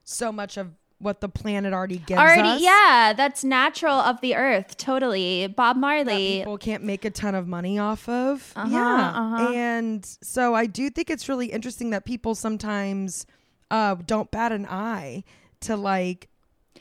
so 0.05 0.31
much 0.33 0.57
of 0.57 0.71
what 0.99 1.21
the 1.21 1.29
planet 1.29 1.75
already 1.75 1.99
gives 1.99 2.19
Already, 2.19 2.49
us. 2.49 2.61
yeah, 2.63 3.13
that's 3.15 3.45
natural 3.45 3.93
of 3.95 4.21
the 4.23 4.35
earth. 4.35 4.79
Totally. 4.79 5.47
Bob 5.47 5.77
that 5.77 5.81
Marley. 5.81 6.39
people 6.39 6.57
can't 6.57 6.83
make 6.85 7.05
a 7.05 7.11
ton 7.11 7.35
of 7.35 7.47
money 7.47 7.79
off 7.79 8.09
of. 8.09 8.51
Uh-huh, 8.57 8.69
yeah. 8.73 9.13
uh-huh. 9.15 9.53
And 9.53 10.07
so 10.23 10.55
I 10.55 10.65
do 10.65 10.89
think 10.89 11.11
it's 11.11 11.29
really 11.29 11.49
interesting 11.49 11.91
that 11.91 12.07
people 12.07 12.35
sometimes 12.35 13.27
uh, 13.71 13.97
don't 14.07 14.31
bat 14.31 14.53
an 14.53 14.65
eye 14.67 15.25
to 15.61 15.77
like 15.77 16.29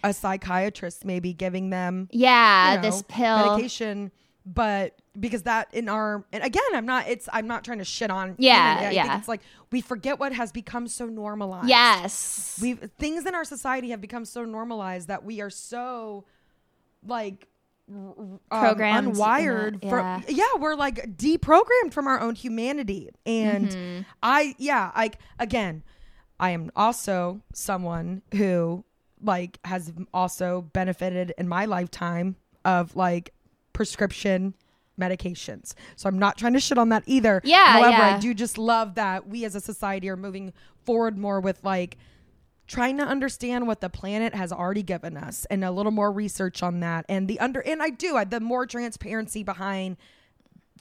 a 0.10 0.14
psychiatrist 0.14 1.04
maybe 1.06 1.34
giving 1.34 1.70
them 1.70 2.08
yeah, 2.12 2.72
you 2.72 2.76
know, 2.78 2.82
this 2.84 3.04
pill. 3.08 3.38
medication, 3.54 4.12
but 4.46 4.96
because 5.20 5.44
that 5.44 5.74
in 5.74 5.90
our 5.90 6.26
and 6.32 6.44
again, 6.44 6.64
I'm 6.74 6.86
not. 6.86 7.08
It's 7.08 7.28
I'm 7.32 7.48
not 7.48 7.64
trying 7.64 7.80
to 7.80 7.86
shit 7.86 8.12
on. 8.12 8.36
Yeah. 8.38 8.78
I 8.82 8.92
yeah. 8.92 9.04
Think 9.04 9.20
it's 9.20 9.28
like 9.28 9.42
we 9.72 9.82
forget 9.82 10.20
what 10.20 10.34
has 10.34 10.52
become 10.52 10.88
so 10.88 11.06
normalized. 11.08 11.70
Yes. 11.70 12.60
we 12.62 12.74
things 12.74 13.26
in 13.26 13.34
our 13.34 13.46
society 13.46 13.90
have 13.90 14.02
become 14.02 14.26
so 14.26 14.46
normalized 14.46 15.08
that 15.08 15.24
we 15.24 15.42
are 15.42 15.50
so 15.50 16.26
like 17.08 17.48
um, 17.90 18.40
Programmed 18.50 19.16
unwired 19.16 19.84
yeah. 19.84 20.22
yeah 20.28 20.44
we're 20.60 20.76
like 20.76 21.16
deprogrammed 21.18 21.94
from 21.94 22.08
our 22.08 22.20
own 22.20 22.34
humanity 22.34 23.10
and 23.28 23.70
Mm-hmm. 23.70 24.02
i 24.24 24.56
yeah 24.58 24.92
like 24.96 25.20
again 25.38 25.84
i 26.40 26.50
am 26.50 26.72
also 26.76 27.42
someone 27.54 28.24
who 28.34 28.84
like 29.26 29.60
has 29.66 29.92
also 30.14 30.62
benefited 30.74 31.34
in 31.38 31.48
my 31.48 31.66
lifetime 31.66 32.36
of 32.64 32.96
like 32.96 33.34
prescription 33.74 34.54
medications 35.00 35.74
so 35.98 36.08
i'm 36.08 36.18
not 36.18 36.38
trying 36.38 36.54
to 36.54 36.60
shit 36.60 36.78
on 36.78 36.90
that 36.90 37.04
either 37.06 37.42
Yeah, 37.44 37.66
however 37.74 37.90
yeah. 37.92 38.16
i 38.16 38.20
do 38.20 38.34
just 38.34 38.58
love 38.58 38.96
that 38.96 39.28
we 39.28 39.44
as 39.44 39.54
a 39.54 39.60
society 39.60 40.08
are 40.10 40.16
moving 40.16 40.54
forward 40.86 41.18
more 41.18 41.42
with 41.42 41.62
like 41.64 41.98
trying 42.68 42.98
to 42.98 43.04
understand 43.04 43.68
what 43.68 43.82
the 43.82 43.90
planet 43.90 44.34
has 44.34 44.52
already 44.54 44.82
given 44.84 45.18
us 45.18 45.46
and 45.52 45.64
a 45.66 45.72
little 45.72 45.92
more 45.92 46.12
research 46.12 46.64
on 46.64 46.80
that 46.80 47.06
and 47.10 47.28
the 47.28 47.40
under 47.40 47.62
and 47.62 47.84
I 47.84 47.90
do 47.90 48.16
I, 48.16 48.24
the 48.24 48.40
more 48.40 48.66
transparency 48.66 49.44
behind 49.44 49.98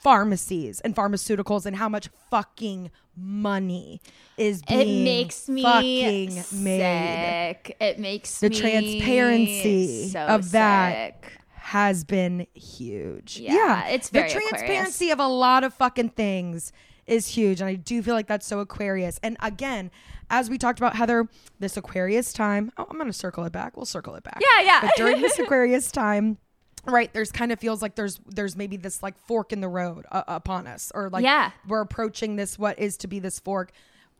pharmacies 0.04 0.80
and 0.82 0.94
pharmaceuticals 0.94 1.66
and 1.66 1.74
how 1.76 1.88
much 1.88 2.08
fucking 2.30 2.90
money 3.16 4.00
is 4.36 4.62
being 4.62 4.80
it 5.00 5.04
makes 5.04 5.48
me 5.48 5.62
fucking 5.62 6.34
made 6.62 7.56
sick. 7.62 7.76
It 7.80 7.98
makes 7.98 8.42
me 8.42 8.48
The 8.48 8.54
transparency 8.54 10.08
so 10.10 10.20
of 10.20 10.52
that 10.52 11.24
has 11.54 12.04
been 12.04 12.46
huge. 12.54 13.38
Yeah, 13.40 13.86
it's 13.88 14.10
very 14.10 14.28
the 14.28 14.36
Aquarius. 14.36 14.50
transparency 14.50 15.10
of 15.10 15.18
a 15.18 15.26
lot 15.26 15.64
of 15.64 15.72
fucking 15.74 16.10
things 16.10 16.72
is 17.06 17.28
huge, 17.28 17.60
and 17.60 17.68
I 17.68 17.74
do 17.74 18.02
feel 18.02 18.14
like 18.14 18.26
that's 18.26 18.46
so 18.46 18.60
Aquarius. 18.60 19.18
And 19.22 19.36
again, 19.40 19.90
as 20.30 20.50
we 20.50 20.58
talked 20.58 20.78
about 20.78 20.96
Heather, 20.96 21.28
this 21.60 21.76
Aquarius 21.76 22.32
time. 22.32 22.72
Oh, 22.76 22.86
I'm 22.90 22.98
gonna 22.98 23.12
circle 23.12 23.44
it 23.44 23.52
back. 23.52 23.76
We'll 23.76 23.86
circle 23.86 24.14
it 24.14 24.24
back. 24.24 24.40
Yeah, 24.40 24.62
yeah. 24.62 24.80
But 24.82 24.92
during 24.96 25.20
this 25.22 25.38
Aquarius 25.38 25.90
time. 25.90 26.38
Right, 26.86 27.12
there's 27.12 27.32
kind 27.32 27.50
of 27.52 27.58
feels 27.58 27.80
like 27.82 27.94
there's 27.94 28.20
there's 28.26 28.56
maybe 28.56 28.76
this 28.76 29.02
like 29.02 29.18
fork 29.26 29.52
in 29.52 29.60
the 29.60 29.68
road 29.68 30.04
uh, 30.12 30.22
upon 30.28 30.66
us, 30.66 30.92
or 30.94 31.08
like 31.10 31.24
Yeah. 31.24 31.50
we're 31.66 31.80
approaching 31.80 32.36
this 32.36 32.58
what 32.58 32.78
is 32.78 32.96
to 32.98 33.06
be 33.08 33.18
this 33.18 33.38
fork. 33.38 33.72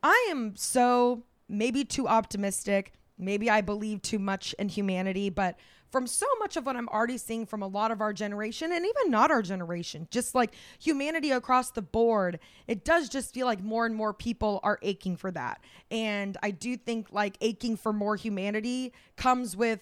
I 0.03 0.29
am 0.31 0.57
so 0.57 1.25
maybe 1.49 1.85
too 1.85 2.09
optimistic. 2.09 2.93
Maybe 3.19 3.49
I 3.51 3.61
believe 3.61 4.03
too 4.03 4.19
much 4.19 4.55
in 4.59 4.69
humanity, 4.69 5.31
but 5.31 5.57
from 5.93 6.07
so 6.09 6.27
much 6.41 6.57
of 6.57 6.67
what 6.67 6.75
I'm 6.75 6.89
already 6.89 7.19
seeing 7.19 7.47
from 7.47 7.63
a 7.63 7.69
lot 7.69 7.93
of 7.93 8.01
our 8.01 8.13
generation 8.13 8.73
and 8.73 8.85
even 8.85 9.11
not 9.13 9.31
our 9.31 9.43
generation, 9.43 10.09
just 10.11 10.35
like 10.35 10.53
humanity 10.81 11.31
across 11.31 11.71
the 11.71 11.83
board, 11.83 12.41
it 12.67 12.85
does 12.85 13.09
just 13.09 13.33
feel 13.33 13.47
like 13.47 13.63
more 13.63 13.87
and 13.87 13.95
more 13.95 14.13
people 14.13 14.59
are 14.65 14.81
aching 14.83 15.17
for 15.17 15.31
that. 15.31 15.61
And 15.93 16.37
I 16.43 16.51
do 16.51 16.77
think 16.77 17.13
like 17.13 17.37
aching 17.41 17.77
for 17.77 17.93
more 17.93 18.17
humanity 18.17 18.93
comes 19.17 19.57
with 19.57 19.79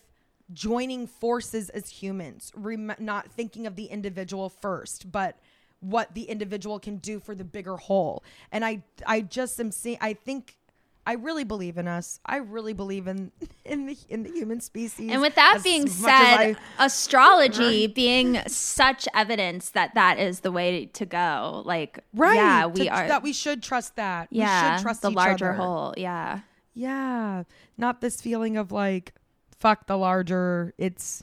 joining 0.52 1.06
forces 1.06 1.68
as 1.70 1.88
humans, 1.88 2.52
rem- 2.54 2.94
not 2.98 3.30
thinking 3.30 3.66
of 3.66 3.76
the 3.76 3.86
individual 3.86 4.48
first, 4.48 5.10
but 5.12 5.38
what 5.80 6.14
the 6.14 6.22
individual 6.24 6.78
can 6.78 6.96
do 6.98 7.18
for 7.20 7.34
the 7.34 7.44
bigger 7.44 7.76
whole. 7.76 8.22
And 8.52 8.64
I 8.64 8.82
I 9.06 9.20
just 9.20 9.58
am 9.60 9.70
seeing 9.72 9.98
I 10.00 10.12
think 10.14 10.56
I 11.04 11.14
really 11.14 11.42
believe 11.42 11.78
in 11.78 11.88
us. 11.88 12.20
I 12.24 12.36
really 12.36 12.72
believe 12.74 13.08
in 13.08 13.32
in 13.64 13.86
the 13.86 13.96
in 14.08 14.22
the 14.22 14.30
human 14.30 14.60
species. 14.60 15.10
And 15.10 15.20
with 15.20 15.34
that 15.34 15.54
as 15.56 15.62
being 15.64 15.88
said, 15.88 16.08
I- 16.08 16.56
astrology 16.78 17.88
being 17.88 18.38
such 18.46 19.08
evidence 19.14 19.70
that 19.70 19.94
that 19.94 20.18
is 20.20 20.40
the 20.40 20.52
way 20.52 20.86
to 20.86 21.04
go. 21.06 21.62
Like, 21.64 21.98
right, 22.14 22.34
yeah, 22.36 22.66
we 22.66 22.84
to- 22.84 22.88
are. 22.88 23.08
that 23.08 23.22
we 23.24 23.32
should 23.32 23.62
trust 23.62 23.96
that. 23.96 24.28
yeah, 24.30 24.72
we 24.72 24.76
should 24.78 24.82
trust 24.82 25.02
the 25.02 25.10
larger 25.10 25.50
other. 25.50 25.54
whole. 25.54 25.94
Yeah, 25.96 26.40
Yeah, 26.74 27.42
not 27.76 28.00
this 28.00 28.20
feeling 28.20 28.56
of 28.56 28.70
like 28.70 29.14
fuck 29.62 29.86
the 29.86 29.96
larger. 29.96 30.74
It's 30.76 31.22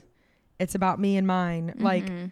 it's 0.58 0.74
about 0.74 0.98
me 0.98 1.16
and 1.16 1.26
mine. 1.26 1.74
Like 1.76 2.06
Mm-hmm. 2.06 2.26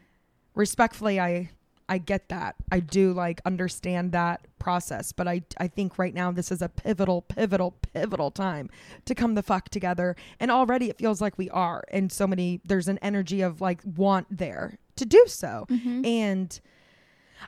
respectfully, 0.54 1.20
I 1.20 1.50
I 1.90 1.98
get 1.98 2.28
that. 2.28 2.56
I 2.70 2.80
do 2.80 3.12
like 3.12 3.40
understand 3.46 4.12
that 4.12 4.46
process, 4.58 5.12
but 5.12 5.28
I 5.28 5.42
I 5.58 5.68
think 5.68 5.98
right 5.98 6.14
now 6.14 6.32
this 6.32 6.50
is 6.50 6.62
a 6.62 6.68
pivotal, 6.68 7.22
pivotal, 7.22 7.72
pivotal 7.92 8.30
time 8.30 8.70
to 9.04 9.14
come 9.14 9.34
the 9.34 9.42
fuck 9.42 9.68
together. 9.68 10.16
And 10.40 10.50
already 10.50 10.88
it 10.90 10.98
feels 10.98 11.20
like 11.20 11.38
we 11.38 11.50
are. 11.50 11.84
And 11.90 12.10
so 12.10 12.26
many 12.26 12.60
there's 12.64 12.88
an 12.88 12.98
energy 12.98 13.42
of 13.42 13.60
like 13.60 13.80
want 13.84 14.26
there 14.30 14.78
to 14.96 15.04
do 15.04 15.24
so. 15.26 15.66
Mm-hmm. 15.70 16.04
And 16.04 16.60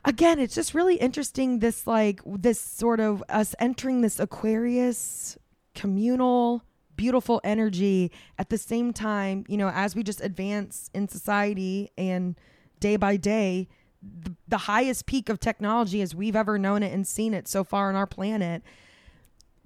again, 0.05 0.39
it's 0.39 0.55
just 0.55 0.73
really 0.73 0.95
interesting 0.95 1.59
this 1.59 1.85
like 1.87 2.21
this 2.25 2.61
sort 2.61 2.99
of 2.99 3.23
us 3.27 3.55
entering 3.59 4.01
this 4.01 4.19
Aquarius 4.19 5.37
communal 5.75 6.63
beautiful 7.01 7.41
energy 7.43 8.11
at 8.37 8.49
the 8.49 8.59
same 8.59 8.93
time, 8.93 9.43
you 9.47 9.57
know, 9.57 9.71
as 9.73 9.95
we 9.95 10.03
just 10.03 10.21
advance 10.21 10.91
in 10.93 11.07
society 11.07 11.89
and 11.97 12.35
day 12.79 12.95
by 12.95 13.17
day, 13.17 13.67
the, 14.03 14.35
the 14.47 14.59
highest 14.59 15.07
peak 15.07 15.27
of 15.27 15.39
technology 15.39 16.03
as 16.03 16.13
we've 16.13 16.35
ever 16.35 16.59
known 16.59 16.83
it 16.83 16.93
and 16.93 17.07
seen 17.07 17.33
it 17.33 17.47
so 17.47 17.63
far 17.63 17.89
on 17.89 17.95
our 17.95 18.05
planet, 18.05 18.61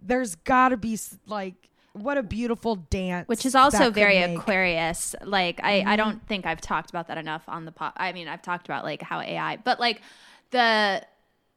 there's 0.02 0.36
got 0.36 0.70
to 0.70 0.78
be 0.78 0.98
like 1.28 1.56
what 1.92 2.18
a 2.18 2.24
beautiful 2.24 2.78
dance, 2.78 3.28
which 3.28 3.46
is 3.46 3.54
also 3.54 3.92
very 3.92 4.20
make. 4.20 4.30
Mm-hmm. 4.30 4.40
Aquarius. 4.40 5.14
Like, 5.22 5.60
I 5.62 5.84
I 5.86 5.96
don't 5.98 6.26
think 6.26 6.46
I've 6.46 6.62
talked 6.62 6.90
about 6.90 7.10
that 7.10 7.18
enough 7.18 7.44
on 7.50 7.66
the 7.66 7.74
pod. 7.74 7.92
I 7.98 8.14
mean, 8.14 8.30
I've 8.30 8.42
talked 8.42 8.66
about 8.66 8.86
like 8.86 9.02
how 9.02 9.20
AI, 9.20 9.58
but 9.58 9.78
like 9.82 10.02
the 10.52 11.06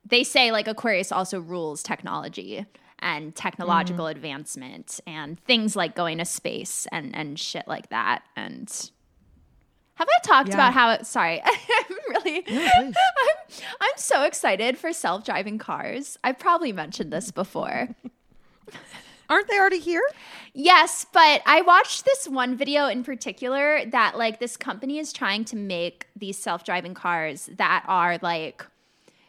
they 0.04 0.24
say 0.24 0.50
like 0.50 0.66
Aquarius 0.66 1.12
also 1.12 1.38
rules 1.38 1.84
technology 1.84 2.66
and 3.00 3.34
technological 3.34 4.04
Mm-hmm. 4.06 4.16
advancement 4.16 5.00
and 5.06 5.38
things 5.40 5.76
like 5.76 5.94
going 5.94 6.18
to 6.18 6.24
space 6.24 6.86
and 6.92 7.14
and 7.14 7.38
shit 7.38 7.66
like 7.66 7.88
that 7.90 8.22
and 8.36 8.90
have 9.94 10.08
I 10.08 10.18
talked 10.26 10.48
Yeah. 10.50 10.54
about 10.54 10.74
how 10.74 10.90
it 10.92 11.06
sorry 11.06 11.42
I'm 11.44 11.96
really 12.10 12.44
Yeah. 12.46 12.70
I'm 12.84 12.92
I'm 13.80 13.92
so 13.96 14.22
excited 14.24 14.78
for 14.78 14.92
self-driving 14.92 15.58
cars. 15.58 16.16
I've 16.22 16.38
probably 16.38 16.72
mentioned 16.72 17.12
this 17.12 17.30
before. 17.30 17.88
Aren't 19.30 19.48
they 19.48 19.58
already 19.58 19.78
here? 19.80 20.00
Yes, 20.54 21.04
but 21.12 21.42
I 21.44 21.60
watched 21.60 22.06
this 22.06 22.26
one 22.26 22.56
video 22.56 22.86
in 22.86 23.04
particular 23.04 23.84
that 23.90 24.16
like 24.16 24.40
this 24.40 24.56
company 24.56 24.98
is 24.98 25.12
trying 25.12 25.44
to 25.46 25.56
make 25.56 26.06
these 26.16 26.38
self-driving 26.38 26.94
cars 26.94 27.50
that 27.56 27.84
are 27.86 28.18
like 28.22 28.64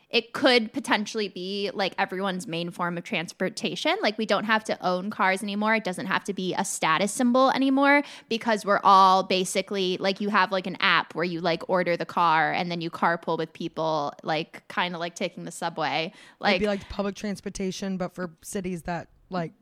it 0.09 0.33
could 0.33 0.73
potentially 0.73 1.27
be 1.27 1.69
like 1.73 1.93
everyone's 1.99 2.47
main 2.47 2.71
form 2.71 2.97
of 2.97 3.03
transportation. 3.03 3.95
Like 4.01 4.17
we 4.17 4.25
don't 4.25 4.45
have 4.45 4.63
to 4.65 4.85
own 4.85 5.11
cars 5.11 5.43
anymore. 5.43 5.75
It 5.75 5.83
doesn't 5.83 6.07
have 6.07 6.23
to 6.23 6.33
be 6.33 6.55
a 6.55 6.65
status 6.65 7.11
symbol 7.11 7.51
anymore 7.51 8.01
because 8.27 8.65
we're 8.65 8.79
all 8.83 9.21
basically 9.21 9.97
like 9.97 10.19
you 10.19 10.29
have 10.29 10.51
like 10.51 10.65
an 10.65 10.77
app 10.79 11.13
where 11.13 11.25
you 11.25 11.41
like 11.41 11.69
order 11.69 11.95
the 11.95 12.07
car 12.07 12.51
and 12.51 12.71
then 12.71 12.81
you 12.81 12.89
carpool 12.89 13.37
with 13.37 13.53
people 13.53 14.13
like 14.23 14.67
kind 14.67 14.95
of 14.95 14.99
like 14.99 15.13
taking 15.13 15.43
the 15.43 15.51
subway. 15.51 16.11
Like 16.39 16.55
It'd 16.55 16.61
be 16.61 16.67
like 16.67 16.89
public 16.89 17.13
transportation, 17.15 17.97
but 17.97 18.15
for 18.15 18.31
cities 18.41 18.83
that 18.83 19.09
like, 19.29 19.53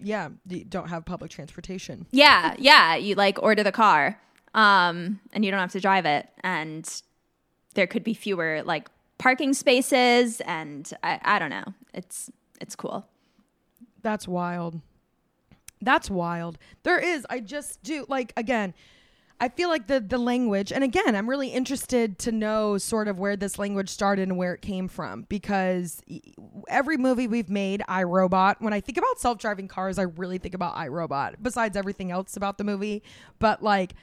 yeah, 0.00 0.30
d- 0.48 0.64
don't 0.64 0.88
have 0.88 1.04
public 1.04 1.30
transportation. 1.30 2.06
Yeah, 2.10 2.56
yeah. 2.58 2.96
You 2.96 3.14
like 3.14 3.40
order 3.40 3.62
the 3.62 3.70
car, 3.70 4.20
um, 4.52 5.20
and 5.32 5.44
you 5.44 5.52
don't 5.52 5.60
have 5.60 5.70
to 5.72 5.80
drive 5.80 6.04
it, 6.04 6.28
and 6.40 7.02
there 7.74 7.86
could 7.86 8.02
be 8.02 8.14
fewer 8.14 8.62
like 8.64 8.88
parking 9.18 9.54
spaces, 9.54 10.40
and 10.42 10.90
I, 11.02 11.20
I 11.22 11.38
don't 11.38 11.50
know. 11.50 11.64
It's 11.92 12.30
it's 12.60 12.76
cool. 12.76 13.06
That's 14.02 14.28
wild. 14.28 14.80
That's 15.80 16.10
wild. 16.10 16.58
There 16.82 16.98
is. 16.98 17.26
I 17.28 17.40
just 17.40 17.82
do 17.82 18.06
like 18.08 18.32
again. 18.36 18.74
I 19.40 19.48
feel 19.48 19.68
like 19.68 19.88
the 19.88 20.00
the 20.00 20.18
language, 20.18 20.72
and 20.72 20.84
again, 20.84 21.16
I'm 21.16 21.28
really 21.28 21.48
interested 21.48 22.18
to 22.20 22.32
know 22.32 22.78
sort 22.78 23.08
of 23.08 23.18
where 23.18 23.36
this 23.36 23.58
language 23.58 23.88
started 23.88 24.28
and 24.28 24.38
where 24.38 24.54
it 24.54 24.62
came 24.62 24.88
from 24.88 25.22
because 25.28 26.00
every 26.68 26.96
movie 26.96 27.26
we've 27.26 27.50
made, 27.50 27.82
iRobot. 27.88 28.56
When 28.60 28.72
I 28.72 28.80
think 28.80 28.96
about 28.96 29.18
self 29.18 29.38
driving 29.38 29.68
cars, 29.68 29.98
I 29.98 30.02
really 30.02 30.38
think 30.38 30.54
about 30.54 30.76
iRobot. 30.76 31.36
Besides 31.42 31.76
everything 31.76 32.10
else 32.10 32.36
about 32.36 32.58
the 32.58 32.64
movie, 32.64 33.02
but 33.38 33.62
like 33.62 33.94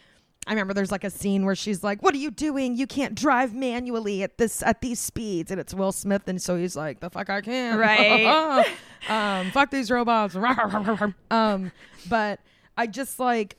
I 0.48 0.52
remember 0.52 0.74
there's 0.74 0.92
like 0.92 1.04
a 1.04 1.10
scene 1.10 1.46
where 1.46 1.56
she's 1.56 1.84
like, 1.84 2.02
"What 2.02 2.16
are 2.16 2.18
you 2.18 2.32
doing? 2.32 2.76
You 2.76 2.88
can't 2.88 3.14
drive 3.14 3.54
manually 3.54 4.24
at 4.24 4.38
this 4.38 4.64
at 4.64 4.82
these 4.82 5.00
speeds." 5.00 5.52
And 5.52 5.60
it's 5.60 5.74
Will 5.74 5.92
Smith, 5.92 6.28
and 6.28 6.42
so 6.42 6.56
he's 6.56 6.76
like, 6.76 7.00
"The 7.00 7.10
fuck 7.10 7.30
I 7.30 7.42
can." 7.42 7.78
Right. 7.78 8.66
um, 9.10 9.52
fuck 9.52 9.70
these 9.70 9.92
robots. 9.92 10.36
um, 11.32 11.72
but 12.10 12.40
I 12.76 12.88
just 12.88 13.20
like 13.20 13.58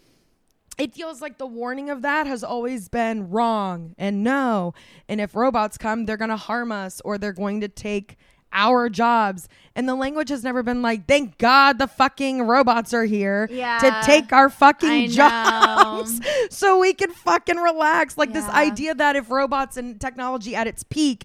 it 0.78 0.94
feels 0.94 1.20
like 1.20 1.38
the 1.38 1.46
warning 1.46 1.90
of 1.90 2.02
that 2.02 2.26
has 2.26 2.42
always 2.42 2.88
been 2.88 3.30
wrong 3.30 3.94
and 3.98 4.24
no. 4.24 4.74
And 5.08 5.20
if 5.20 5.36
robots 5.36 5.76
come, 5.78 6.06
they're 6.06 6.16
going 6.16 6.30
to 6.30 6.36
harm 6.36 6.72
us 6.72 7.00
or 7.04 7.18
they're 7.18 7.32
going 7.32 7.60
to 7.60 7.68
take 7.68 8.16
our 8.52 8.88
jobs. 8.88 9.48
And 9.74 9.88
the 9.88 9.94
language 9.94 10.28
has 10.28 10.44
never 10.44 10.62
been 10.62 10.82
like, 10.82 11.06
thank 11.06 11.38
God 11.38 11.78
the 11.78 11.86
fucking 11.86 12.42
robots 12.42 12.92
are 12.92 13.04
here 13.04 13.48
Yeah. 13.50 13.78
to 13.78 14.00
take 14.06 14.32
our 14.32 14.50
fucking 14.50 15.10
jobs 15.10 16.20
so 16.50 16.78
we 16.78 16.92
can 16.92 17.10
fucking 17.12 17.56
relax. 17.56 18.18
Like 18.18 18.32
this 18.32 18.48
idea 18.48 18.94
that 18.94 19.16
if 19.16 19.30
robots 19.30 19.76
and 19.76 20.00
technology 20.00 20.54
at 20.54 20.66
its 20.66 20.82
peak, 20.84 21.24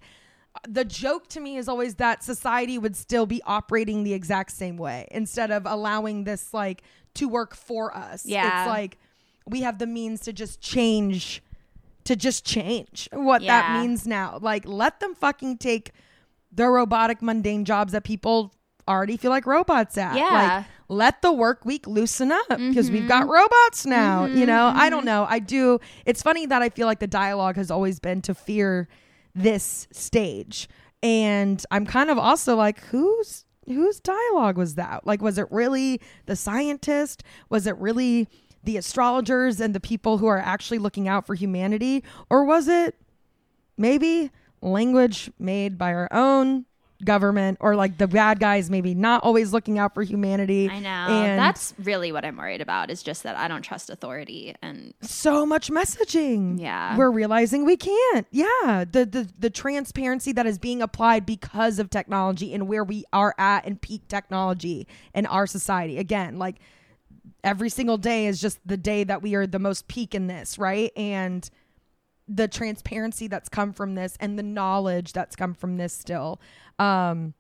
the 0.68 0.86
joke 0.86 1.28
to 1.30 1.40
me 1.40 1.58
is 1.58 1.68
always 1.70 1.96
that 1.96 2.24
society 2.24 2.78
would 2.78 2.96
still 2.96 3.26
be 3.26 3.42
operating 3.46 4.04
the 4.04 4.14
exact 4.14 4.52
same 4.52 4.78
way 4.78 5.08
instead 5.12 5.52
of 5.52 5.64
allowing 5.66 6.24
this 6.24 6.54
like 6.54 6.82
to 7.16 7.28
work 7.28 7.54
for 7.56 7.96
us. 7.96 8.26
Yeah. 8.26 8.62
It's 8.64 8.70
like 8.70 8.98
we 9.46 9.62
have 9.62 9.78
the 9.78 9.88
means 9.88 10.22
to 10.22 10.34
just 10.34 10.62
change 10.62 11.44
to 12.06 12.16
just 12.16 12.46
change 12.46 13.10
what 13.12 13.42
Yeah. 13.42 13.62
that 13.62 13.82
means 13.82 14.08
now. 14.08 14.40
Like 14.42 14.66
let 14.66 15.00
them 15.02 15.14
fucking 15.14 15.58
take 15.58 15.92
the 16.52 16.68
robotic 16.68 17.22
mundane 17.22 17.66
jobs 17.66 17.92
that 17.94 18.04
people 18.04 18.54
already 18.88 19.18
feel 19.18 19.32
like 19.32 19.46
robots 19.46 19.98
at. 19.98 20.16
Yeah. 20.16 20.58
Like 20.58 20.66
let 20.90 21.22
the 21.22 21.32
work 21.34 21.66
week 21.66 21.86
loosen 21.88 22.32
up 22.32 22.48
because 22.48 22.90
we've 22.90 23.02
Mm-hmm. 23.02 23.08
got 23.10 23.28
robots 23.28 23.86
now. 23.86 24.26
You 24.26 24.46
know, 24.46 24.72
I 24.74 24.90
don't 24.90 25.04
know. 25.06 25.26
I 25.30 25.40
do. 25.40 25.80
It's 26.06 26.22
funny 26.24 26.46
that 26.46 26.62
I 26.62 26.70
feel 26.70 26.88
like 26.88 27.00
the 27.00 27.08
dialogue 27.08 27.58
has 27.58 27.70
always 27.70 28.00
been 28.00 28.22
to 28.22 28.34
fear 28.34 28.88
this 29.36 29.88
stage. 29.92 30.70
And 31.04 31.62
I'm 31.70 31.86
kind 31.86 32.10
of 32.10 32.18
also 32.18 32.56
like, 32.56 32.80
whose 32.86 33.44
whose 33.68 34.00
dialogue 34.00 34.58
was 34.58 34.76
that? 34.76 35.06
Like, 35.06 35.22
was 35.22 35.38
it 35.38 35.48
really 35.52 36.00
the 36.26 36.38
scientist? 36.38 37.22
Was 37.50 37.68
it 37.68 37.76
really 37.78 38.30
the 38.64 38.78
astrologers 38.78 39.60
and 39.60 39.76
the 39.76 39.82
people 39.82 40.18
who 40.20 40.28
are 40.28 40.40
actually 40.40 40.80
looking 40.80 41.10
out 41.10 41.28
for 41.28 41.36
humanity? 41.36 42.04
Or 42.30 42.46
was 42.46 42.70
it 42.70 42.96
maybe 43.78 44.32
language 44.62 45.32
made 45.40 45.78
by 45.78 45.94
our 45.94 46.08
own 46.12 46.66
government 47.04 47.58
or 47.62 47.76
like 47.76 47.98
the 47.98 48.08
bad 48.08 48.40
guys 48.40 48.70
maybe 48.70 48.96
not 48.96 49.24
always 49.24 49.54
looking 49.54 49.78
out 49.78 49.94
for 49.94 50.04
humanity. 50.04 50.70
I 50.70 50.80
know. 50.80 50.90
and 50.90 51.40
That's 51.40 51.74
really 51.84 52.12
what 52.12 52.26
I'm 52.26 52.38
worried 52.38 52.62
about 52.62 52.90
is 52.90 53.04
just 53.04 53.24
that 53.24 53.38
I 53.38 53.48
don't 53.48 53.62
trust 53.62 53.90
authority 53.90 54.56
and 54.62 54.94
so 55.02 55.46
much 55.46 55.70
messaging. 55.70 56.60
Yeah. 56.60 56.98
we're 56.98 57.12
realizing 57.12 57.66
we 57.66 57.78
can't. 57.78 58.26
Yeah. 58.32 58.86
The, 58.90 59.06
the 59.06 59.30
the 59.38 59.50
transparency 59.50 60.32
that 60.34 60.46
is 60.46 60.58
being 60.58 60.82
applied 60.82 61.26
because 61.26 61.80
of 61.80 61.90
technology 61.90 62.54
and 62.54 62.68
where 62.68 62.84
we 62.84 63.06
are 63.14 63.36
at 63.38 63.66
in 63.66 63.78
peak 63.78 64.08
technology 64.08 64.88
in 65.14 65.26
our 65.26 65.48
society. 65.48 65.98
Again 65.98 66.40
like 66.40 66.56
every 67.44 67.70
single 67.70 67.98
day 67.98 68.26
is 68.26 68.42
just 68.42 68.60
the 68.66 68.78
day 68.78 69.04
that 69.04 69.22
we 69.22 69.36
are 69.36 69.46
the 69.46 69.60
most 69.60 69.88
peak 69.88 70.16
in 70.16 70.28
this 70.28 70.58
right? 70.58 70.92
And 70.98 71.48
the 72.28 72.48
transparency 72.48 73.28
that's 73.28 73.50
come 73.50 73.72
from 73.74 73.96
this 73.96 74.18
and 74.20 74.38
the 74.38 74.44
knowledge 74.44 75.14
that's 75.14 75.36
come 75.36 75.54
from 75.54 75.78
this 75.78 75.94
still 75.94 76.42
um 76.80 77.34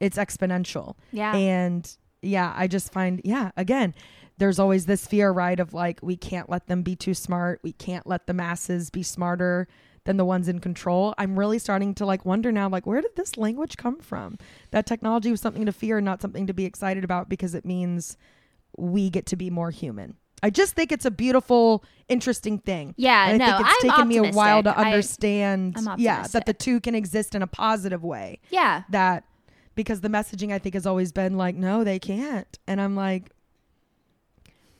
it's 0.00 0.16
exponential. 0.16 0.94
Yeah. 1.12 1.34
and 1.34 1.96
yeah 2.22 2.52
i 2.56 2.66
just 2.66 2.92
find 2.92 3.20
yeah 3.24 3.50
again 3.56 3.94
there's 4.38 4.58
always 4.58 4.86
this 4.86 5.06
fear 5.06 5.30
right 5.30 5.58
of 5.58 5.74
like 5.74 5.98
we 6.02 6.16
can't 6.16 6.48
let 6.48 6.68
them 6.68 6.82
be 6.82 6.96
too 6.96 7.14
smart. 7.14 7.60
We 7.62 7.72
can't 7.72 8.06
let 8.06 8.26
the 8.26 8.34
masses 8.34 8.88
be 8.88 9.02
smarter 9.02 9.68
than 10.04 10.16
the 10.16 10.24
ones 10.24 10.48
in 10.48 10.60
control. 10.60 11.12
I'm 11.18 11.38
really 11.38 11.58
starting 11.58 11.94
to 11.96 12.06
like 12.06 12.24
wonder 12.24 12.50
now 12.50 12.68
like 12.68 12.86
where 12.86 13.00
did 13.00 13.16
this 13.16 13.36
language 13.36 13.76
come 13.76 13.98
from? 13.98 14.38
That 14.70 14.86
technology 14.86 15.30
was 15.30 15.40
something 15.40 15.66
to 15.66 15.72
fear 15.72 16.00
not 16.00 16.22
something 16.22 16.46
to 16.46 16.54
be 16.54 16.64
excited 16.64 17.04
about 17.04 17.28
because 17.28 17.54
it 17.54 17.64
means 17.64 18.16
we 18.76 19.10
get 19.10 19.26
to 19.26 19.36
be 19.36 19.50
more 19.50 19.70
human 19.70 20.16
i 20.42 20.50
just 20.50 20.74
think 20.74 20.92
it's 20.92 21.04
a 21.04 21.10
beautiful 21.10 21.84
interesting 22.08 22.58
thing 22.58 22.94
Yeah, 22.96 23.28
and 23.28 23.42
I 23.42 23.46
no, 23.46 23.56
think 23.58 23.68
it's 23.68 23.84
I'm 23.84 23.90
taken 23.90 24.08
me 24.08 24.16
a 24.18 24.32
while 24.32 24.62
to 24.62 24.70
optimistic. 24.70 24.86
I- 25.24 25.42
understand 25.42 25.76
I'm 25.88 26.00
yeah 26.00 26.26
that 26.28 26.46
the 26.46 26.54
two 26.54 26.80
can 26.80 26.94
exist 26.94 27.34
in 27.34 27.42
a 27.42 27.46
positive 27.46 28.02
way 28.02 28.40
yeah. 28.50 28.84
that 28.90 29.24
because 29.74 30.00
the 30.00 30.08
messaging 30.08 30.52
I 30.52 30.58
think 30.58 30.74
has 30.74 30.86
always 30.86 31.12
been 31.12 31.36
like, 31.36 31.54
no, 31.54 31.84
they 31.84 32.00
can't. 32.00 32.58
And 32.66 32.80
I'm 32.80 32.96
like, 32.96 33.30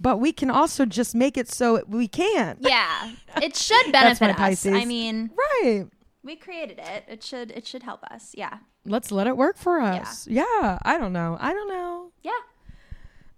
but 0.01 0.18
we 0.18 0.33
can 0.33 0.51
also 0.51 0.85
just 0.87 1.14
make 1.14 1.37
it 1.37 1.49
so 1.51 1.83
we 1.87 2.09
can't. 2.09 2.59
Yeah. 2.61 3.12
It 3.42 3.55
should 3.57 3.92
benefit 3.92 4.38
us. 4.40 4.66
I 4.66 4.85
mean, 4.85 5.31
Right. 5.62 5.87
we 6.25 6.35
created 6.35 6.79
it. 6.81 7.05
It 7.09 7.23
should 7.23 7.51
it 7.53 7.66
should 7.66 7.83
help 7.85 8.03
us. 8.05 8.33
Yeah. 8.37 8.59
Let's 8.85 9.12
let 9.12 9.27
it 9.27 9.37
work 9.37 9.57
for 9.57 9.81
us. 9.81 10.27
Yeah. 10.27 10.79
I 10.83 10.99
don't 10.99 11.12
know. 11.12 11.37
I 11.40 11.53
don't 11.53 11.68
know. 11.68 12.11
Yeah. 12.23 12.33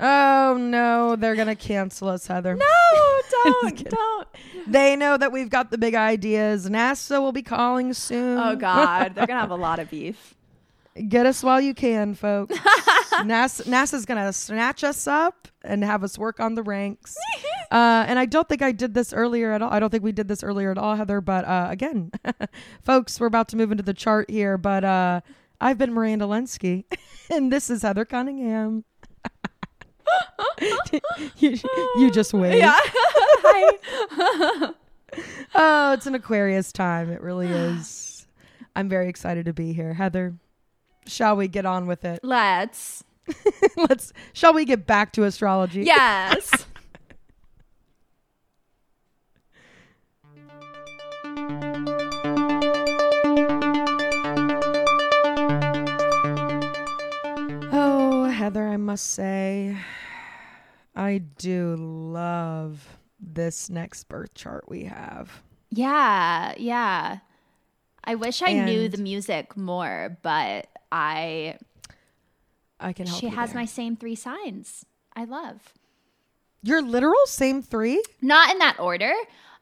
Oh 0.00 0.56
no, 0.58 1.14
they're 1.16 1.36
gonna 1.36 1.54
cancel 1.56 2.08
us, 2.08 2.26
Heather. 2.26 2.56
No, 2.56 3.20
don't 3.44 3.88
don't. 3.88 4.28
They 4.66 4.96
know 4.96 5.16
that 5.16 5.30
we've 5.30 5.50
got 5.50 5.70
the 5.70 5.78
big 5.78 5.94
ideas. 5.94 6.68
NASA 6.68 7.20
will 7.20 7.32
be 7.32 7.42
calling 7.42 7.92
soon. 7.92 8.38
Oh 8.38 8.56
god, 8.56 9.14
they're 9.14 9.26
gonna 9.26 9.40
have 9.40 9.50
a 9.50 9.56
lot 9.56 9.78
of 9.78 9.90
beef. 9.90 10.34
Get 11.08 11.26
us 11.26 11.42
while 11.42 11.60
you 11.60 11.74
can, 11.74 12.14
folks. 12.14 12.56
NASA, 13.20 13.62
NASA's 13.64 14.06
gonna 14.06 14.32
snatch 14.32 14.82
us 14.82 15.06
up 15.06 15.48
and 15.62 15.84
have 15.84 16.02
us 16.02 16.18
work 16.18 16.40
on 16.40 16.54
the 16.54 16.62
ranks. 16.62 17.16
Uh, 17.70 18.04
and 18.08 18.18
I 18.18 18.26
don't 18.26 18.48
think 18.48 18.62
I 18.62 18.72
did 18.72 18.94
this 18.94 19.12
earlier 19.12 19.52
at 19.52 19.62
all. 19.62 19.70
I 19.70 19.78
don't 19.78 19.90
think 19.90 20.02
we 20.02 20.10
did 20.10 20.26
this 20.26 20.42
earlier 20.42 20.72
at 20.72 20.76
all, 20.76 20.96
Heather. 20.96 21.20
But 21.20 21.44
uh, 21.44 21.68
again, 21.70 22.10
folks, 22.82 23.20
we're 23.20 23.28
about 23.28 23.46
to 23.50 23.56
move 23.56 23.70
into 23.70 23.84
the 23.84 23.94
chart 23.94 24.28
here. 24.28 24.58
But 24.58 24.82
uh, 24.82 25.20
I've 25.60 25.78
been 25.78 25.92
Miranda 25.92 26.24
Lensky, 26.24 26.82
and 27.30 27.52
this 27.52 27.70
is 27.70 27.82
Heather 27.82 28.04
Cunningham. 28.04 28.82
you, 31.38 31.56
you 31.96 32.10
just 32.10 32.32
wait. 32.32 32.58
Yeah. 32.58 32.78
Hi. 32.78 34.70
Oh, 35.52 35.92
it's 35.92 36.06
an 36.06 36.14
Aquarius 36.14 36.72
time. 36.72 37.10
It 37.10 37.20
really 37.20 37.48
is. 37.50 38.26
I'm 38.76 38.88
very 38.88 39.08
excited 39.08 39.46
to 39.46 39.52
be 39.52 39.72
here, 39.72 39.94
Heather. 39.94 40.34
Shall 41.06 41.34
we 41.36 41.48
get 41.48 41.66
on 41.66 41.86
with 41.88 42.04
it? 42.04 42.20
Let's. 42.22 43.02
Let's. 43.76 44.12
Shall 44.32 44.54
we 44.54 44.64
get 44.64 44.86
back 44.86 45.12
to 45.14 45.24
astrology? 45.24 45.82
Yes. 45.82 46.66
Oh, 57.72 58.24
Heather, 58.32 58.66
I 58.68 58.76
must 58.76 59.10
say, 59.10 59.76
I 60.94 61.18
do 61.18 61.76
love 61.76 62.98
this 63.18 63.70
next 63.70 64.04
birth 64.08 64.34
chart 64.34 64.68
we 64.68 64.84
have. 64.84 65.42
Yeah, 65.70 66.54
yeah. 66.56 67.18
I 68.02 68.14
wish 68.14 68.42
I 68.42 68.52
knew 68.54 68.88
the 68.88 68.98
music 68.98 69.56
more, 69.56 70.16
but 70.22 70.66
I 70.90 71.58
I 72.80 72.92
can 72.92 73.06
help. 73.06 73.20
she 73.20 73.28
has 73.28 73.50
there. 73.50 73.60
my 73.60 73.66
same 73.66 73.96
three 73.96 74.14
signs. 74.14 74.84
I 75.14 75.24
love. 75.24 75.74
Your 76.62 76.82
literal 76.82 77.26
same 77.26 77.62
three. 77.62 78.02
Not 78.20 78.50
in 78.50 78.58
that 78.58 78.80
order. 78.80 79.12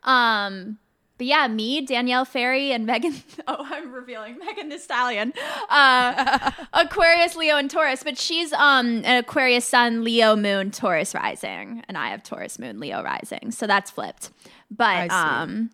Um 0.05 0.79
but 1.18 1.26
yeah, 1.26 1.46
me, 1.48 1.81
Danielle 1.83 2.24
Ferry, 2.24 2.72
and 2.72 2.87
Megan. 2.87 3.14
Oh, 3.46 3.66
I'm 3.70 3.92
revealing 3.92 4.38
Megan 4.38 4.68
Thee 4.68 4.78
Stallion. 4.78 5.33
Uh, 5.68 6.50
Aquarius, 6.72 7.35
Leo, 7.35 7.57
and 7.57 7.70
Taurus. 7.70 8.02
But 8.02 8.18
she's 8.18 8.52
um 8.52 9.02
an 9.04 9.18
Aquarius 9.18 9.64
Sun, 9.64 10.04
Leo 10.04 10.37
Moon, 10.37 10.70
Taurus 10.70 11.14
rising, 11.14 11.83
and 11.88 11.96
I 11.96 12.09
have 12.09 12.22
Taurus 12.22 12.59
Moon, 12.59 12.78
Leo 12.78 13.02
rising. 13.02 13.50
So 13.50 13.66
that's 13.66 13.90
flipped. 13.90 14.31
But 14.70 15.11
um, 15.11 15.70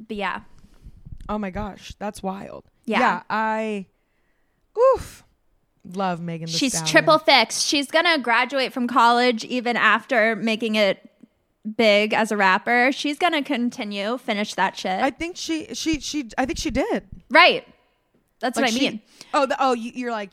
but 0.00 0.16
yeah, 0.16 0.40
Oh 1.30 1.38
my 1.38 1.50
gosh, 1.50 1.94
that's 1.98 2.22
wild. 2.24 2.64
Yeah. 2.86 3.22
I. 3.30 3.86
Oof. 4.94 5.22
Love 5.94 6.20
Megan. 6.20 6.46
The 6.46 6.52
she's 6.52 6.72
Stallion. 6.72 6.90
triple 6.90 7.18
fixed. 7.18 7.66
She's 7.66 7.90
gonna 7.90 8.18
graduate 8.18 8.72
from 8.72 8.88
college 8.88 9.44
even 9.44 9.76
after 9.76 10.34
making 10.36 10.74
it 10.74 11.09
big 11.76 12.12
as 12.14 12.30
a 12.32 12.36
rapper. 12.36 12.90
She's 12.92 13.18
gonna 13.18 13.42
continue, 13.42 14.18
finish 14.18 14.54
that 14.54 14.76
shit. 14.76 15.00
I 15.00 15.10
think 15.10 15.36
she 15.36 15.66
she 15.74 16.00
she. 16.00 16.28
I 16.38 16.46
think 16.46 16.58
she 16.58 16.70
did. 16.70 17.04
right. 17.30 17.66
That's 18.40 18.56
Like 18.56 18.64
what 18.66 18.74
I 18.74 18.78
she- 18.78 18.88
mean. 18.90 19.00
Oh, 19.34 19.44
the, 19.46 19.54
oh, 19.60 19.74
you, 19.74 19.92
you're 19.94 20.10
like. 20.10 20.30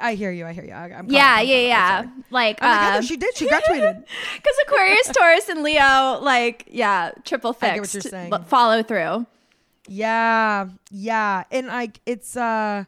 I 0.00 0.14
hear 0.16 0.32
you. 0.32 0.44
I 0.44 0.52
hear 0.52 0.64
you. 0.64 0.72
I, 0.72 0.86
I'm 0.92 1.08
Yeah, 1.08 1.40
yeah, 1.40 1.56
yeah. 1.68 2.00
Like, 2.30 2.60
like, 2.60 2.60
Heather, 2.60 2.98
uh, 2.98 3.00
she 3.02 3.16
did. 3.16 3.34
She 3.36 3.46
graduated. 3.48 4.04
Because 4.34 4.56
Aquarius, 4.66 5.06
Taurus, 5.16 5.48
and 5.48 5.62
Leo, 5.62 6.18
like, 6.20 6.64
yeah, 6.66 7.12
triple 7.24 7.52
fixed. 7.52 7.70
I 7.70 7.74
get 7.76 7.80
what 7.80 7.94
you're 7.94 8.00
saying. 8.02 8.32
Follow 8.46 8.82
through. 8.82 9.26
Yeah, 9.86 10.68
yeah, 10.90 11.44
and 11.50 11.66
like 11.68 12.00
it's 12.06 12.36
uh, 12.36 12.84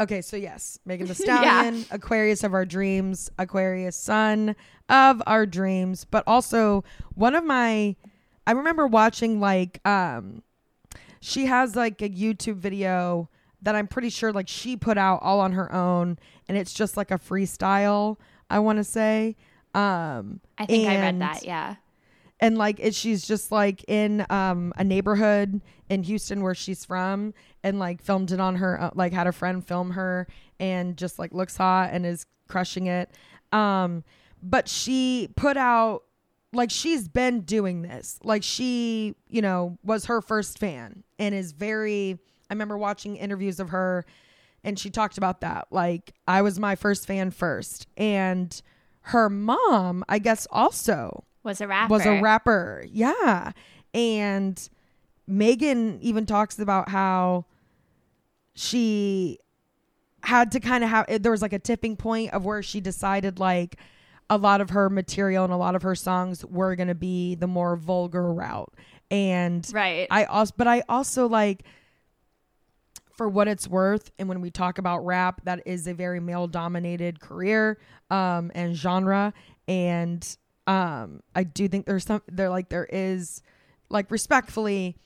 okay. 0.00 0.20
So 0.20 0.36
yes, 0.36 0.78
Megan 0.84 1.06
Thee 1.06 1.14
Stallion, 1.14 1.84
Aquarius 1.90 2.42
of 2.42 2.54
our 2.54 2.64
dreams, 2.64 3.30
Aquarius 3.38 3.96
Sun 3.96 4.56
of 4.88 5.22
our 5.26 5.46
dreams, 5.46 6.04
but 6.04 6.24
also 6.26 6.84
one 7.14 7.34
of 7.34 7.44
my 7.44 7.96
I 8.46 8.52
remember 8.52 8.86
watching 8.86 9.40
like 9.40 9.80
um 9.86 10.42
she 11.20 11.46
has 11.46 11.76
like 11.76 12.02
a 12.02 12.08
YouTube 12.08 12.56
video 12.56 13.28
that 13.62 13.74
I'm 13.76 13.86
pretty 13.86 14.10
sure 14.10 14.32
like 14.32 14.48
she 14.48 14.76
put 14.76 14.98
out 14.98 15.20
all 15.22 15.40
on 15.40 15.52
her 15.52 15.72
own 15.72 16.18
and 16.48 16.58
it's 16.58 16.72
just 16.72 16.96
like 16.96 17.10
a 17.12 17.18
freestyle, 17.18 18.16
I 18.50 18.58
want 18.58 18.78
to 18.78 18.84
say. 18.84 19.36
Um 19.74 20.40
I 20.58 20.66
think 20.66 20.88
I 20.88 20.96
read 20.96 21.04
and- 21.14 21.22
that. 21.22 21.44
Yeah. 21.44 21.76
and 22.40 22.58
like 22.58 22.80
it, 22.80 22.94
she's 22.94 23.26
just 23.26 23.52
like 23.52 23.84
in 23.88 24.26
um 24.30 24.72
a 24.76 24.84
neighborhood 24.84 25.60
in 25.88 26.02
Houston 26.02 26.42
where 26.42 26.54
she's 26.54 26.84
from 26.84 27.32
and 27.62 27.78
like 27.78 28.02
filmed 28.02 28.32
it 28.32 28.40
on 28.40 28.56
her 28.56 28.80
uh, 28.80 28.90
like 28.94 29.12
had 29.12 29.26
a 29.26 29.32
friend 29.32 29.64
film 29.66 29.92
her 29.92 30.26
and 30.58 30.96
just 30.96 31.18
like 31.18 31.32
looks 31.32 31.56
hot 31.56 31.90
and 31.92 32.04
is 32.04 32.26
crushing 32.48 32.86
it 32.86 33.08
um 33.52 34.02
but 34.42 34.68
she 34.68 35.28
put 35.36 35.56
out 35.56 36.02
like 36.52 36.70
she's 36.70 37.08
been 37.08 37.40
doing 37.40 37.82
this 37.82 38.18
like 38.24 38.42
she 38.42 39.14
you 39.28 39.40
know 39.40 39.78
was 39.84 40.06
her 40.06 40.20
first 40.20 40.58
fan 40.58 41.02
and 41.18 41.34
is 41.34 41.52
very 41.52 42.18
i 42.50 42.52
remember 42.52 42.76
watching 42.76 43.16
interviews 43.16 43.58
of 43.60 43.70
her 43.70 44.04
and 44.64 44.78
she 44.78 44.90
talked 44.90 45.16
about 45.16 45.40
that 45.40 45.66
like 45.70 46.12
i 46.28 46.42
was 46.42 46.58
my 46.58 46.74
first 46.74 47.06
fan 47.06 47.30
first 47.30 47.86
and 47.96 48.60
her 49.02 49.30
mom 49.30 50.04
i 50.08 50.18
guess 50.18 50.46
also 50.50 51.24
Was 51.42 51.60
a 51.60 51.66
rapper. 51.66 51.92
was 51.92 52.06
a 52.06 52.20
rapper. 52.20 52.84
Yeah. 52.90 53.52
And 53.94 54.68
Megan 55.26 55.98
even 56.00 56.24
talks 56.26 56.58
about 56.58 56.88
how 56.88 57.46
she 58.54 59.38
had 60.22 60.52
to 60.52 60.60
kind 60.60 60.84
of 60.84 60.90
have 60.90 61.22
there 61.22 61.32
was 61.32 61.42
like 61.42 61.52
a 61.52 61.58
tipping 61.58 61.96
point 61.96 62.32
of 62.32 62.44
where 62.44 62.62
she 62.62 62.80
decided 62.80 63.38
like 63.40 63.76
a 64.32 64.38
lot 64.38 64.62
of 64.62 64.70
her 64.70 64.88
material 64.88 65.44
and 65.44 65.52
a 65.52 65.56
lot 65.58 65.74
of 65.74 65.82
her 65.82 65.94
songs 65.94 66.42
were 66.46 66.74
going 66.74 66.88
to 66.88 66.94
be 66.94 67.34
the 67.34 67.46
more 67.46 67.76
vulgar 67.76 68.32
route. 68.32 68.72
And 69.10 69.68
Right. 69.74 70.06
I 70.10 70.24
also 70.24 70.54
but 70.56 70.66
I 70.66 70.82
also 70.88 71.28
like 71.28 71.64
for 73.12 73.28
what 73.28 73.46
it's 73.46 73.68
worth 73.68 74.10
and 74.18 74.26
when 74.30 74.40
we 74.40 74.50
talk 74.50 74.78
about 74.78 75.04
rap 75.04 75.42
that 75.44 75.60
is 75.66 75.86
a 75.86 75.92
very 75.92 76.18
male 76.18 76.46
dominated 76.46 77.20
career 77.20 77.78
um 78.10 78.50
and 78.54 78.74
genre 78.74 79.34
and 79.68 80.38
um 80.66 81.20
I 81.36 81.44
do 81.44 81.68
think 81.68 81.84
there's 81.84 82.06
some 82.06 82.22
there 82.26 82.48
like 82.48 82.70
there 82.70 82.88
is 82.90 83.42
like 83.90 84.10
respectfully 84.10 84.96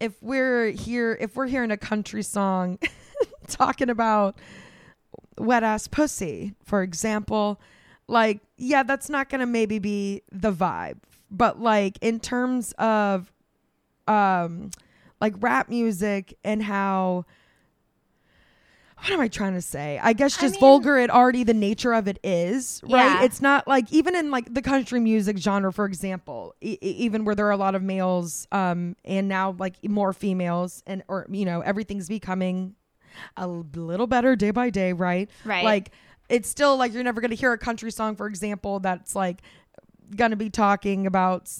if 0.00 0.20
we're 0.20 0.70
here 0.72 1.16
if 1.20 1.36
we're 1.36 1.46
hearing 1.46 1.70
a 1.70 1.76
country 1.76 2.24
song 2.24 2.80
talking 3.46 3.90
about 3.90 4.36
wet 5.38 5.62
ass 5.62 5.86
pussy 5.86 6.54
for 6.64 6.82
example 6.82 7.60
like 8.08 8.40
yeah 8.56 8.82
that's 8.82 9.08
not 9.08 9.28
gonna 9.28 9.46
maybe 9.46 9.78
be 9.78 10.22
the 10.30 10.52
vibe 10.52 10.98
but 11.30 11.60
like 11.60 11.98
in 12.00 12.20
terms 12.20 12.72
of 12.78 13.32
um 14.06 14.70
like 15.20 15.34
rap 15.40 15.68
music 15.68 16.36
and 16.44 16.62
how 16.62 17.24
what 18.98 19.10
am 19.10 19.20
I 19.20 19.28
trying 19.28 19.52
to 19.52 19.60
say? 19.60 20.00
I 20.02 20.14
guess 20.14 20.38
I 20.38 20.40
just 20.42 20.54
mean- 20.54 20.60
vulgar 20.60 20.96
it 20.96 21.10
already 21.10 21.44
the 21.44 21.52
nature 21.52 21.92
of 21.92 22.08
it 22.08 22.18
is, 22.24 22.80
right? 22.84 22.90
Yeah. 23.20 23.24
It's 23.24 23.42
not 23.42 23.68
like 23.68 23.92
even 23.92 24.16
in 24.16 24.30
like 24.30 24.52
the 24.52 24.62
country 24.62 25.00
music 25.00 25.36
genre 25.36 25.70
for 25.70 25.84
example, 25.84 26.54
e- 26.62 26.78
even 26.80 27.24
where 27.26 27.34
there 27.34 27.46
are 27.46 27.50
a 27.50 27.58
lot 27.58 27.74
of 27.74 27.82
males 27.82 28.48
um 28.52 28.96
and 29.04 29.28
now 29.28 29.54
like 29.58 29.74
more 29.86 30.12
females 30.14 30.82
and 30.86 31.02
or 31.08 31.26
you 31.30 31.44
know, 31.44 31.60
everything's 31.60 32.08
becoming 32.08 32.74
a 33.36 33.46
little 33.46 34.06
better 34.06 34.34
day 34.34 34.50
by 34.50 34.70
day, 34.70 34.92
right? 34.94 35.30
Right. 35.44 35.64
Like 35.64 35.90
it's 36.28 36.48
still 36.48 36.76
like 36.76 36.92
you're 36.92 37.02
never 37.04 37.20
going 37.20 37.30
to 37.30 37.36
hear 37.36 37.52
a 37.52 37.58
country 37.58 37.90
song 37.90 38.16
for 38.16 38.26
example 38.26 38.80
that's 38.80 39.14
like 39.14 39.42
going 40.14 40.30
to 40.30 40.36
be 40.36 40.48
talking 40.48 41.04
about 41.04 41.50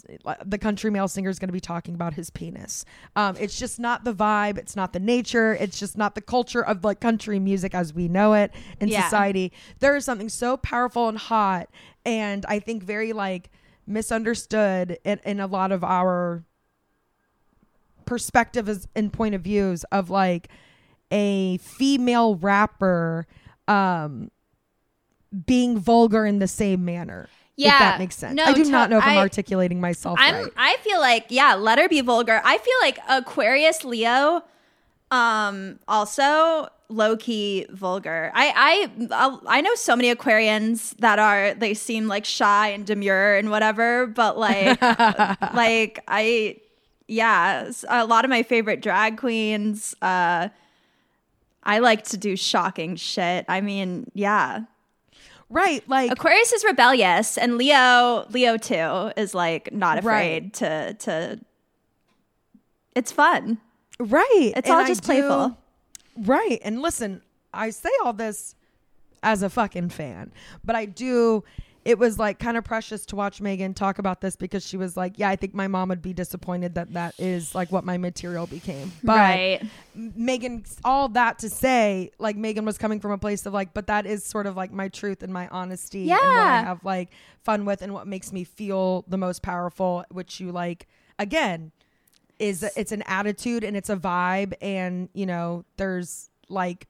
the 0.45 0.57
country 0.57 0.89
male 0.89 1.09
singer 1.09 1.29
is 1.31 1.41
going 1.41 1.49
to 1.49 1.53
be 1.53 1.59
talking 1.61 1.95
about 1.97 2.15
his 2.15 2.31
penis. 2.31 2.85
Um, 3.17 3.35
it's 3.41 3.59
just 3.59 3.81
not 3.81 4.05
the 4.05 4.15
vibe. 4.15 4.57
It's 4.57 4.77
not 4.77 4.93
the 4.93 5.01
nature. 5.01 5.55
It's 5.55 5.81
just 5.81 5.99
not 5.99 6.15
the 6.15 6.21
culture 6.21 6.65
of 6.65 6.85
like 6.85 7.01
country 7.01 7.41
music 7.41 7.75
as 7.75 7.93
we 7.93 8.07
know 8.07 8.35
it 8.35 8.53
in 8.81 8.87
Yeah. 8.87 9.03
society. 9.03 9.53
There 9.81 9.97
is 9.97 10.05
something 10.05 10.29
so 10.29 10.57
powerful 10.57 11.09
and 11.09 11.19
hot, 11.19 11.69
and 12.05 12.47
I 12.47 12.61
think 12.61 12.85
very 12.85 13.13
like 13.13 13.51
misunderstood 13.85 14.99
in, 15.05 15.19
in 15.25 15.41
a 15.41 15.49
lot 15.49 15.73
of 15.73 15.83
our 15.83 16.45
perspective 18.05 18.69
is 18.69 18.87
and 18.95 19.13
point 19.13 19.35
of 19.35 19.43
views 19.43 19.83
of 19.85 20.09
like 20.11 20.49
a 21.11 21.57
female 21.59 22.37
rapper 22.37 23.27
um 23.69 24.31
being 25.45 25.79
vulgar 25.79 26.25
in 26.25 26.39
the 26.39 26.49
same 26.49 26.85
manner 26.85 27.29
Yeah. 27.57 27.75
if 27.75 27.79
that 27.81 27.99
makes 27.99 28.17
sense 28.17 28.35
No, 28.37 28.45
i 28.45 28.53
do 28.53 28.65
to- 28.65 28.71
not 28.71 28.91
know 28.91 28.99
if 28.99 29.05
i'm 29.05 29.19
I- 29.19 29.21
articulating 29.21 29.81
myself 29.81 30.19
I'm 30.21 30.35
right 30.35 30.53
I 30.57 30.77
feel 30.79 31.01
like 31.01 31.27
yeah, 31.31 31.55
let 31.55 31.79
her 31.79 31.89
be 31.89 32.01
vulgar. 32.01 32.41
I 32.45 32.59
feel 32.59 32.75
like 32.83 32.99
Aquarius 33.09 33.85
Leo 33.85 34.43
um 35.11 35.79
also 35.87 36.69
low 36.89 37.17
key 37.17 37.67
vulgar. 37.71 38.31
I 38.35 38.91
I 39.01 39.37
I 39.47 39.61
know 39.61 39.75
so 39.75 39.95
many 39.97 40.15
Aquarians 40.15 40.97
that 40.99 41.19
are 41.19 41.55
they 41.55 41.75
seem 41.75 42.07
like 42.09 42.25
shy 42.25 42.69
and 42.69 42.85
demure 42.87 43.37
and 43.37 43.51
whatever, 43.51 44.07
but 44.07 44.39
like 44.39 44.81
like 45.55 46.03
I 46.09 46.57
yeah, 47.09 47.71
a 47.89 48.05
lot 48.05 48.25
of 48.25 48.31
my 48.31 48.43
favorite 48.43 48.81
drag 48.83 49.17
queens 49.19 49.95
uh 50.03 50.49
I 51.63 51.79
like 51.81 52.05
to 52.05 52.17
do 52.17 52.37
shocking 52.37 52.95
shit. 52.97 53.45
I 53.49 53.61
mean, 53.61 54.11
yeah. 54.15 54.63
Right 55.51 55.87
like 55.89 56.11
Aquarius 56.11 56.53
is 56.53 56.65
rebellious, 56.65 57.39
and 57.39 57.57
Leo, 57.59 58.27
Leo 58.31 58.57
too, 58.57 59.13
is 59.17 59.35
like 59.35 59.73
not 59.73 59.99
afraid 59.99 60.43
Right. 60.45 60.53
to 60.55 60.95
to. 60.95 61.41
It's 62.95 63.13
fun. 63.13 63.59
right 63.99 64.53
It's 64.57 64.69
And 64.69 64.75
all 64.77 64.83
I 64.85 64.87
just 64.89 65.03
do- 65.03 65.07
playful. 65.07 65.57
right 66.19 66.59
and 66.63 66.81
listen 66.83 67.21
i 67.55 67.69
say 67.71 67.91
all 68.05 68.13
this 68.13 68.55
as 69.23 69.43
a 69.43 69.49
fucking 69.51 69.89
fan 69.91 70.33
but 70.65 70.75
i 70.77 70.85
do 70.87 71.43
it 71.87 71.99
was 71.99 72.19
like 72.19 72.39
kind 72.39 72.57
of 72.57 72.65
precious 72.65 73.07
to 73.07 73.17
watch 73.17 73.41
megan 73.41 73.73
talk 73.73 73.99
about 73.99 74.21
this 74.21 74.37
because 74.37 74.67
she 74.67 74.77
was 74.77 74.97
like 74.97 75.19
yeah 75.19 75.29
i 75.29 75.37
think 75.37 75.55
my 75.55 75.69
mom 75.69 75.89
would 75.89 76.03
be 76.03 76.13
disappointed 76.13 76.75
that 76.75 76.93
that 76.93 77.15
is 77.19 77.55
like 77.55 77.71
what 77.73 77.85
my 77.85 77.97
material 77.97 78.47
became 78.47 78.93
but 79.03 79.17
right. 79.17 79.63
Megan, 79.95 80.65
all 80.85 81.09
that 81.11 81.39
to 81.39 81.49
say, 81.49 82.11
like 82.19 82.37
Megan 82.37 82.65
was 82.67 82.77
coming 82.77 83.01
from 83.01 83.13
a 83.13 83.19
place 83.19 83.47
of 83.47 83.55
like, 83.55 83.73
but 83.73 83.87
that 83.87 84.05
is 84.05 84.25
sort 84.25 84.47
of 84.47 84.57
like 84.57 84.71
my 84.71 84.89
truth 84.89 85.23
and 85.23 85.33
my 85.33 85.49
honesty 85.49 86.11
and 86.11 86.21
what 86.21 86.23
I 86.23 86.63
have 86.63 86.85
like 86.85 87.11
fun 87.43 87.65
with 87.65 87.81
and 87.81 87.95
what 87.95 88.07
makes 88.07 88.33
me 88.33 88.45
feel 88.45 89.05
the 89.09 89.17
most 89.17 89.43
powerful, 89.43 90.05
which 90.11 90.39
you 90.39 90.53
like 90.53 90.87
again 91.19 91.73
is 92.39 92.63
it's 92.77 92.93
an 92.93 93.03
attitude 93.07 93.65
and 93.65 93.77
it's 93.77 93.89
a 93.89 93.97
vibe 93.97 94.53
and 94.61 95.09
you 95.15 95.25
know 95.25 95.65
there's 95.79 96.29
like 96.49 96.87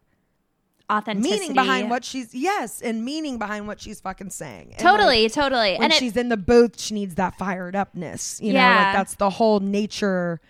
Authenticity. 0.90 1.38
meaning 1.40 1.54
behind 1.54 1.90
what 1.90 2.04
she's 2.04 2.32
yes 2.34 2.80
and 2.80 3.04
meaning 3.04 3.38
behind 3.38 3.66
what 3.66 3.80
she's 3.80 4.00
fucking 4.00 4.30
saying 4.30 4.62
And, 4.62 4.70
like, 4.72 4.78
Totally, 4.78 5.28
totally. 5.28 5.72
when 5.74 5.82
And 5.84 5.92
it, 5.92 5.96
she's 5.98 6.16
in 6.16 6.28
the 6.28 6.36
booth, 6.36 6.80
she 6.80 6.94
needs 6.94 7.16
that 7.16 7.36
fired 7.36 7.74
upness. 7.74 8.40
You 8.40 8.52
know, 8.52 8.60
Yeah. 8.60 8.76
like 8.84 8.92
that's 8.94 9.14
the 9.16 9.30
whole 9.30 9.58
nature 9.60 10.40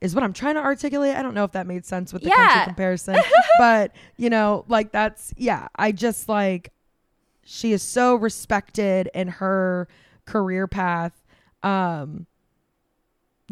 is 0.00 0.14
what 0.14 0.22
I'm 0.24 0.32
trying 0.32 0.54
to 0.54 0.60
articulate. 0.62 1.16
I 1.16 1.22
don't 1.22 1.34
know 1.34 1.44
if 1.44 1.52
that 1.52 1.66
made 1.66 1.84
sense 1.84 2.12
with 2.12 2.22
the 2.22 2.28
Yeah. 2.28 2.36
country 2.48 2.64
comparison, 2.66 3.16
but 3.58 3.92
you 4.16 4.30
know, 4.30 4.64
like 4.68 4.92
that's 4.92 5.34
yeah. 5.36 5.66
I 5.76 5.92
just 5.92 6.28
like 6.28 6.72
she 7.44 7.72
is 7.72 7.82
so 7.82 8.14
respected 8.14 9.10
in 9.12 9.26
her 9.28 9.88
career 10.24 10.68
path. 10.68 11.20
Um, 11.64 12.26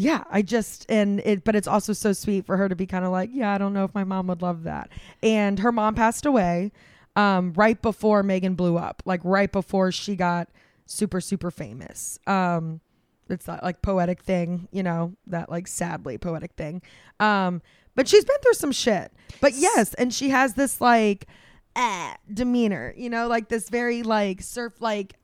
yeah, 0.00 0.22
I 0.30 0.42
just 0.42 0.86
and 0.88 1.20
it, 1.24 1.42
but 1.42 1.56
it's 1.56 1.66
also 1.66 1.92
so 1.92 2.12
sweet 2.12 2.46
for 2.46 2.56
her 2.56 2.68
to 2.68 2.76
be 2.76 2.86
kind 2.86 3.04
of 3.04 3.10
like, 3.10 3.30
yeah, 3.32 3.52
I 3.52 3.58
don't 3.58 3.72
know 3.72 3.82
if 3.82 3.92
my 3.96 4.04
mom 4.04 4.28
would 4.28 4.42
love 4.42 4.62
that. 4.62 4.90
And 5.24 5.58
her 5.58 5.72
mom 5.72 5.96
passed 5.96 6.24
away 6.24 6.70
um, 7.16 7.52
right 7.54 7.82
before 7.82 8.22
Megan 8.22 8.54
blew 8.54 8.78
up, 8.78 9.02
like 9.04 9.20
right 9.24 9.50
before 9.50 9.90
she 9.90 10.14
got 10.14 10.48
super 10.86 11.20
super 11.20 11.50
famous. 11.50 12.20
Um, 12.28 12.80
it's 13.28 13.46
that 13.46 13.64
like 13.64 13.82
poetic 13.82 14.22
thing, 14.22 14.68
you 14.70 14.84
know, 14.84 15.14
that 15.26 15.50
like 15.50 15.66
sadly 15.66 16.16
poetic 16.16 16.52
thing. 16.52 16.80
Um, 17.18 17.60
but 17.96 18.06
she's 18.06 18.24
been 18.24 18.38
through 18.40 18.54
some 18.54 18.72
shit. 18.72 19.12
But 19.40 19.54
yes, 19.54 19.94
and 19.94 20.14
she 20.14 20.28
has 20.28 20.54
this 20.54 20.80
like 20.80 21.26
eh, 21.74 22.14
demeanor, 22.32 22.94
you 22.96 23.10
know, 23.10 23.26
like 23.26 23.48
this 23.48 23.68
very 23.68 24.04
like 24.04 24.42
surf 24.42 24.80
like 24.80 25.14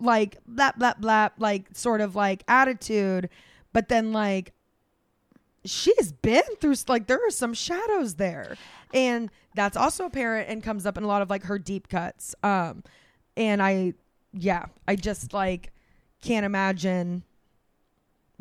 like 0.00 0.38
blah 0.44 0.72
blah 0.76 0.94
blah 0.98 1.28
like 1.38 1.66
sort 1.72 2.00
of 2.00 2.16
like 2.16 2.42
attitude 2.48 3.28
but 3.78 3.88
then 3.88 4.12
like 4.12 4.54
she's 5.64 6.10
been 6.10 6.42
through 6.60 6.74
like 6.88 7.06
there 7.06 7.24
are 7.24 7.30
some 7.30 7.54
shadows 7.54 8.16
there. 8.16 8.56
And 8.92 9.30
that's 9.54 9.76
also 9.76 10.04
apparent 10.04 10.48
and 10.48 10.64
comes 10.64 10.84
up 10.84 10.98
in 10.98 11.04
a 11.04 11.06
lot 11.06 11.22
of 11.22 11.30
like 11.30 11.44
her 11.44 11.60
deep 11.60 11.88
cuts. 11.88 12.34
Um 12.42 12.82
and 13.36 13.62
i 13.62 13.94
yeah 14.32 14.66
i 14.88 14.96
just 14.96 15.32
like 15.32 15.72
can't 16.22 16.44
imagine 16.44 17.22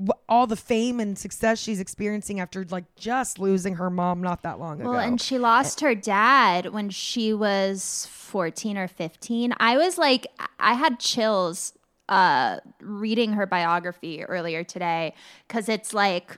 wh- 0.04 0.18
all 0.28 0.48
the 0.48 0.56
fame 0.56 1.00
and 1.00 1.20
success 1.20 1.60
she's 1.60 1.80
experiencing 1.80 2.40
after 2.40 2.66
like 2.72 2.86
just 2.96 3.38
losing 3.38 3.76
her 3.76 3.92
mom 3.92 4.22
not 4.22 4.42
that 4.42 4.58
long 4.60 4.80
well, 4.80 4.90
ago. 4.90 4.92
Well, 4.94 5.08
and 5.08 5.22
she 5.22 5.38
lost 5.38 5.82
her 5.82 5.94
dad 5.94 6.74
when 6.74 6.90
she 6.90 7.32
was 7.32 8.08
14 8.10 8.76
or 8.76 8.88
15. 8.88 9.54
I 9.60 9.78
was 9.78 10.00
like, 10.00 10.26
I 10.60 10.74
had 10.74 11.00
chills 11.00 11.74
uh, 12.10 12.60
reading 12.82 13.34
her 13.34 13.45
biography 13.45 14.24
earlier 14.24 14.64
today 14.64 15.14
because 15.47 15.68
it's 15.70 15.93
like 15.93 16.38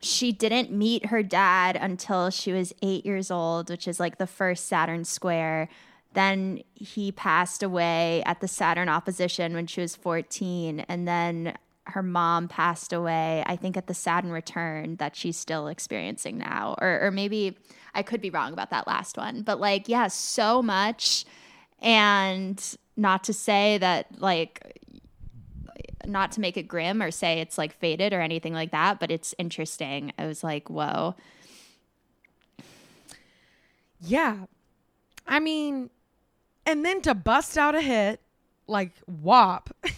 she 0.00 0.32
didn't 0.32 0.70
meet 0.70 1.06
her 1.06 1.22
dad 1.22 1.76
until 1.76 2.30
she 2.30 2.52
was 2.52 2.74
eight 2.82 3.06
years 3.06 3.30
old, 3.30 3.70
which 3.70 3.88
is 3.88 3.98
like 3.98 4.18
the 4.18 4.26
first 4.26 4.66
Saturn 4.66 5.04
square. 5.04 5.68
Then 6.12 6.62
he 6.74 7.10
passed 7.10 7.62
away 7.62 8.22
at 8.24 8.40
the 8.40 8.48
Saturn 8.48 8.88
opposition 8.88 9.54
when 9.54 9.66
she 9.66 9.80
was 9.80 9.96
14. 9.96 10.80
And 10.80 11.08
then 11.08 11.56
her 11.86 12.02
mom 12.02 12.48
passed 12.48 12.92
away, 12.92 13.42
I 13.46 13.56
think 13.56 13.76
at 13.76 13.86
the 13.86 13.94
Saturn 13.94 14.30
return 14.30 14.96
that 14.96 15.16
she's 15.16 15.36
still 15.36 15.68
experiencing 15.68 16.38
now. 16.38 16.76
Or, 16.80 17.06
or 17.06 17.10
maybe 17.10 17.56
I 17.94 18.02
could 18.02 18.20
be 18.20 18.30
wrong 18.30 18.52
about 18.52 18.70
that 18.70 18.86
last 18.86 19.16
one. 19.16 19.42
But 19.42 19.58
like, 19.58 19.88
yeah, 19.88 20.08
so 20.08 20.62
much. 20.62 21.24
And 21.80 22.62
not 22.96 23.24
to 23.24 23.32
say 23.32 23.78
that 23.78 24.20
like 24.20 24.80
not 26.08 26.32
to 26.32 26.40
make 26.40 26.56
it 26.56 26.64
grim 26.68 27.02
or 27.02 27.10
say 27.10 27.40
it's 27.40 27.58
like 27.58 27.72
faded 27.72 28.12
or 28.12 28.20
anything 28.20 28.52
like 28.52 28.70
that, 28.72 29.00
but 29.00 29.10
it's 29.10 29.34
interesting. 29.38 30.12
I 30.18 30.26
was 30.26 30.44
like, 30.44 30.68
whoa. 30.68 31.14
Yeah. 34.00 34.46
I 35.26 35.40
mean, 35.40 35.90
and 36.66 36.84
then 36.84 37.00
to 37.02 37.14
bust 37.14 37.56
out 37.56 37.74
a 37.74 37.80
hit 37.80 38.20
like 38.66 38.92
WAP. 39.06 39.70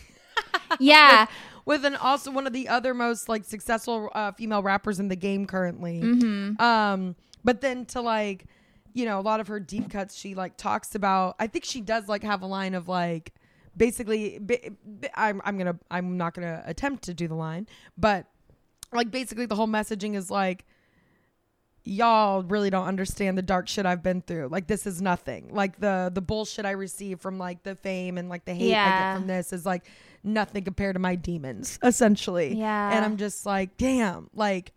Yeah. 0.80 1.26
with, 1.64 1.82
with 1.82 1.84
an 1.84 1.96
also 1.96 2.30
one 2.32 2.46
of 2.46 2.52
the 2.52 2.68
other 2.68 2.92
most 2.92 3.28
like 3.28 3.44
successful 3.44 4.10
uh, 4.14 4.32
female 4.32 4.62
rappers 4.62 4.98
in 4.98 5.08
the 5.08 5.16
game 5.16 5.46
currently. 5.46 6.00
Mm-hmm. 6.00 6.60
Um, 6.60 7.14
but 7.44 7.60
then 7.60 7.84
to 7.86 8.00
like, 8.00 8.46
you 8.92 9.04
know, 9.04 9.20
a 9.20 9.22
lot 9.22 9.38
of 9.38 9.46
her 9.46 9.60
deep 9.60 9.90
cuts, 9.90 10.16
she 10.16 10.34
like 10.34 10.56
talks 10.56 10.94
about. 10.94 11.36
I 11.38 11.46
think 11.46 11.64
she 11.64 11.80
does 11.80 12.08
like 12.08 12.24
have 12.24 12.42
a 12.42 12.46
line 12.46 12.74
of 12.74 12.88
like, 12.88 13.32
basically, 13.76 14.40
I'm 15.14 15.40
I'm 15.44 15.58
gonna 15.58 15.78
I'm 15.90 16.16
not 16.16 16.34
gonna 16.34 16.62
attempt 16.66 17.04
to 17.04 17.14
do 17.14 17.28
the 17.28 17.34
line, 17.34 17.66
but 17.96 18.26
like 18.92 19.10
basically 19.10 19.46
the 19.46 19.54
whole 19.54 19.68
messaging 19.68 20.16
is 20.16 20.30
like 20.30 20.64
y'all 21.86 22.42
really 22.42 22.68
don't 22.68 22.86
understand 22.86 23.38
the 23.38 23.42
dark 23.42 23.68
shit 23.68 23.86
I've 23.86 24.02
been 24.02 24.20
through. 24.20 24.48
Like 24.48 24.66
this 24.66 24.86
is 24.86 25.00
nothing. 25.00 25.54
Like 25.54 25.78
the 25.78 26.10
the 26.12 26.20
bullshit 26.20 26.66
I 26.66 26.72
receive 26.72 27.20
from 27.20 27.38
like 27.38 27.62
the 27.62 27.76
fame 27.76 28.18
and 28.18 28.28
like 28.28 28.44
the 28.44 28.54
hate 28.54 28.74
I 28.74 29.12
get 29.12 29.14
from 29.18 29.26
this 29.26 29.52
is 29.52 29.64
like 29.64 29.84
nothing 30.24 30.64
compared 30.64 30.96
to 30.96 31.00
my 31.00 31.14
demons, 31.14 31.78
essentially. 31.82 32.54
Yeah. 32.54 32.96
And 32.96 33.04
I'm 33.04 33.16
just 33.16 33.46
like, 33.46 33.76
damn, 33.76 34.28
like 34.34 34.72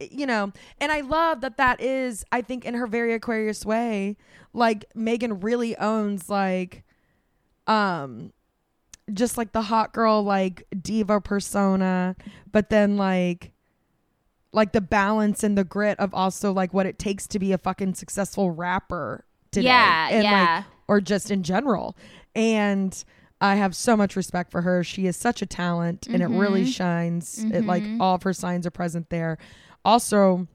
you 0.00 0.26
know, 0.26 0.52
and 0.80 0.90
I 0.90 1.02
love 1.02 1.42
that 1.42 1.58
that 1.58 1.80
is 1.80 2.24
I 2.32 2.42
think 2.42 2.64
in 2.64 2.74
her 2.74 2.86
very 2.86 3.14
Aquarius 3.14 3.64
way, 3.64 4.16
like 4.52 4.84
Megan 4.94 5.40
really 5.40 5.76
owns 5.76 6.28
like 6.28 6.82
um 7.66 8.32
just 9.12 9.36
like 9.36 9.52
the 9.52 9.62
hot 9.62 9.92
girl 9.92 10.22
like 10.22 10.66
diva 10.80 11.20
persona, 11.20 12.16
but 12.50 12.70
then 12.70 12.96
like 12.96 13.52
like 14.52 14.72
the 14.72 14.80
balance 14.80 15.42
and 15.42 15.56
the 15.56 15.64
grit 15.64 15.98
of 15.98 16.12
also 16.14 16.52
like 16.52 16.74
what 16.74 16.86
it 16.86 16.98
takes 16.98 17.26
to 17.26 17.38
be 17.38 17.52
a 17.52 17.58
fucking 17.58 17.94
successful 17.94 18.50
rapper 18.50 19.24
today. 19.50 19.66
Yeah, 19.66 20.08
and 20.10 20.24
yeah. 20.24 20.54
like 20.56 20.64
or 20.88 21.00
just 21.00 21.30
in 21.30 21.42
general. 21.42 21.96
And 22.34 23.04
I 23.40 23.56
have 23.56 23.74
so 23.74 23.96
much 23.96 24.14
respect 24.14 24.50
for 24.50 24.62
her. 24.62 24.84
She 24.84 25.06
is 25.06 25.16
such 25.16 25.42
a 25.42 25.46
talent 25.46 26.06
and 26.06 26.22
it 26.22 26.28
really 26.28 26.64
shines. 26.66 27.42
It 27.42 27.64
like 27.64 27.82
all 27.98 28.14
of 28.14 28.22
her 28.22 28.32
signs 28.32 28.66
are 28.66 28.70
present 28.70 29.10
there. 29.10 29.38
Also, 29.84 30.46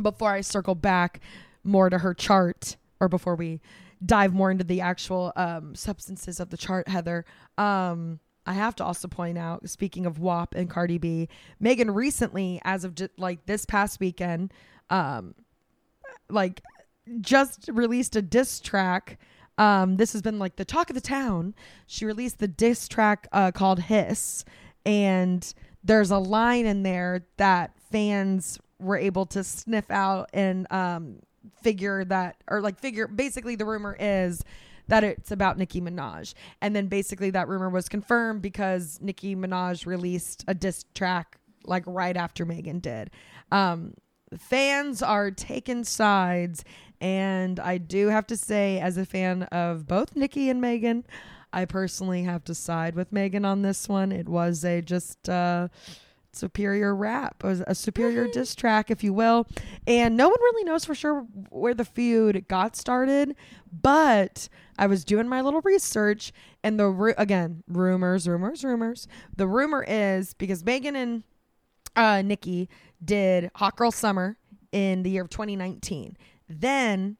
before 0.00 0.30
I 0.30 0.40
circle 0.42 0.74
back 0.74 1.20
more 1.64 1.90
to 1.90 1.98
her 1.98 2.14
chart 2.14 2.76
or 3.00 3.08
before 3.08 3.34
we 3.34 3.60
dive 4.04 4.32
more 4.32 4.50
into 4.50 4.64
the 4.64 4.80
actual 4.80 5.32
um, 5.36 5.74
substances 5.74 6.40
of 6.40 6.50
the 6.50 6.56
chart, 6.56 6.88
Heather, 6.88 7.24
um, 7.58 8.20
I 8.46 8.54
have 8.54 8.74
to 8.76 8.84
also 8.84 9.06
point 9.06 9.38
out, 9.38 9.68
speaking 9.68 10.06
of 10.06 10.18
WAP 10.18 10.54
and 10.54 10.68
Cardi 10.68 10.98
B, 10.98 11.28
Megan 11.60 11.90
recently, 11.90 12.60
as 12.64 12.84
of 12.84 12.96
like 13.18 13.46
this 13.46 13.64
past 13.64 14.00
weekend, 14.00 14.52
um, 14.88 15.34
like 16.28 16.62
just 17.20 17.68
released 17.72 18.16
a 18.16 18.22
diss 18.22 18.60
track. 18.60 19.18
Um, 19.58 19.96
this 19.98 20.12
has 20.14 20.22
been 20.22 20.38
like 20.38 20.56
the 20.56 20.64
talk 20.64 20.90
of 20.90 20.94
the 20.94 21.00
town. 21.00 21.54
She 21.86 22.06
released 22.06 22.38
the 22.38 22.48
diss 22.48 22.88
track 22.88 23.28
uh, 23.32 23.52
called 23.52 23.80
Hiss, 23.80 24.44
and 24.86 25.52
there's 25.84 26.10
a 26.10 26.18
line 26.18 26.66
in 26.66 26.82
there 26.82 27.26
that 27.36 27.72
fans 27.92 28.58
were 28.78 28.96
able 28.96 29.26
to 29.26 29.44
sniff 29.44 29.90
out 29.90 30.30
and 30.32 30.66
um, 30.72 31.20
figure 31.62 32.04
that, 32.04 32.36
or 32.48 32.60
like 32.60 32.78
figure. 32.78 33.06
Basically, 33.06 33.56
the 33.56 33.64
rumor 33.64 33.96
is 33.98 34.44
that 34.88 35.04
it's 35.04 35.30
about 35.30 35.56
Nicki 35.56 35.80
Minaj, 35.80 36.34
and 36.60 36.74
then 36.74 36.88
basically 36.88 37.30
that 37.30 37.48
rumor 37.48 37.70
was 37.70 37.88
confirmed 37.88 38.42
because 38.42 38.98
Nicki 39.00 39.36
Minaj 39.36 39.86
released 39.86 40.44
a 40.48 40.54
diss 40.54 40.84
track 40.94 41.38
like 41.64 41.84
right 41.86 42.16
after 42.16 42.44
Megan 42.44 42.80
did. 42.80 43.10
Um, 43.52 43.94
fans 44.38 45.02
are 45.02 45.30
taking 45.30 45.84
sides 45.84 46.64
and 47.00 47.58
i 47.58 47.78
do 47.78 48.08
have 48.08 48.26
to 48.26 48.36
say 48.36 48.78
as 48.78 48.96
a 48.96 49.04
fan 49.04 49.42
of 49.44 49.86
both 49.86 50.14
nicki 50.14 50.48
and 50.48 50.60
megan 50.60 51.04
i 51.52 51.64
personally 51.64 52.22
have 52.22 52.44
to 52.44 52.54
side 52.54 52.94
with 52.94 53.12
megan 53.12 53.44
on 53.44 53.62
this 53.62 53.88
one 53.88 54.12
it 54.12 54.28
was 54.28 54.64
a 54.64 54.80
just 54.80 55.28
uh 55.28 55.66
superior 56.32 56.94
rap 56.94 57.42
a 57.44 57.74
superior 57.74 58.28
diss 58.28 58.54
track 58.54 58.90
if 58.90 59.02
you 59.02 59.12
will. 59.12 59.46
And 59.86 60.16
no 60.16 60.28
one 60.28 60.40
really 60.40 60.64
knows 60.64 60.84
for 60.84 60.94
sure 60.94 61.26
where 61.50 61.74
the 61.74 61.84
feud 61.84 62.46
got 62.48 62.76
started 62.76 63.34
but 63.72 64.48
i 64.78 64.86
was 64.86 65.04
doing 65.04 65.28
my 65.28 65.40
little 65.40 65.60
research 65.60 66.32
and 66.64 66.78
the 66.78 66.86
ru- 66.86 67.14
again 67.16 67.62
rumors 67.68 68.28
rumors 68.28 68.64
rumors. 68.64 69.08
The 69.36 69.46
rumor 69.46 69.84
is 69.86 70.34
because 70.34 70.64
megan 70.64 70.96
and 70.96 71.22
uh, 71.96 72.22
Nicki 72.22 72.68
did 73.04 73.50
Hot 73.56 73.76
Girl 73.76 73.90
Summer 73.90 74.36
in 74.72 75.02
the 75.02 75.10
year 75.10 75.22
of 75.22 75.30
2019. 75.30 76.16
Then, 76.48 77.16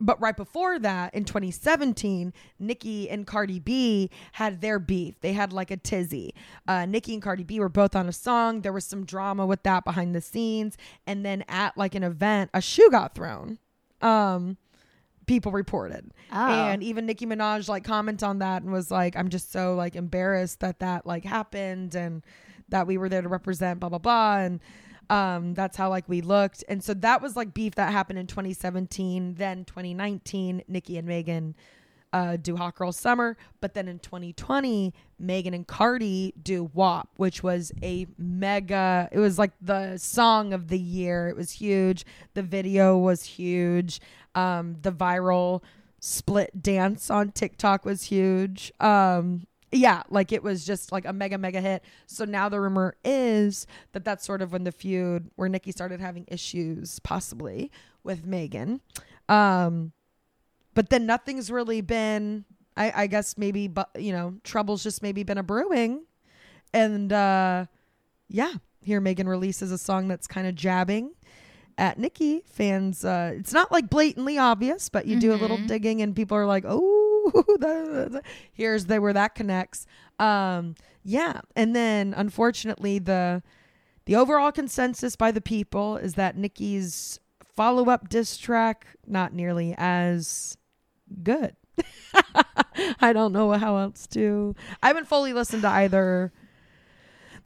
but 0.00 0.20
right 0.20 0.36
before 0.36 0.78
that, 0.78 1.14
in 1.14 1.24
2017, 1.24 2.32
Nicki 2.58 3.10
and 3.10 3.26
Cardi 3.26 3.58
B 3.58 4.10
had 4.32 4.60
their 4.60 4.78
beef. 4.78 5.20
They 5.20 5.34
had 5.34 5.52
like 5.52 5.70
a 5.70 5.76
tizzy. 5.76 6.34
Uh, 6.66 6.86
Nicki 6.86 7.12
and 7.12 7.22
Cardi 7.22 7.44
B 7.44 7.60
were 7.60 7.68
both 7.68 7.94
on 7.94 8.08
a 8.08 8.12
song. 8.12 8.62
There 8.62 8.72
was 8.72 8.84
some 8.84 9.04
drama 9.04 9.44
with 9.46 9.62
that 9.64 9.84
behind 9.84 10.14
the 10.14 10.20
scenes. 10.20 10.78
And 11.06 11.24
then 11.24 11.44
at 11.48 11.76
like 11.76 11.94
an 11.94 12.02
event, 12.02 12.50
a 12.54 12.62
shoe 12.62 12.88
got 12.90 13.14
thrown. 13.14 13.58
Um, 14.00 14.56
people 15.26 15.52
reported. 15.52 16.10
Oh. 16.32 16.50
And 16.50 16.82
even 16.82 17.04
Nicki 17.04 17.26
Minaj 17.26 17.68
like 17.68 17.84
comment 17.84 18.22
on 18.22 18.38
that 18.38 18.62
and 18.62 18.72
was 18.72 18.90
like, 18.90 19.16
I'm 19.16 19.28
just 19.28 19.52
so 19.52 19.74
like 19.74 19.96
embarrassed 19.96 20.60
that 20.60 20.78
that 20.80 21.06
like 21.06 21.24
happened 21.24 21.94
and 21.94 22.24
that 22.70 22.86
we 22.86 22.96
were 22.96 23.08
there 23.08 23.22
to 23.22 23.28
represent 23.28 23.80
blah 23.80 23.88
blah 23.90 23.98
blah 23.98 24.38
and 24.38 24.60
um 25.10 25.54
that's 25.54 25.76
how 25.76 25.90
like 25.90 26.08
we 26.08 26.22
looked. 26.22 26.64
And 26.68 26.82
so 26.82 26.94
that 26.94 27.20
was 27.20 27.36
like 27.36 27.52
beef 27.52 27.74
that 27.74 27.92
happened 27.92 28.18
in 28.18 28.26
2017. 28.26 29.34
Then 29.34 29.64
2019, 29.64 30.62
Nicki 30.68 30.96
and 30.96 31.06
Megan 31.06 31.54
uh, 32.12 32.36
do 32.36 32.56
Hot 32.56 32.74
Girl 32.74 32.92
Summer, 32.92 33.36
but 33.60 33.74
then 33.74 33.86
in 33.86 33.98
2020, 33.98 34.92
Megan 35.18 35.54
and 35.54 35.66
Cardi 35.66 36.34
do 36.42 36.70
WAP, 36.74 37.08
which 37.16 37.42
was 37.42 37.72
a 37.82 38.06
mega. 38.18 39.08
It 39.12 39.18
was 39.18 39.38
like 39.38 39.52
the 39.60 39.96
song 39.96 40.52
of 40.52 40.68
the 40.68 40.78
year. 40.78 41.28
It 41.28 41.36
was 41.36 41.52
huge. 41.52 42.04
The 42.34 42.42
video 42.42 42.98
was 42.98 43.22
huge. 43.22 44.00
Um, 44.34 44.76
the 44.82 44.92
viral 44.92 45.62
split 46.00 46.62
dance 46.62 47.10
on 47.10 47.30
TikTok 47.30 47.84
was 47.84 48.04
huge. 48.04 48.72
Um, 48.80 49.46
yeah, 49.72 50.02
like 50.10 50.32
it 50.32 50.42
was 50.42 50.64
just 50.64 50.92
like 50.92 51.04
a 51.04 51.12
mega 51.12 51.38
mega 51.38 51.60
hit. 51.60 51.84
So 52.06 52.24
now 52.24 52.48
the 52.48 52.60
rumor 52.60 52.96
is 53.04 53.66
that 53.92 54.04
that's 54.04 54.24
sort 54.24 54.42
of 54.42 54.52
when 54.52 54.64
the 54.64 54.72
feud 54.72 55.30
where 55.36 55.48
Nicki 55.48 55.72
started 55.72 56.00
having 56.00 56.24
issues 56.28 56.98
possibly 57.00 57.70
with 58.02 58.26
Megan. 58.26 58.80
Um, 59.28 59.92
but 60.74 60.90
then 60.90 61.06
nothing's 61.06 61.50
really 61.50 61.80
been 61.80 62.44
I, 62.76 63.02
I 63.02 63.06
guess 63.06 63.36
maybe 63.36 63.68
but 63.68 63.90
you 63.98 64.12
know 64.12 64.34
trouble's 64.44 64.82
just 64.82 65.02
maybe 65.02 65.22
been 65.22 65.38
a 65.38 65.42
brewing 65.42 66.04
and 66.72 67.12
uh 67.12 67.66
yeah 68.28 68.54
here 68.82 69.00
megan 69.00 69.28
releases 69.28 69.72
a 69.72 69.78
song 69.78 70.08
that's 70.08 70.26
kind 70.26 70.46
of 70.46 70.54
jabbing 70.54 71.12
at 71.76 71.98
nicki 71.98 72.42
fans 72.46 73.04
uh 73.04 73.32
it's 73.34 73.52
not 73.52 73.70
like 73.72 73.90
blatantly 73.90 74.38
obvious 74.38 74.88
but 74.88 75.06
you 75.06 75.18
do 75.18 75.32
a 75.32 75.36
little 75.36 75.58
digging 75.66 76.00
and 76.02 76.14
people 76.14 76.36
are 76.36 76.46
like 76.46 76.64
oh 76.66 76.99
here's 78.52 78.86
the 78.86 79.00
where 79.00 79.12
that 79.12 79.34
connects 79.34 79.86
um 80.18 80.74
yeah 81.02 81.40
and 81.56 81.74
then 81.74 82.14
unfortunately 82.16 82.98
the 82.98 83.42
the 84.06 84.16
overall 84.16 84.52
consensus 84.52 85.16
by 85.16 85.30
the 85.30 85.40
people 85.40 85.96
is 85.96 86.14
that 86.14 86.36
nicki's 86.36 87.18
follow-up 87.54 88.08
diss 88.08 88.36
track 88.36 88.86
not 89.06 89.32
nearly 89.32 89.74
as 89.76 90.56
good. 91.22 91.56
I 93.00 93.12
don't 93.12 93.32
know 93.32 93.52
how 93.52 93.76
else 93.76 94.06
to. 94.08 94.54
I 94.82 94.88
haven't 94.88 95.08
fully 95.08 95.32
listened 95.32 95.62
to 95.62 95.68
either. 95.68 96.32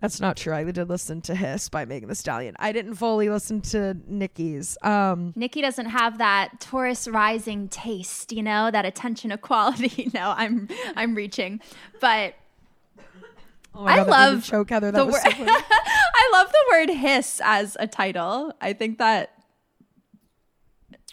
That's 0.05 0.20
not 0.20 0.36
true. 0.36 0.52
I 0.52 0.70
did 0.70 0.86
listen 0.90 1.22
to 1.22 1.34
Hiss 1.34 1.70
by 1.70 1.86
Megan 1.86 2.11
Thee 2.11 2.14
Stallion. 2.14 2.55
I 2.59 2.72
didn't 2.72 2.96
fully 2.96 3.30
listen 3.30 3.62
to 3.62 3.96
Nicki's. 4.07 4.76
Um, 4.82 5.32
Nicki 5.34 5.62
doesn't 5.62 5.86
have 5.86 6.18
that 6.18 6.61
Taurus 6.61 7.09
rising 7.09 7.68
taste, 7.68 8.30
you 8.30 8.42
know, 8.42 8.70
that 8.70 8.84
attention 8.84 9.32
equality. 9.32 10.11
no, 10.14 10.34
I'm 10.36 10.68
I'm 10.94 11.14
reaching. 11.14 11.62
But 12.00 12.34
Oh 13.74 13.84
my 13.84 13.92
I 13.92 13.96
God, 13.96 14.05
that 14.05 14.11
love 14.11 14.44
choke 14.44 14.68
Heather. 14.68 14.90
That 14.90 14.98
the 14.98 15.07
was 15.07 15.14
word. 15.14 15.22
so. 15.24 15.30
I 15.48 16.30
love 16.34 16.52
the 16.52 16.64
word 16.70 16.90
hiss 16.90 17.40
as 17.42 17.74
a 17.80 17.86
title. 17.86 18.52
I 18.61 18.74
think 18.74 18.98
that 18.98 19.32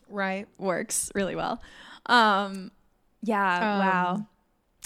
right. 0.09 0.49
works 0.57 1.09
really 1.15 1.37
well. 1.37 1.61
Um, 2.07 2.71
yeah. 3.23 3.79
wow. 3.79 4.27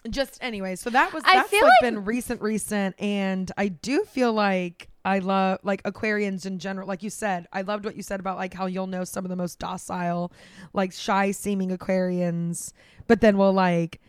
Just 0.10 0.38
anyway, 0.42 0.76
so 0.76 0.90
that 0.92 1.14
was 1.14 1.24
that's 1.24 1.52
like, 1.52 1.62
like- 1.64 1.72
been 1.82 2.06
recent, 2.06 2.42
recent, 2.42 2.96
and 3.02 3.52
I 3.58 3.70
do 3.70 4.04
feel 4.06 4.32
like 4.34 4.90
I 5.04 5.20
love 5.20 5.60
like 5.64 5.82
Aquarians 5.84 6.46
in 6.46 6.60
general. 6.60 6.88
Like 6.88 7.02
you 7.04 7.10
said, 7.10 7.48
I 7.54 7.62
loved 7.62 7.86
what 7.86 7.96
you 7.96 8.04
said 8.04 8.20
about 8.20 8.38
like 8.38 8.54
how 8.54 8.66
you'll 8.68 8.88
know 8.88 9.04
some 9.04 9.26
of 9.26 9.30
the 9.30 9.36
most 9.36 9.60
docile, 9.60 10.32
like 10.74 10.92
shy 10.92 11.32
seeming 11.32 11.70
Aquarians, 11.76 12.72
but 13.08 13.22
then 13.22 13.38
we'll 13.38 13.54
like 13.54 14.00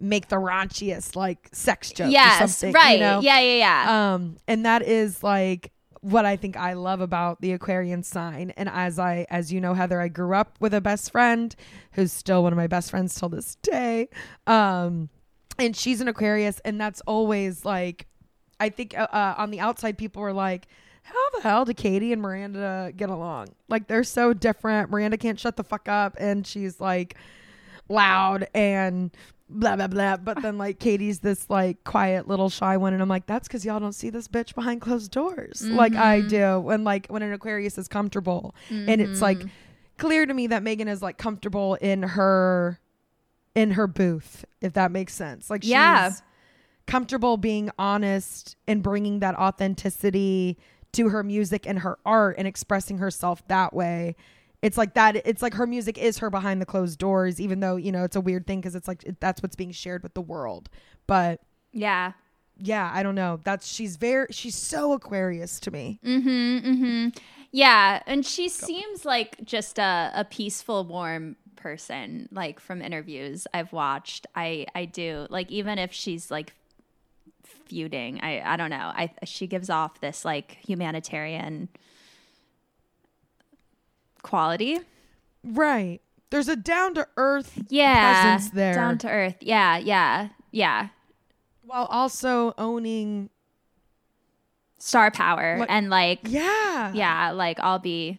make 0.00 0.28
the 0.28 0.36
raunchiest 0.36 1.14
like 1.16 1.48
sex 1.52 1.90
joke. 1.92 2.08
or 2.08 2.10
Yes. 2.10 2.56
something, 2.58 2.72
Right. 2.72 2.94
You 2.94 3.00
know? 3.00 3.20
Yeah. 3.20 3.38
Yeah. 3.40 3.56
Yeah. 3.86 4.14
um 4.14 4.36
and 4.48 4.66
that 4.66 4.82
is 4.82 5.22
like 5.22 5.70
what 6.00 6.24
i 6.24 6.34
think 6.34 6.56
i 6.56 6.72
love 6.72 7.00
about 7.00 7.40
the 7.40 7.52
aquarian 7.52 8.02
sign 8.02 8.50
and 8.56 8.68
as 8.68 8.98
i 8.98 9.24
as 9.30 9.52
you 9.52 9.60
know 9.60 9.72
heather 9.74 10.00
i 10.00 10.08
grew 10.08 10.34
up 10.34 10.56
with 10.58 10.74
a 10.74 10.80
best 10.80 11.12
friend 11.12 11.54
who's 11.92 12.10
still 12.12 12.42
one 12.42 12.52
of 12.52 12.56
my 12.56 12.66
best 12.66 12.90
friends 12.90 13.14
till 13.14 13.28
this 13.28 13.54
day 13.62 14.08
um 14.48 15.08
and 15.64 15.76
she's 15.76 16.00
an 16.00 16.08
aquarius 16.08 16.60
and 16.64 16.80
that's 16.80 17.00
always 17.06 17.64
like 17.64 18.06
i 18.60 18.68
think 18.68 18.96
uh, 18.98 19.06
uh, 19.12 19.34
on 19.38 19.50
the 19.50 19.60
outside 19.60 19.96
people 19.98 20.22
are 20.22 20.32
like 20.32 20.66
how 21.04 21.30
the 21.34 21.40
hell 21.42 21.64
do 21.64 21.74
katie 21.74 22.12
and 22.12 22.22
miranda 22.22 22.92
get 22.96 23.10
along? 23.10 23.48
Like 23.68 23.88
they're 23.88 24.04
so 24.04 24.32
different. 24.32 24.88
Miranda 24.88 25.16
can't 25.16 25.38
shut 25.40 25.56
the 25.56 25.64
fuck 25.64 25.88
up 25.88 26.14
and 26.16 26.46
she's 26.46 26.78
like 26.80 27.16
loud 27.88 28.46
and 28.54 29.10
blah 29.48 29.74
blah 29.74 29.88
blah. 29.88 30.16
But 30.18 30.42
then 30.42 30.58
like 30.58 30.78
katie's 30.78 31.18
this 31.18 31.50
like 31.50 31.82
quiet 31.82 32.28
little 32.28 32.48
shy 32.48 32.76
one 32.76 32.92
and 32.92 33.02
i'm 33.02 33.08
like 33.08 33.26
that's 33.26 33.48
because 33.48 33.64
y'all 33.64 33.80
don't 33.80 33.94
see 33.94 34.10
this 34.10 34.28
bitch 34.28 34.54
behind 34.54 34.80
closed 34.80 35.10
doors. 35.10 35.62
Like 35.64 35.94
i 35.96 36.20
do. 36.20 36.60
When 36.60 36.84
like 36.84 37.08
when 37.08 37.22
an 37.22 37.32
aquarius 37.32 37.78
is 37.78 37.88
comfortable 37.88 38.54
and 38.70 39.00
it's 39.00 39.20
like 39.20 39.38
Mm-hmm. 39.38 39.48
clear 39.98 40.24
to 40.24 40.32
me 40.32 40.46
that 40.48 40.62
megan 40.62 40.86
is 40.88 41.02
like 41.02 41.18
comfortable 41.18 41.74
in 41.80 42.02
her 42.04 42.78
in 43.54 43.72
her 43.72 43.86
booth 43.86 44.44
if 44.60 44.72
that 44.72 44.90
makes 44.90 45.14
sense 45.14 45.50
like 45.50 45.62
Yeah. 45.64 46.10
she's 46.10 46.22
comfortable 46.86 47.36
being 47.36 47.70
honest 47.78 48.56
and 48.66 48.82
bringing 48.82 49.20
that 49.20 49.34
authenticity 49.36 50.58
to 50.92 51.08
her 51.08 51.22
music 51.22 51.66
and 51.66 51.78
her 51.80 51.98
art 52.04 52.36
and 52.38 52.46
expressing 52.46 52.98
herself 52.98 53.46
that 53.48 53.72
way 53.72 54.14
it's 54.62 54.76
like 54.78 54.94
that 54.94 55.16
it's 55.26 55.42
like 55.42 55.54
her 55.54 55.66
music 55.66 55.98
is 55.98 56.18
her 56.18 56.30
behind 56.30 56.60
the 56.60 56.66
closed 56.66 56.98
doors 56.98 57.40
even 57.40 57.60
though 57.60 57.76
you 57.76 57.92
know 57.92 58.04
it's 58.04 58.16
a 58.16 58.20
weird 58.20 58.46
thing 58.46 58.60
because 58.60 58.74
it's 58.74 58.88
like 58.88 59.02
it, 59.04 59.20
that's 59.20 59.42
what's 59.42 59.56
being 59.56 59.72
shared 59.72 60.02
with 60.02 60.14
the 60.14 60.20
world 60.20 60.68
but 61.06 61.40
yeah. 61.72 62.12
yeah 62.58 62.90
i 62.94 63.02
don't 63.02 63.14
know 63.14 63.38
that's 63.44 63.66
she's 63.66 63.96
very 63.96 64.26
she's 64.30 64.54
so 64.56 64.92
aquarius 64.92 65.58
to 65.60 65.70
me 65.70 65.98
Mm-hmm. 66.04 66.28
Mm-hmm. 66.28 67.08
Yeah. 67.54 68.02
And 68.06 68.24
she 68.24 68.48
seems 68.48 69.04
like 69.04 69.44
just 69.44 69.78
a, 69.78 70.10
a 70.14 70.24
peaceful, 70.24 70.84
warm 70.86 71.36
person, 71.56 72.28
like 72.32 72.60
from 72.60 72.82
interviews 72.82 73.46
I've 73.54 73.72
watched. 73.72 74.26
I 74.34 74.66
I 74.74 74.84
do. 74.86 75.26
Like 75.30 75.50
even 75.50 75.78
if 75.78 75.92
she's 75.92 76.30
like 76.30 76.54
feuding, 77.66 78.20
I 78.22 78.40
I 78.40 78.56
don't 78.56 78.70
know. 78.70 78.90
I 78.94 79.10
she 79.24 79.46
gives 79.46 79.70
off 79.70 80.00
this 80.00 80.24
like 80.24 80.58
humanitarian 80.66 81.68
quality. 84.22 84.78
right 85.44 86.00
there's 86.30 86.48
a 86.48 86.56
down 86.56 86.94
to 86.94 87.06
earth 87.16 87.60
Yeah. 87.68 88.22
presence 88.36 88.50
there 88.52 88.72
Down 88.72 88.96
to 88.98 89.08
earth. 89.10 89.36
Yeah, 89.40 89.76
yeah, 89.76 90.28
yeah. 90.50 90.88
while 91.64 91.84
also 91.86 92.54
owning 92.56 93.28
Star 94.78 95.10
power 95.10 95.58
Like- 95.58 95.70
and 95.70 95.90
like 95.90 96.20
yeah 96.24 96.92
yeah, 96.94 97.30
like 97.32 97.58
I'll 97.60 97.78
be 97.80 98.18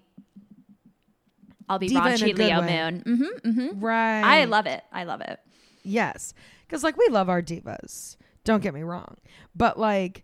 I'll 1.70 1.80
be 1.80 1.88
Diva 1.88 2.01
raunchy 2.01 2.38
Leo 2.38 2.61
way. 2.61 2.68
moon. 2.68 3.03
Mm-hmm, 3.05 3.49
mm-hmm. 3.49 3.80
right 3.80 4.22
I 4.22 4.45
love 4.45 4.66
it. 4.66 4.84
I 4.91 5.03
love 5.03 5.22
it. 5.22 5.39
Yes. 5.84 6.34
Because, 6.68 6.84
like, 6.84 6.97
we 6.97 7.07
love 7.09 7.30
our 7.30 7.41
divas. 7.41 8.18
Don't 8.43 8.61
get 8.61 8.74
me 8.74 8.84
wrong. 8.84 9.18
But, 9.55 9.80
like, 9.80 10.24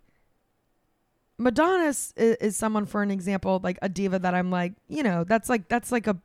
Madonna 1.38 1.84
is, 1.84 2.12
is 2.16 2.56
someone, 2.56 2.86
for 2.86 3.02
an 3.02 3.10
example, 3.10 3.60
like 3.62 3.78
a 3.80 3.88
diva 3.88 4.18
that 4.18 4.34
I'm 4.34 4.50
like, 4.50 4.74
you 4.88 5.02
know, 5.02 5.24
that's 5.24 5.48
like, 5.48 5.68
that's 5.68 5.90
like 5.90 6.06
a, 6.06 6.16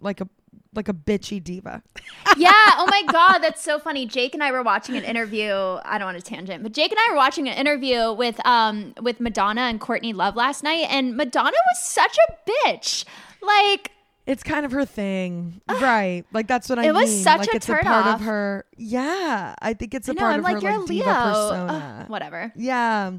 like 0.00 0.20
a, 0.20 0.28
like 0.74 0.88
a 0.88 0.94
bitchy 0.94 1.42
diva. 1.42 1.82
yeah. 2.36 2.50
Oh 2.52 2.86
my 2.88 3.02
God. 3.10 3.38
That's 3.38 3.62
so 3.62 3.78
funny. 3.78 4.06
Jake 4.06 4.34
and 4.34 4.42
I 4.42 4.52
were 4.52 4.62
watching 4.62 4.96
an 4.96 5.04
interview. 5.04 5.52
I 5.52 5.98
don't 5.98 6.06
want 6.06 6.18
to 6.18 6.24
tangent, 6.24 6.62
but 6.62 6.72
Jake 6.72 6.90
and 6.90 6.98
I 6.98 7.12
were 7.12 7.16
watching 7.16 7.48
an 7.48 7.56
interview 7.56 8.12
with 8.12 8.44
um 8.46 8.94
with 9.00 9.20
Madonna 9.20 9.62
and 9.62 9.80
Courtney 9.80 10.12
Love 10.12 10.36
last 10.36 10.62
night, 10.62 10.86
and 10.88 11.16
Madonna 11.16 11.50
was 11.50 11.84
such 11.84 12.16
a 12.16 12.50
bitch. 12.50 13.04
Like, 13.42 13.90
It's 14.26 14.42
kind 14.44 14.64
of 14.64 14.70
her 14.72 14.84
thing. 14.84 15.60
Ah, 15.68 15.78
right. 15.82 16.24
Like, 16.32 16.46
that's 16.46 16.68
what 16.68 16.78
I 16.78 16.82
It 16.84 16.92
mean. 16.92 17.02
was 17.02 17.22
such 17.22 17.40
like, 17.40 17.52
a 17.52 17.56
it's 17.56 17.68
a 17.68 17.72
part 17.72 17.84
turnoff. 17.84 18.14
of 18.14 18.20
her. 18.20 18.64
Yeah. 18.76 19.54
I 19.60 19.74
think 19.74 19.94
it's 19.94 20.08
a 20.08 20.12
I 20.12 20.14
know, 20.14 20.20
part 20.20 20.32
I'm 20.34 20.38
of 20.40 20.44
like, 20.44 20.54
her, 20.54 20.60
you're 20.70 20.78
like, 20.80 20.88
Leo. 20.88 20.98
diva 21.04 21.10
Ugh, 21.10 21.34
persona. 21.34 22.04
whatever. 22.08 22.52
yeah. 22.54 23.12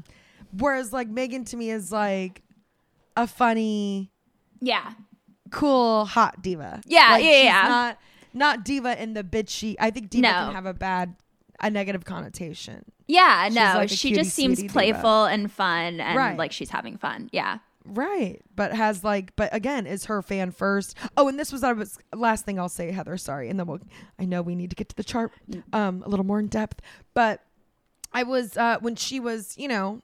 Whereas, 0.56 0.92
like, 0.92 1.08
Megan 1.08 1.44
to 1.46 1.56
me 1.56 1.70
is 1.70 1.92
like 1.92 2.40
a 3.16 3.26
funny, 3.26 4.10
Yeah. 4.60 4.92
cool 5.50 6.04
hot 6.06 6.40
diva. 6.42 6.80
Yeah, 6.86 7.10
Like, 7.12 7.24
yeah, 7.24 7.30
she's 7.32 7.44
yeah. 7.44 7.68
Not 7.68 7.98
not 8.36 8.64
diva 8.64 9.00
in 9.02 9.12
the 9.14 9.22
bitchy. 9.22 9.76
I 9.78 9.90
think 9.90 10.10
diva 10.10 10.22
No. 10.22 10.32
can 10.32 10.54
have 10.54 10.66
a 10.66 10.74
bad, 10.74 11.14
a 11.60 11.70
negative 11.70 12.04
connotation. 12.04 12.84
Yeah. 13.06 13.46
She's 13.46 13.54
no, 13.56 13.62
like 13.74 13.90
a 13.90 13.94
she 13.94 14.08
cutie 14.08 14.22
just 14.22 14.34
seems 14.34 14.58
sweetie 14.58 14.62
diva. 14.68 14.72
playful 14.72 15.24
and 15.26 15.52
fun 15.52 16.00
and 16.00 16.16
Right. 16.16 16.36
like 16.38 16.50
she's 16.52 16.70
having 16.70 16.96
fun. 16.96 17.28
Yeah. 17.32 17.58
Right, 17.86 18.40
but 18.56 18.72
has 18.72 19.04
like, 19.04 19.36
but 19.36 19.54
again, 19.54 19.86
is 19.86 20.06
her 20.06 20.22
fan 20.22 20.52
first. 20.52 20.96
Oh, 21.18 21.28
and 21.28 21.38
this 21.38 21.52
was 21.52 21.62
I 21.62 21.72
was 21.72 21.98
last 22.14 22.46
thing 22.46 22.58
I'll 22.58 22.70
say, 22.70 22.90
Heather. 22.90 23.18
Sorry, 23.18 23.50
and 23.50 23.58
then 23.60 23.66
we'll. 23.66 23.80
I 24.18 24.24
know 24.24 24.40
we 24.40 24.54
need 24.54 24.70
to 24.70 24.76
get 24.76 24.88
to 24.88 24.96
the 24.96 25.04
chart 25.04 25.32
um 25.72 26.02
a 26.04 26.08
little 26.08 26.24
more 26.24 26.40
in 26.40 26.46
depth, 26.46 26.80
but 27.12 27.44
I 28.12 28.22
was 28.22 28.56
uh 28.56 28.78
when 28.80 28.96
she 28.96 29.20
was, 29.20 29.58
you 29.58 29.68
know, 29.68 30.00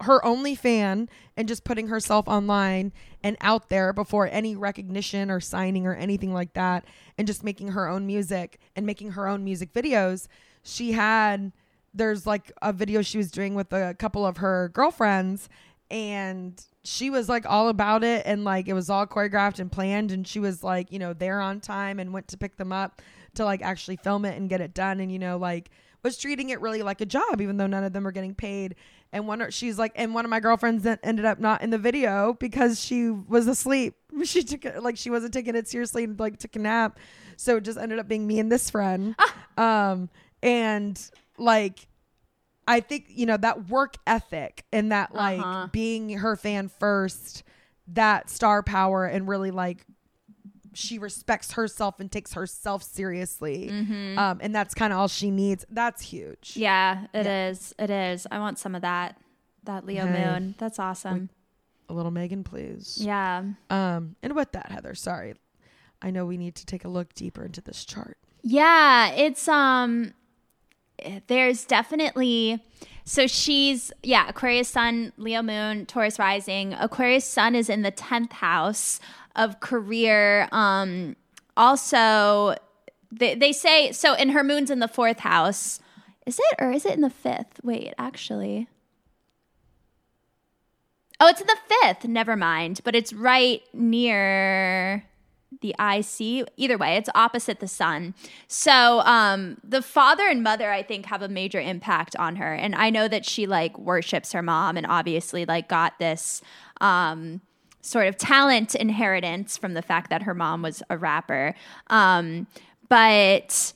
her 0.00 0.24
only 0.24 0.54
fan 0.54 1.08
and 1.36 1.48
just 1.48 1.64
putting 1.64 1.88
herself 1.88 2.28
online 2.28 2.92
and 3.22 3.36
out 3.40 3.70
there 3.70 3.92
before 3.92 4.28
any 4.30 4.54
recognition 4.54 5.30
or 5.30 5.40
signing 5.40 5.86
or 5.86 5.94
anything 5.94 6.32
like 6.32 6.52
that 6.54 6.84
and 7.16 7.26
just 7.26 7.44
making 7.44 7.68
her 7.68 7.88
own 7.88 8.06
music 8.06 8.58
and 8.76 8.84
making 8.84 9.12
her 9.12 9.28
own 9.28 9.44
music 9.44 9.72
videos 9.72 10.26
she 10.62 10.92
had 10.92 11.52
there's 11.94 12.26
like 12.26 12.50
a 12.60 12.72
video 12.72 13.02
she 13.02 13.18
was 13.18 13.30
doing 13.30 13.54
with 13.54 13.72
a 13.72 13.94
couple 13.94 14.26
of 14.26 14.38
her 14.38 14.68
girlfriends 14.74 15.48
and 15.90 16.66
she 16.84 17.10
was 17.10 17.28
like 17.28 17.46
all 17.46 17.68
about 17.68 18.04
it 18.04 18.22
and 18.26 18.44
like 18.44 18.68
it 18.68 18.74
was 18.74 18.90
all 18.90 19.06
choreographed 19.06 19.58
and 19.58 19.72
planned 19.72 20.12
and 20.12 20.26
she 20.28 20.38
was 20.38 20.62
like 20.62 20.92
you 20.92 20.98
know 20.98 21.12
there 21.12 21.40
on 21.40 21.60
time 21.60 21.98
and 21.98 22.12
went 22.12 22.28
to 22.28 22.36
pick 22.36 22.56
them 22.56 22.72
up 22.72 23.00
to 23.34 23.44
like 23.44 23.62
actually 23.62 23.96
film 23.96 24.24
it 24.24 24.36
and 24.36 24.48
get 24.48 24.60
it 24.60 24.74
done 24.74 25.00
and 25.00 25.10
you 25.10 25.18
know 25.18 25.36
like 25.38 25.70
was 26.04 26.18
treating 26.18 26.50
it 26.50 26.60
really 26.60 26.82
like 26.82 27.00
a 27.00 27.06
job 27.06 27.40
even 27.40 27.56
though 27.56 27.66
none 27.66 27.82
of 27.82 27.92
them 27.92 28.04
were 28.04 28.12
getting 28.12 28.34
paid. 28.34 28.76
And 29.12 29.26
one 29.26 29.50
she's 29.50 29.78
like 29.78 29.92
and 29.96 30.14
one 30.14 30.24
of 30.24 30.30
my 30.30 30.38
girlfriends 30.38 30.86
ended 30.86 31.24
up 31.24 31.40
not 31.40 31.62
in 31.62 31.70
the 31.70 31.78
video 31.78 32.36
because 32.38 32.80
she 32.80 33.10
was 33.10 33.48
asleep. 33.48 33.96
She 34.24 34.44
took 34.44 34.64
it 34.64 34.80
like 34.80 34.96
she 34.96 35.10
wasn't 35.10 35.34
taking 35.34 35.56
it 35.56 35.66
seriously 35.66 36.04
and 36.04 36.18
like 36.20 36.38
took 36.38 36.54
a 36.54 36.60
nap. 36.60 37.00
So 37.36 37.56
it 37.56 37.62
just 37.62 37.78
ended 37.78 37.98
up 37.98 38.06
being 38.06 38.26
me 38.26 38.38
and 38.38 38.52
this 38.52 38.70
friend. 38.70 39.16
Um 39.56 40.10
and 40.42 41.00
like 41.38 41.88
I 42.66 42.80
think 42.80 43.06
you 43.08 43.26
know 43.26 43.36
that 43.36 43.68
work 43.68 43.96
ethic 44.06 44.64
and 44.72 44.90
that 44.92 45.14
like 45.14 45.40
Uh-huh. 45.40 45.68
being 45.72 46.10
her 46.18 46.36
fan 46.36 46.68
first, 46.68 47.42
that 47.88 48.30
star 48.30 48.62
power 48.62 49.04
and 49.06 49.28
really 49.28 49.50
like 49.50 49.84
she 50.72 50.98
respects 50.98 51.52
herself 51.52 52.00
and 52.00 52.10
takes 52.10 52.32
herself 52.32 52.82
seriously. 52.82 53.68
Um, 53.70 54.38
and 54.40 54.52
that's 54.54 54.74
kind 54.74 54.92
of 54.92 54.98
all 54.98 55.06
she 55.08 55.30
needs. 55.30 55.64
That's 55.70 56.02
huge. 56.02 56.50
Mm-hmm. 56.54 56.60
Yeah, 56.60 57.06
it 57.14 57.26
is. 57.26 57.74
It 57.78 57.90
is. 57.90 58.26
I 58.30 58.38
want 58.40 58.58
some 58.58 58.74
of 58.74 58.82
that. 58.82 59.16
That 59.64 59.86
Leo 59.86 60.04
moon. 60.06 60.56
That's 60.58 60.78
awesome. 60.80 61.30
A 61.88 61.92
little 61.94 62.10
Megan, 62.10 62.42
please. 62.44 62.98
Yeah. 63.00 63.44
Um, 63.70 64.16
and 64.22 64.34
with 64.34 64.52
that, 64.52 64.70
Heather, 64.72 64.94
sorry. 64.94 65.34
I 66.02 66.10
know 66.10 66.26
we 66.26 66.36
need 66.38 66.54
to 66.56 66.66
take 66.66 66.84
a 66.84 66.88
look 66.88 67.14
deeper 67.14 67.44
into 67.44 67.60
this 67.60 67.84
chart. 67.84 68.18
Yeah, 68.42 69.10
it's 69.12 69.46
um 69.48 70.12
there's 71.26 71.64
definitely 71.64 72.62
so 73.04 73.26
she's 73.26 73.92
yeah, 74.02 74.28
Aquarius 74.28 74.68
Sun, 74.68 75.12
Leo 75.18 75.42
Moon, 75.42 75.84
Taurus 75.86 76.18
Rising. 76.18 76.72
Aquarius 76.74 77.24
Sun 77.24 77.54
is 77.54 77.68
in 77.68 77.82
the 77.82 77.92
10th 77.92 78.32
house 78.32 79.00
of 79.36 79.60
career. 79.60 80.48
Um 80.52 81.16
also 81.56 82.54
they, 83.12 83.34
they 83.34 83.52
say 83.52 83.92
so 83.92 84.14
in 84.14 84.30
her 84.30 84.42
moon's 84.42 84.70
in 84.70 84.78
the 84.78 84.88
4th 84.88 85.20
house. 85.20 85.80
Is 86.26 86.38
it 86.38 86.56
or 86.58 86.72
is 86.72 86.86
it 86.86 86.94
in 86.94 87.02
the 87.02 87.10
5th? 87.10 87.62
Wait, 87.62 87.92
actually. 87.98 88.68
Oh, 91.20 91.28
it's 91.28 91.40
in 91.40 91.46
the 91.46 91.56
5th. 91.82 92.04
Never 92.08 92.36
mind, 92.36 92.80
but 92.84 92.94
it's 92.94 93.12
right 93.12 93.62
near 93.72 95.04
the 95.60 95.74
IC. 95.78 96.48
Either 96.56 96.78
way, 96.78 96.96
it's 96.96 97.08
opposite 97.14 97.60
the 97.60 97.68
sun. 97.68 98.14
So 98.48 99.00
um, 99.00 99.58
the 99.62 99.82
father 99.82 100.26
and 100.26 100.42
mother, 100.42 100.70
I 100.70 100.82
think, 100.82 101.06
have 101.06 101.22
a 101.22 101.28
major 101.28 101.60
impact 101.60 102.16
on 102.16 102.36
her. 102.36 102.54
And 102.54 102.74
I 102.74 102.90
know 102.90 103.08
that 103.08 103.24
she 103.24 103.46
like 103.46 103.78
worships 103.78 104.32
her 104.32 104.42
mom 104.42 104.76
and 104.76 104.86
obviously 104.86 105.44
like 105.44 105.68
got 105.68 105.98
this 105.98 106.42
um, 106.80 107.40
sort 107.80 108.06
of 108.06 108.16
talent 108.16 108.74
inheritance 108.74 109.56
from 109.56 109.74
the 109.74 109.82
fact 109.82 110.10
that 110.10 110.22
her 110.22 110.34
mom 110.34 110.62
was 110.62 110.82
a 110.90 110.96
rapper. 110.96 111.54
Um, 111.88 112.46
but 112.88 113.72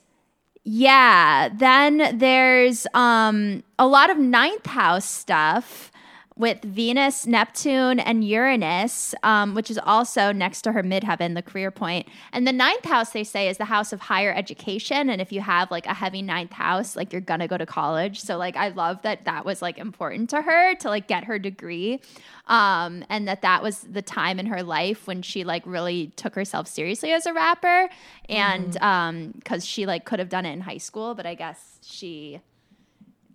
yeah, 0.64 1.48
then 1.48 2.18
there's 2.18 2.86
um, 2.94 3.62
a 3.78 3.86
lot 3.86 4.10
of 4.10 4.18
ninth 4.18 4.66
house 4.66 5.04
stuff 5.04 5.90
with 6.38 6.62
Venus, 6.62 7.26
Neptune, 7.26 7.98
and 7.98 8.24
Uranus, 8.24 9.14
um, 9.24 9.54
which 9.54 9.70
is 9.70 9.78
also 9.84 10.32
next 10.32 10.62
to 10.62 10.72
her 10.72 10.82
midheaven, 10.82 11.34
the 11.34 11.42
career 11.42 11.70
point. 11.70 12.08
And 12.32 12.46
the 12.46 12.52
ninth 12.52 12.84
house, 12.84 13.10
they 13.10 13.24
say, 13.24 13.48
is 13.48 13.58
the 13.58 13.64
house 13.66 13.92
of 13.92 14.00
higher 14.00 14.32
education. 14.32 15.10
And 15.10 15.20
if 15.20 15.32
you 15.32 15.40
have 15.40 15.70
like 15.70 15.84
a 15.86 15.94
heavy 15.94 16.22
ninth 16.22 16.52
house, 16.52 16.94
like 16.94 17.12
you're 17.12 17.20
gonna 17.20 17.48
go 17.48 17.58
to 17.58 17.66
college. 17.66 18.20
So 18.20 18.38
like 18.38 18.56
I 18.56 18.68
love 18.68 19.02
that 19.02 19.24
that 19.24 19.44
was 19.44 19.60
like 19.60 19.78
important 19.78 20.30
to 20.30 20.40
her 20.40 20.76
to 20.76 20.88
like 20.88 21.08
get 21.08 21.24
her 21.24 21.38
degree, 21.38 22.00
um, 22.46 23.04
and 23.10 23.26
that 23.28 23.42
that 23.42 23.62
was 23.62 23.80
the 23.80 24.00
time 24.02 24.38
in 24.38 24.46
her 24.46 24.62
life 24.62 25.06
when 25.08 25.22
she 25.22 25.42
like 25.44 25.64
really 25.66 26.12
took 26.16 26.34
herself 26.36 26.68
seriously 26.68 27.12
as 27.12 27.26
a 27.26 27.32
rapper, 27.34 27.88
and 28.28 28.68
Mm-hmm. 28.68 28.84
um, 28.84 29.32
because 29.34 29.64
she 29.64 29.86
like 29.86 30.04
could 30.04 30.18
have 30.18 30.28
done 30.28 30.46
it 30.46 30.52
in 30.52 30.60
high 30.60 30.78
school, 30.78 31.14
but 31.14 31.26
I 31.26 31.34
guess 31.34 31.78
she 31.82 32.40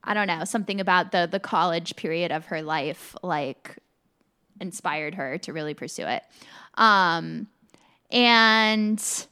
I 0.04 0.14
don't 0.14 0.28
know, 0.28 0.44
something 0.44 0.80
about 0.80 1.12
the 1.12 1.28
the 1.32 1.40
college 1.40 1.96
period 1.96 2.32
of 2.32 2.46
her 2.46 2.62
life 2.62 3.16
like 3.24 3.78
inspired 4.60 5.16
her 5.16 5.38
to 5.40 5.54
really 5.54 5.74
pursue 5.74 6.06
it. 6.06 6.24
Um 6.76 7.48
and 8.12 9.28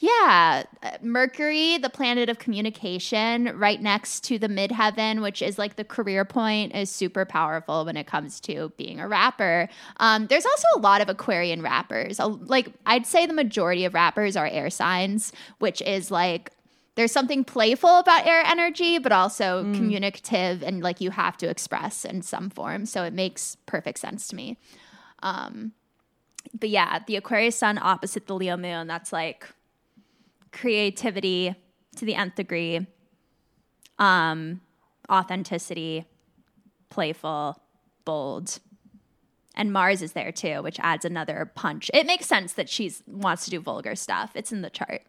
yeah, 0.00 0.62
Mercury, 1.02 1.76
the 1.76 1.90
planet 1.90 2.30
of 2.30 2.38
communication, 2.38 3.54
right 3.58 3.82
next 3.82 4.24
to 4.24 4.38
the 4.38 4.48
midheaven, 4.48 5.20
which 5.20 5.42
is 5.42 5.58
like 5.58 5.76
the 5.76 5.84
career 5.84 6.24
point, 6.24 6.74
is 6.74 6.90
super 6.90 7.26
powerful 7.26 7.84
when 7.84 7.98
it 7.98 8.06
comes 8.06 8.40
to 8.40 8.72
being 8.78 8.98
a 8.98 9.06
rapper. 9.06 9.68
Um, 9.98 10.26
there's 10.28 10.46
also 10.46 10.66
a 10.76 10.80
lot 10.80 11.02
of 11.02 11.10
Aquarian 11.10 11.60
rappers. 11.60 12.18
Like, 12.18 12.72
I'd 12.86 13.04
say 13.04 13.26
the 13.26 13.34
majority 13.34 13.84
of 13.84 13.92
rappers 13.92 14.36
are 14.36 14.46
air 14.46 14.70
signs, 14.70 15.34
which 15.58 15.82
is 15.82 16.10
like 16.10 16.50
there's 17.00 17.12
something 17.12 17.44
playful 17.44 17.98
about 17.98 18.26
air 18.26 18.42
energy, 18.44 18.98
but 18.98 19.10
also 19.10 19.62
communicative 19.72 20.62
and 20.62 20.82
like 20.82 21.00
you 21.00 21.10
have 21.10 21.34
to 21.38 21.48
express 21.48 22.04
in 22.04 22.20
some 22.20 22.50
form. 22.50 22.84
So 22.84 23.04
it 23.04 23.14
makes 23.14 23.56
perfect 23.64 23.98
sense 24.00 24.28
to 24.28 24.36
me. 24.36 24.58
Um, 25.22 25.72
but 26.52 26.68
yeah, 26.68 26.98
the 27.06 27.16
Aquarius 27.16 27.56
sun 27.56 27.78
opposite 27.80 28.26
the 28.26 28.34
Leo 28.34 28.58
moon, 28.58 28.86
that's 28.86 29.14
like 29.14 29.48
creativity 30.52 31.54
to 31.96 32.04
the 32.04 32.16
nth 32.16 32.34
degree, 32.34 32.86
um, 33.98 34.60
authenticity, 35.10 36.04
playful, 36.90 37.62
bold. 38.04 38.58
And 39.54 39.72
Mars 39.72 40.02
is 40.02 40.12
there 40.12 40.32
too, 40.32 40.60
which 40.60 40.78
adds 40.80 41.06
another 41.06 41.50
punch. 41.54 41.90
It 41.94 42.06
makes 42.06 42.26
sense 42.26 42.52
that 42.52 42.68
she's 42.68 43.02
wants 43.06 43.46
to 43.46 43.50
do 43.50 43.58
vulgar 43.58 43.96
stuff. 43.96 44.32
It's 44.34 44.52
in 44.52 44.60
the 44.60 44.68
chart. 44.68 45.00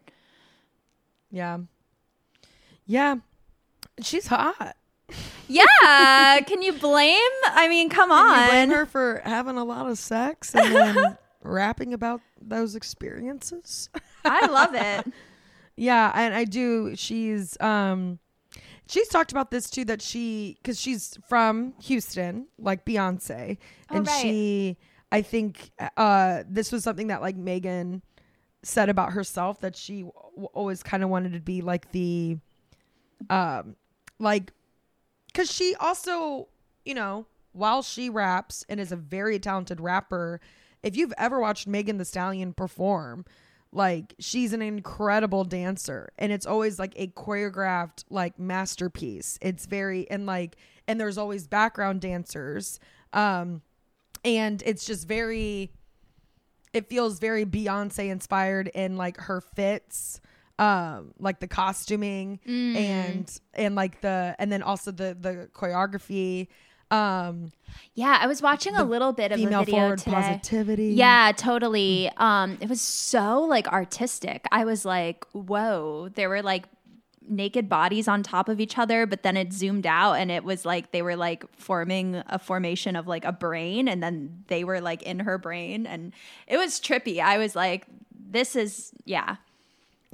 Yeah. 1.30 1.58
Yeah. 2.86 3.16
She's 4.00 4.26
hot. 4.26 4.76
Yeah, 5.48 6.40
can 6.46 6.62
you 6.62 6.72
blame? 6.72 7.18
I 7.44 7.68
mean, 7.68 7.90
come 7.90 8.08
Can 8.10 8.18
you 8.44 8.50
blame 8.50 8.70
on. 8.70 8.76
her 8.76 8.86
for 8.86 9.20
having 9.24 9.56
a 9.58 9.64
lot 9.64 9.88
of 9.90 9.98
sex 9.98 10.54
and 10.54 10.74
then 10.74 11.18
rapping 11.42 11.92
about 11.92 12.22
those 12.40 12.74
experiences? 12.74 13.90
I 14.24 14.46
love 14.46 14.74
it. 14.74 15.12
Yeah, 15.74 16.12
and 16.14 16.34
I 16.34 16.44
do. 16.44 16.94
She's 16.96 17.58
um 17.58 18.18
she's 18.86 19.08
talked 19.08 19.32
about 19.32 19.50
this 19.50 19.70
too 19.70 19.86
that 19.86 20.02
she 20.02 20.58
cuz 20.62 20.78
she's 20.78 21.16
from 21.30 21.72
Houston, 21.82 22.46
like 22.58 22.84
Beyonce, 22.84 23.56
Oh, 23.90 23.96
and 23.96 24.06
right. 24.06 24.20
she 24.20 24.76
I 25.10 25.22
think 25.22 25.70
uh 25.96 26.42
this 26.46 26.72
was 26.72 26.84
something 26.84 27.06
that 27.06 27.22
like 27.22 27.36
Megan 27.36 28.02
said 28.62 28.90
about 28.90 29.14
herself 29.14 29.60
that 29.62 29.74
she 29.74 30.02
w- 30.02 30.12
always 30.52 30.82
kind 30.82 31.02
of 31.02 31.08
wanted 31.08 31.32
to 31.32 31.40
be 31.40 31.62
like 31.62 31.90
the 31.92 32.36
um 33.30 33.76
like 34.18 34.52
cuz 35.34 35.50
she 35.50 35.74
also, 35.80 36.48
you 36.84 36.94
know, 36.94 37.26
while 37.52 37.82
she 37.82 38.08
raps 38.08 38.64
and 38.68 38.80
is 38.80 38.92
a 38.92 38.96
very 38.96 39.38
talented 39.38 39.80
rapper, 39.80 40.40
if 40.82 40.96
you've 40.96 41.12
ever 41.18 41.40
watched 41.40 41.66
Megan 41.66 41.98
Thee 41.98 42.04
Stallion 42.04 42.52
perform, 42.52 43.24
like 43.72 44.14
she's 44.18 44.52
an 44.52 44.62
incredible 44.62 45.44
dancer 45.44 46.12
and 46.18 46.30
it's 46.30 46.46
always 46.46 46.78
like 46.78 46.92
a 46.96 47.08
choreographed 47.08 48.04
like 48.10 48.38
masterpiece. 48.38 49.38
It's 49.40 49.66
very 49.66 50.10
and 50.10 50.26
like 50.26 50.56
and 50.86 51.00
there's 51.00 51.18
always 51.18 51.46
background 51.46 52.00
dancers. 52.00 52.78
Um 53.12 53.62
and 54.24 54.62
it's 54.64 54.84
just 54.84 55.08
very 55.08 55.72
it 56.72 56.88
feels 56.88 57.18
very 57.18 57.44
Beyonce 57.44 58.10
inspired 58.10 58.68
in 58.68 58.96
like 58.96 59.18
her 59.18 59.40
fits 59.40 60.20
um 60.62 61.12
like 61.18 61.40
the 61.40 61.48
costuming 61.48 62.38
Mm. 62.46 62.76
and 62.76 63.40
and 63.54 63.74
like 63.74 64.00
the 64.00 64.34
and 64.38 64.50
then 64.52 64.62
also 64.62 64.90
the 64.90 65.16
the 65.18 65.48
choreography 65.54 66.48
um 66.90 67.52
Yeah, 67.94 68.18
I 68.20 68.26
was 68.26 68.42
watching 68.42 68.76
a 68.76 68.84
little 68.84 69.12
bit 69.12 69.32
of 69.32 69.38
a 69.40 69.42
video 69.42 69.64
forward 69.64 69.98
today. 69.98 70.12
positivity 70.12 70.88
Yeah, 70.92 71.32
totally. 71.34 72.10
Um, 72.18 72.58
it 72.60 72.68
was 72.68 72.80
so 72.82 73.40
like 73.54 73.66
artistic. 73.68 74.46
I 74.52 74.64
was 74.66 74.84
like, 74.84 75.24
whoa. 75.32 76.10
There 76.14 76.28
were 76.28 76.42
like 76.42 76.64
naked 77.26 77.68
bodies 77.68 78.08
on 78.08 78.22
top 78.22 78.48
of 78.50 78.60
each 78.60 78.76
other, 78.76 79.06
but 79.06 79.22
then 79.22 79.36
it 79.38 79.52
zoomed 79.54 79.86
out 79.86 80.14
and 80.14 80.30
it 80.30 80.44
was 80.44 80.66
like 80.66 80.90
they 80.90 81.00
were 81.02 81.16
like 81.16 81.44
forming 81.56 82.22
a 82.26 82.38
formation 82.38 82.94
of 82.94 83.06
like 83.06 83.24
a 83.24 83.32
brain, 83.32 83.88
and 83.88 84.02
then 84.02 84.44
they 84.48 84.62
were 84.64 84.80
like 84.82 85.02
in 85.02 85.20
her 85.20 85.38
brain, 85.38 85.86
and 85.86 86.12
it 86.46 86.58
was 86.58 86.78
trippy. 86.78 87.20
I 87.20 87.38
was 87.38 87.56
like, 87.56 87.86
this 88.30 88.54
is 88.54 88.92
yeah. 89.06 89.36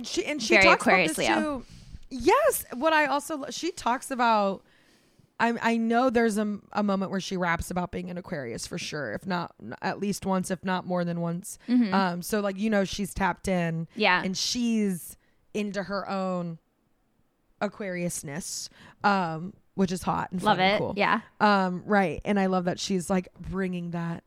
She 0.02 0.24
and 0.24 0.42
she 0.42 0.54
Very 0.54 0.64
talks 0.64 0.82
Aquarius 0.82 1.12
about 1.12 1.16
this 1.16 1.28
Leo. 1.28 1.58
too. 1.60 1.64
Yes, 2.10 2.64
what 2.74 2.92
I 2.92 3.06
also 3.06 3.44
she 3.50 3.70
talks 3.70 4.10
about. 4.10 4.62
I 5.40 5.54
I 5.62 5.76
know 5.76 6.10
there's 6.10 6.36
a, 6.38 6.58
a 6.72 6.82
moment 6.82 7.10
where 7.12 7.20
she 7.20 7.36
raps 7.36 7.70
about 7.70 7.92
being 7.92 8.10
an 8.10 8.18
Aquarius 8.18 8.66
for 8.66 8.76
sure, 8.78 9.12
if 9.12 9.26
not 9.26 9.54
at 9.82 10.00
least 10.00 10.26
once, 10.26 10.50
if 10.50 10.64
not 10.64 10.84
more 10.86 11.04
than 11.04 11.20
once. 11.20 11.58
Um, 11.68 12.22
so 12.22 12.40
like 12.40 12.58
you 12.58 12.70
know 12.70 12.84
she's 12.84 13.14
tapped 13.14 13.46
in, 13.46 13.86
Mm-hmm. 13.86 14.00
Yeah. 14.00 14.22
and 14.24 14.36
she's 14.36 15.16
into 15.54 15.82
her 15.84 16.08
own 16.08 16.58
Aquariusness, 17.60 18.68
um, 19.04 19.52
which 19.74 19.90
is 19.92 20.02
hot 20.02 20.30
and 20.32 20.42
Love 20.42 20.58
fun 20.58 20.64
and 20.66 20.74
it. 20.74 20.78
cool. 20.78 20.94
Yeah. 20.96 21.20
Um, 21.40 21.82
right. 21.86 22.20
And 22.24 22.38
I 22.38 22.46
love 22.46 22.64
that 22.66 22.78
she's 22.78 23.10
like 23.10 23.28
bringing 23.38 23.90
that 23.92 24.22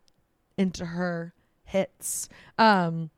into 0.58 0.86
her 0.86 1.34
hits. 1.64 2.28
Um, 2.58 3.10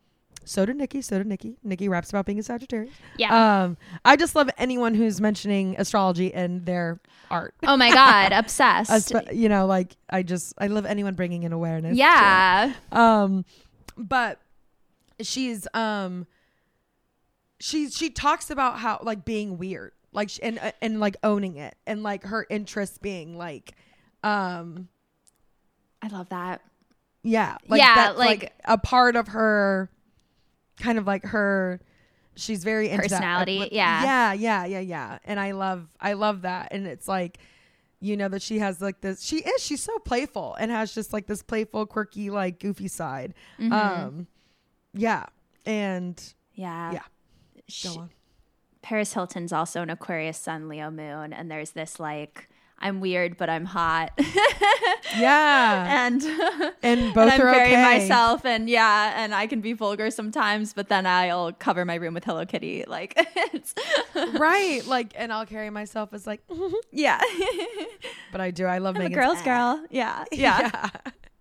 so 0.45 0.65
did 0.65 0.75
Nicki. 0.77 1.01
So 1.01 1.17
did 1.17 1.27
Nicki. 1.27 1.57
Nicki 1.63 1.87
raps 1.89 2.09
about 2.09 2.25
being 2.25 2.39
a 2.39 2.43
Sagittarius. 2.43 2.93
Yeah. 3.17 3.63
Um, 3.63 3.77
I 4.05 4.15
just 4.15 4.35
love 4.35 4.49
anyone 4.57 4.93
who's 4.95 5.19
mentioning 5.21 5.75
astrology 5.77 6.27
in 6.27 6.65
their 6.65 6.99
art. 7.31 7.53
oh 7.63 7.77
my 7.77 7.91
God. 7.91 8.31
Obsessed. 8.35 9.13
You 9.31 9.49
know, 9.49 9.65
like 9.65 9.95
I 10.09 10.23
just 10.23 10.53
I 10.57 10.67
love 10.67 10.85
anyone 10.85 11.13
bringing 11.15 11.43
in 11.43 11.53
awareness. 11.53 11.97
yeah. 11.97 12.73
um, 12.91 13.45
but 13.97 14.39
she's 15.21 15.67
um, 15.73 16.25
she 17.59 17.89
she 17.89 18.09
talks 18.09 18.49
about 18.49 18.79
how 18.79 18.99
like 19.03 19.23
being 19.25 19.57
weird, 19.57 19.91
like 20.11 20.29
sh- 20.29 20.39
and 20.43 20.59
uh, 20.59 20.71
and 20.81 20.99
like 20.99 21.15
owning 21.23 21.57
it, 21.57 21.75
and 21.87 22.03
like 22.03 22.23
her 22.25 22.45
interests 22.49 22.97
being 22.97 23.37
like, 23.37 23.73
um, 24.23 24.87
I 26.01 26.07
love 26.07 26.29
that. 26.29 26.61
yeah, 27.23 27.57
like 27.67 27.79
Yeah, 27.79 28.13
like- 28.17 28.41
like, 28.41 28.53
a 28.65 28.77
part 28.77 29.15
of 29.15 29.29
her, 29.29 29.89
kind 30.79 30.97
of 30.97 31.07
like 31.07 31.25
her. 31.25 31.79
She's 32.35 32.63
very 32.63 32.89
into. 32.89 33.03
Personality, 33.03 33.59
Like, 33.59 33.71
yeah. 33.73 34.03
yeah, 34.03 34.33
yeah, 34.33 34.65
yeah, 34.65 34.79
yeah. 34.79 35.19
And 35.23 35.39
I 35.39 35.51
love, 35.51 35.87
I 36.01 36.13
love 36.13 36.41
that. 36.41 36.69
And 36.71 36.87
it's 36.87 37.07
like, 37.07 37.37
you 37.99 38.17
know, 38.17 38.27
that 38.27 38.41
she 38.41 38.57
has 38.59 38.81
like 38.81 39.01
this. 39.01 39.21
She 39.23 39.37
is. 39.37 39.61
She's 39.63 39.83
so 39.83 39.97
playful 39.99 40.55
and 40.59 40.71
has 40.71 40.93
just 40.95 41.13
like 41.13 41.27
this 41.27 41.43
playful, 41.43 41.85
quirky, 41.85 42.29
like 42.31 42.59
goofy 42.59 42.87
side. 42.87 43.33
Mm-hmm. 43.59 43.71
Um, 43.71 44.27
yeah, 44.95 45.25
and 45.65 46.21
Yeah. 46.55 46.91
yeah. 46.93 47.01
She- 47.67 47.87
Go 47.89 48.01
on. 48.01 48.09
Paris 48.81 49.13
Hilton's 49.13 49.53
also 49.53 49.81
an 49.81 49.89
Aquarius 49.89 50.37
Sun, 50.37 50.67
Leo 50.67 50.91
Moon, 50.91 51.31
and 51.31 51.49
there's 51.49 51.71
this 51.71 51.99
like 52.01 52.49
I'm 52.83 52.99
weird 52.99 53.37
but 53.37 53.49
I'm 53.49 53.63
hot, 53.65 54.11
Yeah, 55.17 56.05
and 56.05 56.21
and 56.83 57.13
both 57.13 57.23
and 57.23 57.31
I'm 57.31 57.41
are 57.41 57.51
very 57.51 57.71
okay. 57.71 57.81
myself, 57.81 58.45
and 58.45 58.69
yeah, 58.69 59.13
and 59.23 59.33
I 59.33 59.47
can 59.47 59.61
be 59.61 59.73
vulgar 59.73 60.11
sometimes, 60.11 60.73
but 60.73 60.89
then 60.89 61.05
I'll 61.05 61.53
cover 61.53 61.85
my 61.85 61.95
room 61.95 62.13
with 62.13 62.25
Hello 62.25 62.45
Kitty, 62.45 62.83
like 62.87 63.13
it's 63.53 63.73
right? 64.15 64.85
Like, 64.85 65.13
and 65.15 65.31
I'll 65.31 65.45
carry 65.45 65.69
myself 65.69 66.13
as 66.13 66.27
like, 66.27 66.41
yeah, 66.91 67.21
but 68.31 68.41
I 68.41 68.51
do. 68.51 68.65
I 68.65 68.79
love 68.79 68.97
a 68.97 69.09
girl's 69.09 69.41
girl, 69.41 69.83
yeah, 69.89 70.25
yeah, 70.31 70.69
yeah. 70.73 70.89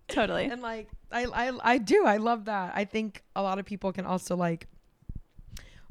totally, 0.07 0.45
and 0.45 0.61
like 0.61 0.87
I, 1.11 1.25
I 1.25 1.73
I 1.73 1.77
do. 1.77 2.05
I 2.05 2.17
love 2.17 2.45
that. 2.45 2.71
I 2.73 2.85
think 2.85 3.21
a 3.35 3.41
lot 3.41 3.59
of 3.59 3.65
people 3.65 3.91
can 3.91 4.05
also 4.05 4.37
like 4.37 4.67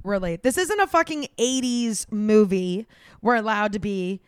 relate. 0.03 0.43
This 0.43 0.59
isn't 0.59 0.81
a 0.81 0.87
fucking 0.87 1.29
80s 1.39 2.11
movie. 2.11 2.87
We're 3.21 3.37
allowed 3.37 3.73
to 3.75 3.79
be 3.79 4.21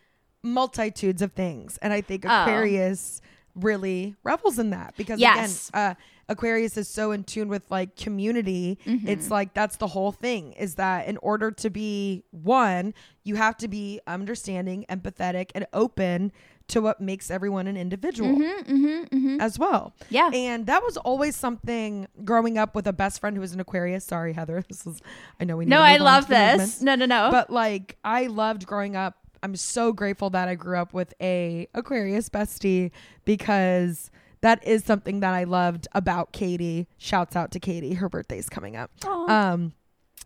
multitudes 0.45 1.21
of 1.21 1.33
things. 1.33 1.77
And 1.81 1.91
I 1.91 2.01
think 2.01 2.25
Oh. 2.25 2.29
Aquarius 2.43 3.21
really 3.55 4.15
revels 4.23 4.59
in 4.59 4.69
that 4.71 4.93
because 4.97 5.19
Yes. 5.19 5.69
again, 5.69 5.81
uh 5.91 5.95
Aquarius 6.27 6.75
is 6.75 6.87
so 6.87 7.11
in 7.11 7.23
tune 7.23 7.49
with 7.49 7.69
like 7.69 7.95
community. 7.95 8.79
Mm-hmm. 8.87 9.07
It's 9.07 9.29
like 9.29 9.53
that's 9.53 9.77
the 9.77 9.85
whole 9.87 10.11
thing 10.11 10.53
is 10.53 10.73
that 10.75 11.07
in 11.07 11.17
order 11.17 11.51
to 11.51 11.69
be 11.69 12.23
one, 12.31 12.95
you 13.23 13.35
have 13.35 13.55
to 13.57 13.67
be 13.67 13.99
understanding, 14.07 14.85
empathetic, 14.89 15.51
and 15.53 15.67
open 15.71 16.31
to 16.67 16.81
what 16.81 16.99
makes 16.99 17.29
everyone 17.29 17.67
an 17.67 17.77
individual 17.77 18.35
Mm-hmm, 18.35 19.39
as 19.39 19.59
well. 19.59 19.93
Yeah. 20.09 20.31
And 20.33 20.65
that 20.65 20.81
was 20.81 20.97
always 20.97 21.35
something 21.35 22.07
growing 22.23 22.57
up 22.57 22.73
with 22.73 22.87
a 22.87 22.93
best 22.93 23.19
friend 23.19 23.35
who 23.37 23.41
was 23.41 23.53
an 23.53 23.59
Aquarius. 23.59 24.03
Sorry, 24.03 24.33
Heather. 24.33 24.63
This 24.67 24.87
is 24.87 25.01
I 25.39 25.43
know 25.43 25.57
we 25.57 25.65
No, 25.65 25.79
I 25.79 25.97
love 25.97 26.27
this. 26.27 26.81
No, 26.81 26.95
no, 26.95 27.05
no. 27.05 27.29
But 27.31 27.51
like 27.51 27.97
I 28.03 28.25
loved 28.27 28.65
growing 28.65 28.95
up. 28.95 29.15
I'm 29.45 29.55
so 29.55 29.93
grateful 29.93 30.31
that 30.31 30.47
I 30.47 30.55
grew 30.55 30.75
up 30.75 30.91
with 30.91 31.13
a 31.21 31.67
Aquarius 31.75 32.29
bestie 32.29 32.89
because 33.25 34.09
that 34.41 34.65
is 34.67 34.83
something 34.83 35.19
that 35.19 35.35
I 35.35 35.43
loved 35.43 35.87
about 35.91 36.31
Katie. 36.31 36.87
Shouts 36.97 37.35
out 37.35 37.51
to 37.51 37.59
Katie. 37.59 37.93
Her 37.93 38.09
birthday's 38.09 38.49
coming 38.49 38.75
up. 38.75 38.89
Aw. 39.05 39.51
Um 39.51 39.73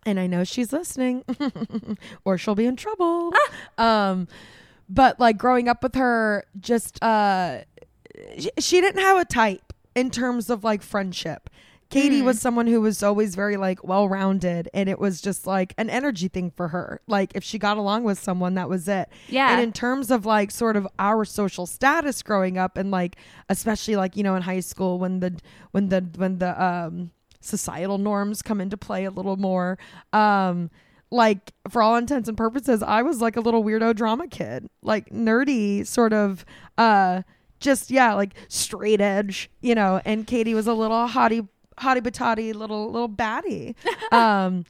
and 0.05 0.21
I 0.21 0.27
know 0.27 0.45
she's 0.45 0.71
listening 0.71 1.25
or 2.23 2.37
she'll 2.37 2.55
be 2.55 2.65
in 2.65 2.77
trouble. 2.77 3.33
Ah. 3.77 4.11
Um 4.11 4.29
but 4.87 5.19
like 5.19 5.37
growing 5.37 5.67
up 5.67 5.83
with 5.83 5.95
her 5.95 6.45
just 6.57 7.03
uh 7.03 7.63
she, 8.37 8.51
she 8.57 8.79
didn't 8.79 9.01
have 9.01 9.17
a 9.17 9.25
type 9.25 9.73
in 9.95 10.11
terms 10.11 10.49
of 10.49 10.63
like 10.63 10.81
friendship. 10.81 11.49
Katie 11.89 12.21
Mm. 12.21 12.25
was 12.25 12.39
someone 12.39 12.67
who 12.67 12.81
was 12.81 13.01
always 13.01 13.33
very 13.35 13.57
like 13.57 13.83
well 13.83 14.07
rounded 14.07 14.69
and 14.73 14.87
it 14.87 14.99
was 14.99 15.21
just 15.21 15.47
like 15.47 15.73
an 15.77 15.89
energy 15.89 16.27
thing 16.27 16.51
for 16.51 16.67
her. 16.67 17.01
Like 17.07 17.31
if 17.35 17.43
she 17.43 17.57
got 17.57 17.77
along 17.77 18.03
with 18.03 18.19
someone 18.19 18.53
that 18.55 18.69
was 18.69 18.87
it. 18.87 19.09
Yeah. 19.27 19.51
And 19.53 19.61
in 19.61 19.71
terms 19.73 20.11
of 20.11 20.25
like 20.25 20.51
sort 20.51 20.75
of 20.77 20.87
our 20.99 21.25
social 21.25 21.65
status 21.65 22.21
growing 22.21 22.57
up 22.57 22.77
and 22.77 22.91
like 22.91 23.15
especially 23.49 23.95
like 23.95 24.15
you 24.15 24.23
know 24.23 24.35
in 24.35 24.43
high 24.43 24.59
school 24.59 24.99
when 24.99 25.19
the 25.19 25.39
when 25.71 25.89
the 25.89 26.07
when 26.15 26.37
the 26.37 26.63
um 26.63 27.11
societal 27.41 27.97
norms 27.97 28.41
come 28.41 28.61
into 28.61 28.77
play 28.77 29.05
a 29.05 29.11
little 29.11 29.37
more 29.37 29.77
um 30.13 30.69
like 31.09 31.53
for 31.69 31.81
all 31.81 31.95
intents 31.95 32.27
and 32.29 32.37
purposes 32.37 32.83
I 32.83 33.01
was 33.01 33.19
like 33.21 33.35
a 33.35 33.41
little 33.41 33.63
weirdo 33.63 33.95
drama 33.95 34.27
kid. 34.27 34.69
Like 34.83 35.09
nerdy 35.09 35.87
sort 35.87 36.13
of 36.13 36.45
uh 36.77 37.23
just 37.59 37.89
yeah, 37.91 38.13
like 38.13 38.35
straight 38.47 39.01
edge, 39.01 39.49
you 39.59 39.75
know, 39.75 39.99
and 40.05 40.25
Katie 40.25 40.53
was 40.53 40.65
a 40.67 40.73
little 40.73 41.07
hottie 41.09 41.45
hottie 41.79 42.01
batati 42.01 42.53
little 42.53 42.91
little 42.91 43.09
baddie. 43.09 43.75
Um 44.11 44.65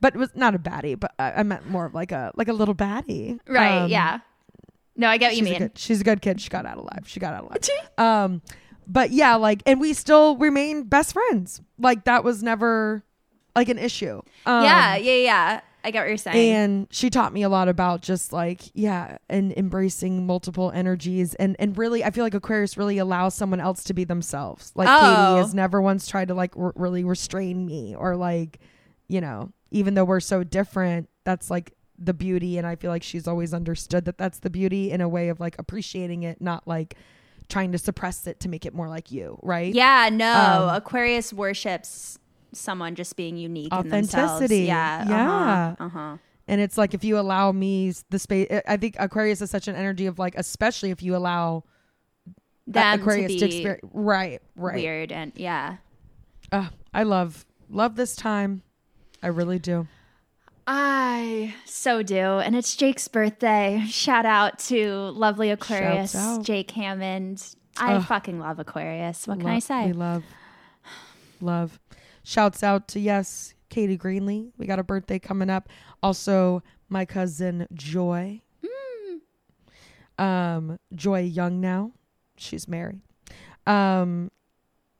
but 0.00 0.14
it 0.14 0.18
was 0.18 0.30
not 0.34 0.54
a 0.54 0.58
baddie, 0.58 0.98
but 0.98 1.12
I, 1.18 1.32
I 1.32 1.42
meant 1.44 1.68
more 1.68 1.86
of 1.86 1.94
like 1.94 2.12
a 2.12 2.32
like 2.34 2.48
a 2.48 2.52
little 2.52 2.74
baddie. 2.74 3.38
right. 3.46 3.82
Um, 3.82 3.90
yeah. 3.90 4.20
No, 4.96 5.08
I 5.08 5.16
get 5.16 5.28
what 5.28 5.36
you 5.36 5.44
she's 5.44 5.48
a 5.48 5.50
mean. 5.52 5.58
good 5.68 5.78
she's 5.78 6.00
a 6.00 6.04
good 6.04 6.22
kid. 6.22 6.40
She 6.40 6.48
got 6.48 6.66
out 6.66 6.76
alive. 6.76 7.04
She 7.06 7.20
got 7.20 7.34
out 7.34 7.44
alive. 7.44 7.88
um 7.98 8.42
but 8.86 9.10
yeah, 9.10 9.36
like 9.36 9.62
and 9.64 9.80
we 9.80 9.92
still 9.92 10.36
remain 10.36 10.84
best 10.84 11.12
friends. 11.12 11.60
Like 11.78 12.04
that 12.04 12.24
was 12.24 12.42
never 12.42 13.04
like 13.54 13.68
an 13.68 13.78
issue. 13.78 14.20
Um, 14.46 14.64
yeah, 14.64 14.96
yeah, 14.96 15.14
yeah. 15.14 15.60
I 15.84 15.90
get 15.90 16.00
what 16.02 16.08
you're 16.08 16.16
saying. 16.16 16.52
and 16.54 16.86
she 16.90 17.10
taught 17.10 17.32
me 17.32 17.42
a 17.42 17.48
lot 17.48 17.68
about 17.68 18.02
just 18.02 18.32
like 18.32 18.62
yeah 18.74 19.18
and 19.28 19.52
embracing 19.56 20.26
multiple 20.26 20.70
energies 20.74 21.34
and 21.34 21.56
and 21.58 21.76
really 21.76 22.04
i 22.04 22.10
feel 22.10 22.24
like 22.24 22.34
aquarius 22.34 22.76
really 22.76 22.98
allows 22.98 23.34
someone 23.34 23.60
else 23.60 23.82
to 23.84 23.94
be 23.94 24.04
themselves 24.04 24.72
like 24.74 24.88
Oh. 24.90 25.00
katie 25.00 25.42
has 25.42 25.54
never 25.54 25.80
once 25.82 26.06
tried 26.06 26.28
to 26.28 26.34
like 26.34 26.56
r- 26.56 26.72
really 26.76 27.04
restrain 27.04 27.66
me 27.66 27.94
or 27.96 28.16
like 28.16 28.60
you 29.08 29.20
know 29.20 29.52
even 29.70 29.94
though 29.94 30.04
we're 30.04 30.20
so 30.20 30.44
different 30.44 31.08
that's 31.24 31.50
like 31.50 31.72
the 31.98 32.14
beauty 32.14 32.58
and 32.58 32.66
i 32.66 32.76
feel 32.76 32.90
like 32.90 33.02
she's 33.02 33.26
always 33.28 33.52
understood 33.54 34.04
that 34.04 34.18
that's 34.18 34.38
the 34.40 34.50
beauty 34.50 34.90
in 34.90 35.00
a 35.00 35.08
way 35.08 35.28
of 35.28 35.40
like 35.40 35.56
appreciating 35.58 36.22
it 36.22 36.40
not 36.40 36.66
like 36.66 36.96
trying 37.48 37.72
to 37.72 37.78
suppress 37.78 38.26
it 38.26 38.40
to 38.40 38.48
make 38.48 38.64
it 38.64 38.72
more 38.72 38.88
like 38.88 39.10
you 39.10 39.38
right 39.42 39.74
yeah, 39.74 40.08
no. 40.10 40.68
Um, 40.70 40.74
Aquarius 40.76 41.32
worships 41.32 42.18
someone 42.52 42.94
just 42.94 43.16
being 43.16 43.36
unique 43.36 43.72
in 43.72 43.78
Authenticity. 43.78 44.66
themselves. 44.66 45.08
Yeah. 45.08 45.08
Yeah. 45.08 45.74
Uh 45.78 45.88
huh. 45.88 46.16
And 46.48 46.60
it's 46.60 46.76
like 46.76 46.92
if 46.94 47.04
you 47.04 47.18
allow 47.18 47.52
me 47.52 47.92
the 48.10 48.18
space, 48.18 48.48
I 48.66 48.76
think 48.76 48.96
Aquarius 48.98 49.40
is 49.40 49.50
such 49.50 49.68
an 49.68 49.76
energy 49.76 50.06
of 50.06 50.18
like, 50.18 50.34
especially 50.36 50.90
if 50.90 51.02
you 51.02 51.14
allow 51.16 51.64
Them 52.66 53.00
Aquarius 53.00 53.32
to 53.32 53.38
to, 53.38 53.46
be 53.46 53.54
experience. 53.56 53.90
Right, 53.92 54.42
right. 54.56 54.74
weird 54.74 55.12
and 55.12 55.32
yeah. 55.36 55.76
Uh, 56.50 56.68
I 56.92 57.04
love 57.04 57.46
love 57.70 57.96
this 57.96 58.14
time. 58.16 58.62
I 59.22 59.28
really 59.28 59.58
do. 59.58 59.86
I 60.66 61.54
so 61.64 62.02
do. 62.02 62.16
And 62.16 62.54
it's 62.54 62.76
Jake's 62.76 63.08
birthday. 63.08 63.82
Shout 63.88 64.26
out 64.26 64.58
to 64.60 64.92
lovely 65.10 65.50
Aquarius, 65.50 66.14
Jake 66.42 66.70
Hammond. 66.72 67.44
I 67.78 67.94
Ugh. 67.94 68.04
fucking 68.04 68.38
love 68.38 68.58
Aquarius. 68.58 69.26
What 69.26 69.38
can 69.38 69.48
Lo- 69.48 69.54
I 69.54 69.58
say? 69.60 69.86
We 69.86 69.92
love, 69.92 70.24
love. 71.40 71.80
Shouts 72.24 72.62
out 72.62 72.88
to 72.88 73.00
yes, 73.00 73.54
Katie 73.68 73.98
Greenlee. 73.98 74.52
We 74.58 74.66
got 74.66 74.78
a 74.78 74.84
birthday 74.84 75.18
coming 75.18 75.50
up. 75.50 75.68
Also, 76.02 76.62
my 76.88 77.04
cousin 77.04 77.66
Joy. 77.72 78.42
Hmm. 78.64 80.22
Um, 80.22 80.78
Joy 80.94 81.20
Young 81.20 81.60
now. 81.60 81.92
She's 82.36 82.68
married. 82.68 83.00
Um, 83.66 84.30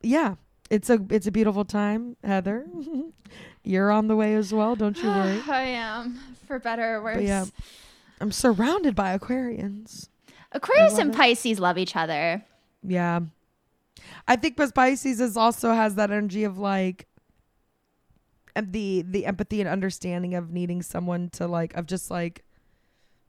yeah, 0.02 0.36
it's 0.70 0.90
a 0.90 0.98
it's 1.10 1.26
a 1.26 1.32
beautiful 1.32 1.64
time, 1.64 2.16
Heather. 2.24 2.66
You're 3.64 3.92
on 3.92 4.08
the 4.08 4.16
way 4.16 4.34
as 4.34 4.52
well. 4.52 4.74
Don't 4.74 4.96
you 4.96 5.08
worry. 5.08 5.40
I 5.48 5.62
am, 5.62 6.18
for 6.46 6.58
better 6.58 6.96
or 6.96 7.02
worse. 7.02 7.16
But 7.16 7.24
yeah, 7.24 7.44
I'm 8.20 8.32
surrounded 8.32 8.94
by 8.94 9.16
Aquarians. 9.16 10.08
Aquarius 10.52 10.98
and 10.98 11.14
it. 11.14 11.16
Pisces 11.16 11.58
love 11.58 11.78
each 11.78 11.96
other. 11.96 12.44
Yeah. 12.82 13.20
I 14.26 14.36
think 14.36 14.56
because 14.56 14.72
Pisces 14.72 15.20
is 15.20 15.36
also 15.36 15.72
has 15.72 15.94
that 15.96 16.10
energy 16.10 16.44
of 16.44 16.58
like 16.58 17.06
the 18.60 19.02
the 19.02 19.26
empathy 19.26 19.60
and 19.60 19.68
understanding 19.68 20.34
of 20.34 20.50
needing 20.50 20.82
someone 20.82 21.30
to 21.30 21.46
like 21.46 21.74
of 21.74 21.86
just 21.86 22.10
like 22.10 22.44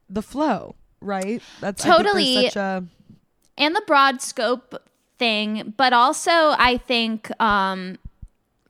the 0.10 0.22
flow, 0.22 0.76
right? 1.02 1.42
That's 1.62 1.84
Totally. 1.84 2.46
such 2.46 2.56
a 2.56 2.86
and 3.58 3.76
the 3.76 3.84
broad 3.86 4.22
scope 4.22 4.76
thing, 5.18 5.74
but 5.78 5.94
also 5.94 6.32
I 6.32 6.78
think 6.78 7.30
um 7.42 7.98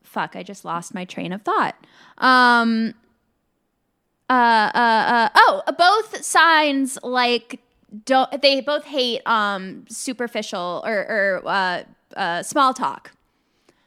fuck, 0.02 0.36
I 0.36 0.42
just 0.42 0.64
lost 0.64 0.94
my 0.94 1.04
train 1.04 1.32
of 1.32 1.42
thought. 1.42 1.74
Um 2.18 2.94
uh 4.30 4.70
uh, 4.74 4.74
uh 4.74 5.28
oh, 5.34 5.62
both 5.76 6.24
signs 6.24 6.98
like 7.02 7.60
don't 8.04 8.40
they 8.42 8.60
both 8.60 8.84
hate 8.84 9.26
um 9.26 9.84
superficial 9.88 10.82
or 10.84 10.98
or 10.98 11.42
uh 11.44 11.82
uh 12.16 12.42
small 12.42 12.72
talk. 12.72 13.12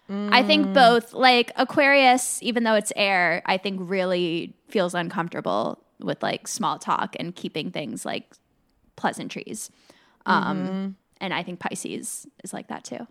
I 0.10 0.42
think 0.44 0.74
both 0.74 1.14
like 1.14 1.52
Aquarius 1.58 2.42
even 2.42 2.64
though 2.64 2.76
it's 2.76 2.94
air, 2.96 3.42
I 3.46 3.58
think 3.58 3.80
really 3.84 4.54
feels 4.70 4.94
uncomfortable 4.96 5.84
with 6.00 6.22
like 6.24 6.48
small 6.48 6.80
talk 6.80 7.16
and 7.20 7.36
keeping 7.36 7.72
things 7.72 8.06
like 8.06 8.26
pleasantries. 8.96 9.70
Um, 10.26 10.96
and 11.20 11.34
I 11.34 11.44
think 11.44 11.60
Pisces 11.60 12.28
is 12.44 12.54
like 12.54 12.68
that 12.68 12.84
too. 12.84 13.08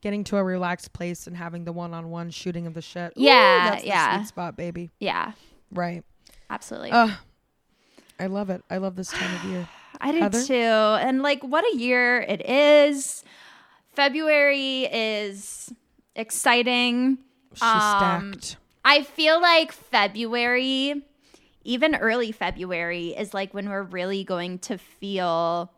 getting 0.00 0.22
to 0.24 0.36
a 0.36 0.44
relaxed 0.44 0.92
place 0.92 1.26
and 1.26 1.36
having 1.36 1.64
the 1.64 1.72
one-on-one 1.72 2.30
shooting 2.30 2.66
of 2.66 2.74
the 2.74 2.82
shit. 2.82 3.12
Ooh, 3.18 3.22
Yeah, 3.22 3.70
that's 3.70 3.82
the 3.82 3.88
yeah. 3.88 4.16
sweet 4.16 4.28
spot, 4.28 4.56
baby. 4.56 4.90
Yeah, 5.00 5.32
Right. 5.72 6.02
absolutely. 6.50 6.90
Uh, 6.92 7.10
I 8.20 8.26
love 8.26 8.50
it. 8.50 8.62
I 8.70 8.76
love 8.78 8.96
this 8.96 9.10
time 9.12 9.32
of 9.34 9.44
year. 9.44 9.66
I 10.00 10.12
do 10.12 10.20
Heather? 10.20 10.42
too. 10.44 10.54
And 10.54 11.22
like, 11.22 11.42
what 11.42 11.64
a 11.72 11.76
year 11.76 12.20
it 12.20 12.44
is. 12.48 13.24
February 13.94 14.84
is 14.84 15.72
exciting. 16.16 17.18
She's 17.54 17.62
Um, 17.62 18.32
stacked. 18.34 18.56
I 18.84 19.02
feel 19.02 19.40
like 19.40 19.72
February, 19.72 21.02
even 21.64 21.94
early 21.94 22.32
February, 22.32 23.08
is 23.08 23.32
like 23.32 23.54
when 23.54 23.68
we're 23.68 23.82
really 23.82 24.24
going 24.24 24.58
to 24.60 24.76
feel 24.78 25.70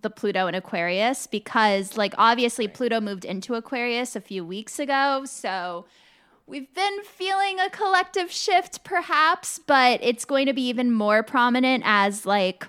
the 0.00 0.10
Pluto 0.10 0.46
in 0.46 0.54
Aquarius 0.54 1.26
because, 1.26 1.96
like, 1.96 2.14
obviously 2.16 2.68
Pluto 2.68 3.00
moved 3.00 3.24
into 3.24 3.54
Aquarius 3.54 4.14
a 4.14 4.20
few 4.20 4.44
weeks 4.44 4.78
ago. 4.78 5.24
So 5.26 5.86
we've 6.46 6.72
been 6.72 7.02
feeling 7.02 7.58
a 7.58 7.68
collective 7.68 8.30
shift, 8.30 8.84
perhaps, 8.84 9.58
but 9.58 9.98
it's 10.00 10.24
going 10.24 10.46
to 10.46 10.52
be 10.52 10.68
even 10.68 10.92
more 10.92 11.24
prominent 11.24 11.82
as, 11.84 12.24
like, 12.24 12.68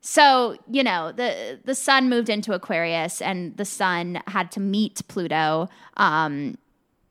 so 0.00 0.56
you 0.70 0.82
know 0.82 1.12
the 1.12 1.58
the 1.64 1.74
sun 1.74 2.08
moved 2.08 2.28
into 2.28 2.52
Aquarius, 2.52 3.20
and 3.20 3.56
the 3.56 3.64
sun 3.64 4.22
had 4.26 4.50
to 4.52 4.60
meet 4.60 5.02
Pluto. 5.08 5.68
Um, 5.96 6.58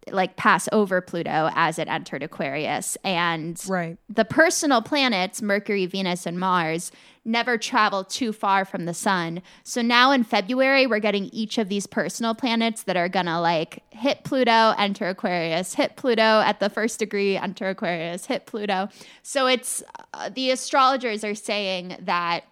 like 0.10 0.38
pass 0.38 0.70
over 0.72 1.02
Pluto 1.02 1.50
as 1.54 1.78
it 1.78 1.90
entered 1.90 2.24
Aquarius. 2.24 2.98
And 3.04 3.62
Right. 3.68 3.98
the 4.08 4.24
personal 4.24 4.82
planets, 4.82 5.42
Mercury, 5.42 5.86
Venus, 5.86 6.26
and 6.26 6.40
Mars, 6.40 6.94
never 7.26 7.58
travel 7.58 8.06
too 8.06 8.32
far 8.32 8.64
from 8.64 8.86
the 8.86 8.94
sun. 8.94 9.42
So 9.64 9.82
now 9.82 10.12
in 10.14 10.24
February, 10.24 10.88
we're 10.88 11.00
getting 11.00 11.26
each 11.34 11.58
of 11.58 11.68
these 11.68 11.88
personal 11.88 12.34
planets 12.36 12.84
that 12.84 12.96
are 12.96 13.10
gonna 13.10 13.42
like 13.42 13.84
hit 13.90 14.24
Pluto, 14.24 14.74
enter 14.78 15.10
Aquarius, 15.10 15.74
hit 15.74 15.98
Pluto 15.98 16.22
at 16.22 16.62
the 16.62 16.70
first 16.70 17.00
degree, 17.00 17.36
enter 17.36 17.68
Aquarius, 17.68 18.28
hit 18.28 18.46
Pluto. 18.46 18.88
So 19.24 19.46
it's 19.48 19.84
uh, 20.14 20.30
the 20.30 20.52
astrologers 20.52 21.26
are 21.26 21.36
saying 21.36 21.98
that 22.00 22.46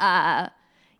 uh, 0.00 0.48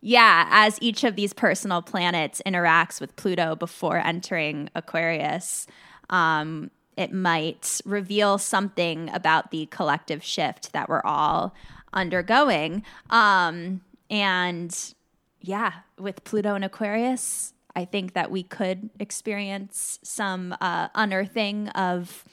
yeah, 0.01 0.47
as 0.49 0.77
each 0.81 1.03
of 1.03 1.15
these 1.15 1.33
personal 1.33 1.81
planets 1.81 2.41
interacts 2.45 3.01
with 3.01 3.15
Pluto 3.15 3.55
before 3.55 3.97
entering 3.97 4.69
Aquarius, 4.75 5.67
um, 6.09 6.71
it 6.95 7.13
might 7.13 7.81
reveal 7.85 8.37
something 8.37 9.09
about 9.09 9.51
the 9.51 9.65
collective 9.67 10.23
shift 10.23 10.73
that 10.73 10.89
we're 10.89 11.01
all 11.03 11.53
undergoing. 11.93 12.83
Um, 13.09 13.81
and 14.09 14.75
yeah, 15.41 15.73
with 15.97 16.23
Pluto 16.23 16.55
and 16.55 16.63
Aquarius, 16.63 17.53
I 17.75 17.85
think 17.85 18.13
that 18.13 18.31
we 18.31 18.43
could 18.43 18.89
experience 18.99 19.99
some 20.03 20.55
uh, 20.59 20.89
unearthing 20.95 21.69
of 21.69 22.25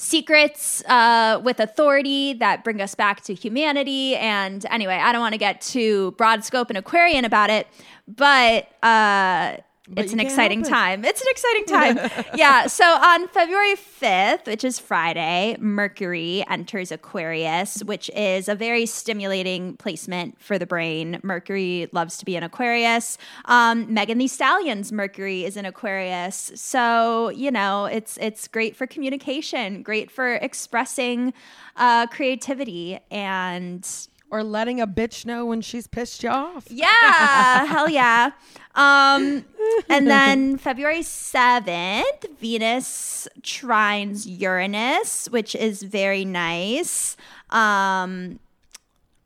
secrets 0.00 0.84
uh, 0.84 1.40
with 1.42 1.58
authority 1.58 2.32
that 2.34 2.62
bring 2.62 2.80
us 2.80 2.94
back 2.94 3.20
to 3.22 3.34
humanity. 3.34 4.14
And 4.14 4.64
anyway, 4.70 4.94
I 4.94 5.10
don't 5.10 5.20
want 5.20 5.32
to 5.32 5.38
get 5.38 5.60
too 5.60 6.12
broad 6.12 6.44
scope 6.44 6.70
and 6.70 6.78
Aquarian 6.78 7.24
about 7.24 7.50
it, 7.50 7.66
but. 8.06 8.68
Uh, 8.82 9.58
But 9.88 10.04
it's 10.04 10.12
an 10.12 10.20
exciting 10.20 10.60
it. 10.60 10.68
time. 10.68 11.04
It's 11.04 11.20
an 11.20 11.28
exciting 11.30 11.64
time. 11.66 12.26
yeah. 12.34 12.66
So 12.66 12.84
on 12.84 13.28
February 13.28 13.74
5th, 13.74 14.46
which 14.46 14.64
is 14.64 14.78
Friday, 14.78 15.56
Mercury 15.58 16.44
enters 16.48 16.92
Aquarius, 16.92 17.82
which 17.84 18.10
is 18.14 18.48
a 18.48 18.54
very 18.54 18.86
stimulating 18.86 19.76
placement 19.76 20.40
for 20.40 20.58
the 20.58 20.66
brain. 20.66 21.20
Mercury 21.22 21.88
loves 21.92 22.18
to 22.18 22.24
be 22.24 22.36
in 22.36 22.42
Aquarius. 22.42 23.18
Um, 23.46 23.92
Megan 23.92 24.18
Thee 24.18 24.28
Stallion's 24.28 24.92
Mercury 24.92 25.44
is 25.44 25.56
in 25.56 25.64
Aquarius. 25.64 26.52
So, 26.54 27.30
you 27.30 27.50
know, 27.50 27.86
it's 27.86 28.18
it's 28.18 28.46
great 28.48 28.76
for 28.76 28.86
communication, 28.86 29.82
great 29.82 30.10
for 30.10 30.34
expressing 30.34 31.32
uh, 31.76 32.06
creativity 32.08 32.98
and 33.10 33.88
Or 34.30 34.44
letting 34.44 34.80
a 34.80 34.86
bitch 34.86 35.24
know 35.24 35.46
when 35.46 35.62
she's 35.62 35.86
pissed 35.86 36.22
you 36.22 36.28
off. 36.28 36.66
yeah, 36.70 37.64
hell 37.64 37.88
yeah. 37.88 38.32
Um, 38.74 39.44
and 39.88 40.06
then 40.10 40.58
February 40.58 41.00
7th, 41.00 42.38
Venus 42.38 43.26
trines 43.40 44.24
Uranus, 44.26 45.28
which 45.30 45.54
is 45.54 45.82
very 45.82 46.24
nice. 46.24 47.16
Um, 47.50 48.38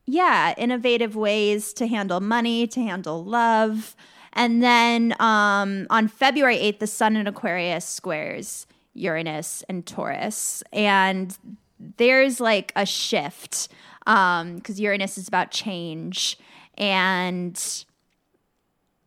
yeah, 0.06 0.54
innovative 0.56 1.16
ways 1.16 1.72
to 1.74 1.86
handle 1.86 2.20
money, 2.20 2.66
to 2.68 2.80
handle 2.80 3.24
love. 3.24 3.94
And 4.32 4.62
then 4.62 5.14
um, 5.20 5.86
on 5.90 6.08
February 6.08 6.56
8th, 6.56 6.78
the 6.78 6.86
Sun 6.86 7.16
in 7.16 7.26
Aquarius 7.26 7.84
squares 7.84 8.66
Uranus 8.94 9.62
and 9.68 9.86
Taurus. 9.86 10.62
And 10.72 11.36
there's 11.96 12.40
like 12.40 12.72
a 12.76 12.86
shift 12.86 13.68
because 14.04 14.80
Uranus 14.80 15.16
is 15.18 15.28
about 15.28 15.50
change. 15.50 16.38
And 16.76 17.84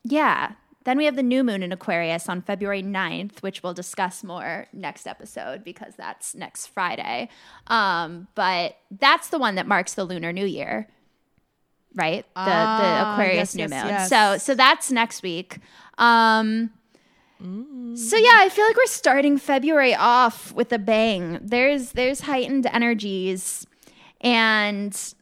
yeah, 0.04 0.54
then 0.84 0.98
we 0.98 1.06
have 1.06 1.16
the 1.16 1.24
new 1.24 1.44
moon 1.44 1.64
in 1.64 1.72
Aquarius 1.72 2.30
on 2.30 2.42
February 2.42 2.84
9th, 2.84 3.42
which 3.42 3.64
we'll 3.64 3.74
discuss 3.74 4.24
more 4.24 4.68
next 4.72 5.08
episode 5.08 5.64
because 5.64 5.96
that's 5.98 6.36
next 6.36 6.68
Friday. 6.68 7.30
Um, 7.68 8.28
but 8.36 8.78
that's 8.92 9.30
the 9.30 9.40
one 9.40 9.56
that 9.56 9.66
marks 9.68 9.96
the 9.96 10.04
Lunar 10.04 10.32
New 10.32 10.46
Year, 10.46 10.88
right? 11.96 12.24
The, 12.36 12.42
the 12.42 12.52
Ah, 12.52 13.14
Aquarius 13.14 13.36
yes, 13.36 13.56
new 13.56 13.62
yes, 13.64 13.72
moon. 13.72 13.88
yes. 13.94 14.10
So 14.10 14.38
so 14.38 14.54
that's 14.56 14.92
next 14.92 15.24
week. 15.24 15.58
Um, 15.98 16.70
so 17.42 18.16
yeah, 18.18 18.38
I 18.38 18.50
feel 18.50 18.66
like 18.66 18.78
we're 18.78 18.86
starting 18.86 19.38
February 19.38 19.94
off 19.96 20.54
with 20.54 20.72
a 20.72 20.80
bang. 20.80 21.40
There's 21.42 21.92
there's 21.94 22.22
heightened 22.22 22.66
energies, 22.68 23.66
and 24.26 25.14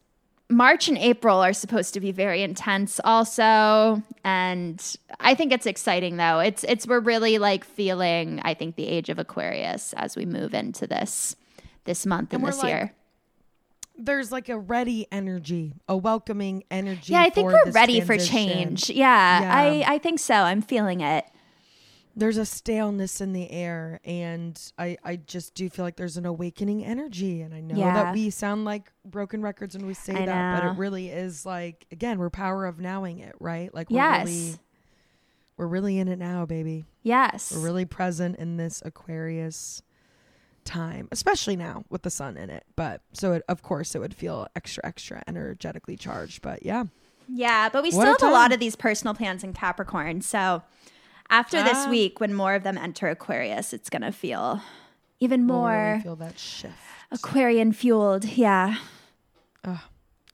March 0.49 0.88
and 0.88 0.97
April 0.97 1.39
are 1.39 1.54
supposed 1.54 1.93
to 1.93 1.99
be 1.99 2.12
very 2.12 2.41
intense 2.41 2.99
also. 3.04 4.01
And 4.24 4.82
I 5.20 5.36
think 5.36 5.51
it's 5.51 5.66
exciting 5.66 6.18
though. 6.18 6.39
It's 6.39 6.64
it's 6.64 6.88
we're 6.88 7.01
really 7.01 7.38
like 7.38 7.66
feeling 7.66 8.39
I 8.43 8.54
think 8.54 8.76
the 8.76 8.88
age 8.88 9.10
of 9.10 9.20
Aquarius 9.20 9.93
as 9.93 10.16
we 10.16 10.26
move 10.26 10.54
into 10.54 10.88
this 10.88 11.36
this 11.84 12.06
month 12.06 12.34
and, 12.34 12.43
And 12.43 12.51
this 12.51 12.64
like, 12.64 12.70
year. 12.70 12.93
There's 13.95 14.32
like 14.32 14.49
a 14.49 14.58
ready 14.58 15.06
energy, 15.12 15.74
a 15.88 15.95
welcoming 15.95 16.64
energy. 16.72 17.14
Yeah, 17.14 17.22
I 17.22 17.30
think 17.30 17.51
we're 17.51 17.72
ready 17.72 18.01
for 18.01 18.18
change. 18.18 18.89
Yeah, 18.89 19.41
Yeah. 19.41 19.56
I 19.56 19.95
I 19.95 19.97
think 19.97 20.20
so. 20.20 20.34
I'm 20.34 20.62
feeling 20.62 21.01
it. 21.01 21.26
There's 22.16 22.38
a 22.38 22.45
staleness 22.45 23.22
in 23.22 23.34
the 23.34 23.49
air, 23.49 23.99
and 24.05 24.59
I, 24.78 24.97
I 25.03 25.16
just 25.16 25.55
do 25.55 25.68
feel 25.70 25.84
like 25.84 25.95
there's 25.95 26.16
an 26.18 26.28
awakening 26.28 26.86
energy. 26.86 27.41
And 27.41 27.55
I 27.55 27.59
know 27.61 27.76
Yeah. 27.76 27.93
that 27.93 28.14
we 28.14 28.30
sound 28.30 28.66
like 28.66 28.91
broken 29.03 29.41
records 29.41 29.76
when 29.76 29.88
we 29.88 29.95
say 29.95 30.14
I 30.22 30.26
that, 30.28 30.53
but 30.53 30.64
it 30.64 30.78
really 30.78 31.09
is 31.09 31.43
like 31.45 31.88
again, 31.91 32.20
we're 32.20 32.30
power 32.30 32.66
of 32.68 32.80
nowing 32.80 33.18
it, 33.20 33.34
right? 33.39 33.74
Like 33.74 33.89
we're 33.89 33.97
Yes. 33.97 34.26
really 34.28 34.55
we're 35.57 35.68
really 35.68 35.97
in 35.97 36.07
it 36.07 36.20
now, 36.20 36.45
baby. 36.45 36.86
Yes. 37.01 37.51
We're 37.51 37.64
really 37.64 37.86
present 37.86 38.38
in 38.38 38.57
this 38.57 38.82
Aquarius 38.86 39.82
time, 40.66 41.07
especially 41.11 41.55
now 41.55 41.84
with 41.89 42.03
the 42.03 42.09
sun 42.09 42.38
in 42.38 42.49
it. 42.49 42.64
But 42.76 43.01
so 43.14 43.34
it, 43.34 43.43
of 43.49 43.61
course 43.64 43.95
it 43.95 43.99
would 43.99 44.14
feel 44.14 44.47
extra, 44.55 44.86
extra 44.86 45.24
energetically 45.28 45.97
charged. 45.97 46.41
But 46.43 46.64
yeah, 46.64 46.86
Yeah, 47.28 47.70
but 47.70 47.82
we 47.84 47.89
What 47.89 48.01
still 48.18 48.30
have 48.30 48.32
a 48.32 48.34
lot 48.34 48.51
of 48.53 48.59
these 48.59 48.76
personal 48.76 49.14
plans 49.16 49.43
in 49.43 49.53
Capricorn. 49.53 50.22
So 50.22 50.61
after 51.34 51.61
this 51.63 51.86
Ah. 51.86 51.89
week, 51.89 52.19
when 52.19 52.34
more 52.34 52.53
of 52.55 52.63
them 52.63 52.77
enter 52.77 53.09
Aquarius, 53.09 53.73
it's 53.73 53.89
going 53.89 54.01
to 54.03 54.11
feel 54.11 54.61
even 55.19 55.47
we'll 55.47 55.63
really 55.63 55.91
more 55.93 55.99
feel 56.03 56.15
that 56.17 56.38
shift. 56.39 56.73
Aquarian 57.11 57.71
fueled. 57.73 58.25
Yeah. 58.25 58.75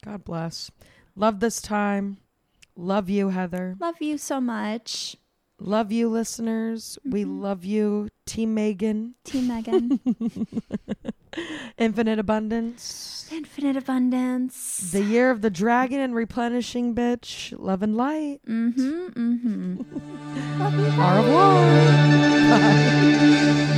God 0.03 0.23
bless. 0.23 0.71
Love 1.15 1.39
this 1.39 1.61
time. 1.61 2.17
Love 2.75 3.09
you, 3.09 3.29
Heather. 3.29 3.75
Love 3.79 3.95
you 4.01 4.17
so 4.17 4.39
much. 4.39 5.15
Love 5.61 5.91
you, 5.91 6.07
listeners. 6.09 6.97
We 7.05 7.23
Mm-hmm. 7.23 7.41
love 7.41 7.65
you, 7.65 8.09
Team 8.25 8.53
Megan. 8.53 9.15
Team 9.25 9.47
Megan. 9.49 9.99
Infinite 11.77 12.17
abundance. 12.17 13.29
Infinite 13.31 13.75
abundance. 13.77 14.89
The 14.91 15.03
year 15.03 15.29
of 15.31 15.41
the 15.41 15.49
dragon 15.49 15.99
and 15.99 16.15
replenishing 16.15 16.95
bitch. 16.95 17.53
Love 17.59 17.83
and 17.83 17.95
light. 17.95 18.39
Mm-hmm. 18.47 19.07
Mm-hmm. 19.09 19.81
Au 21.01 21.15
revoir. 21.17 21.59
Bye. 22.49 23.75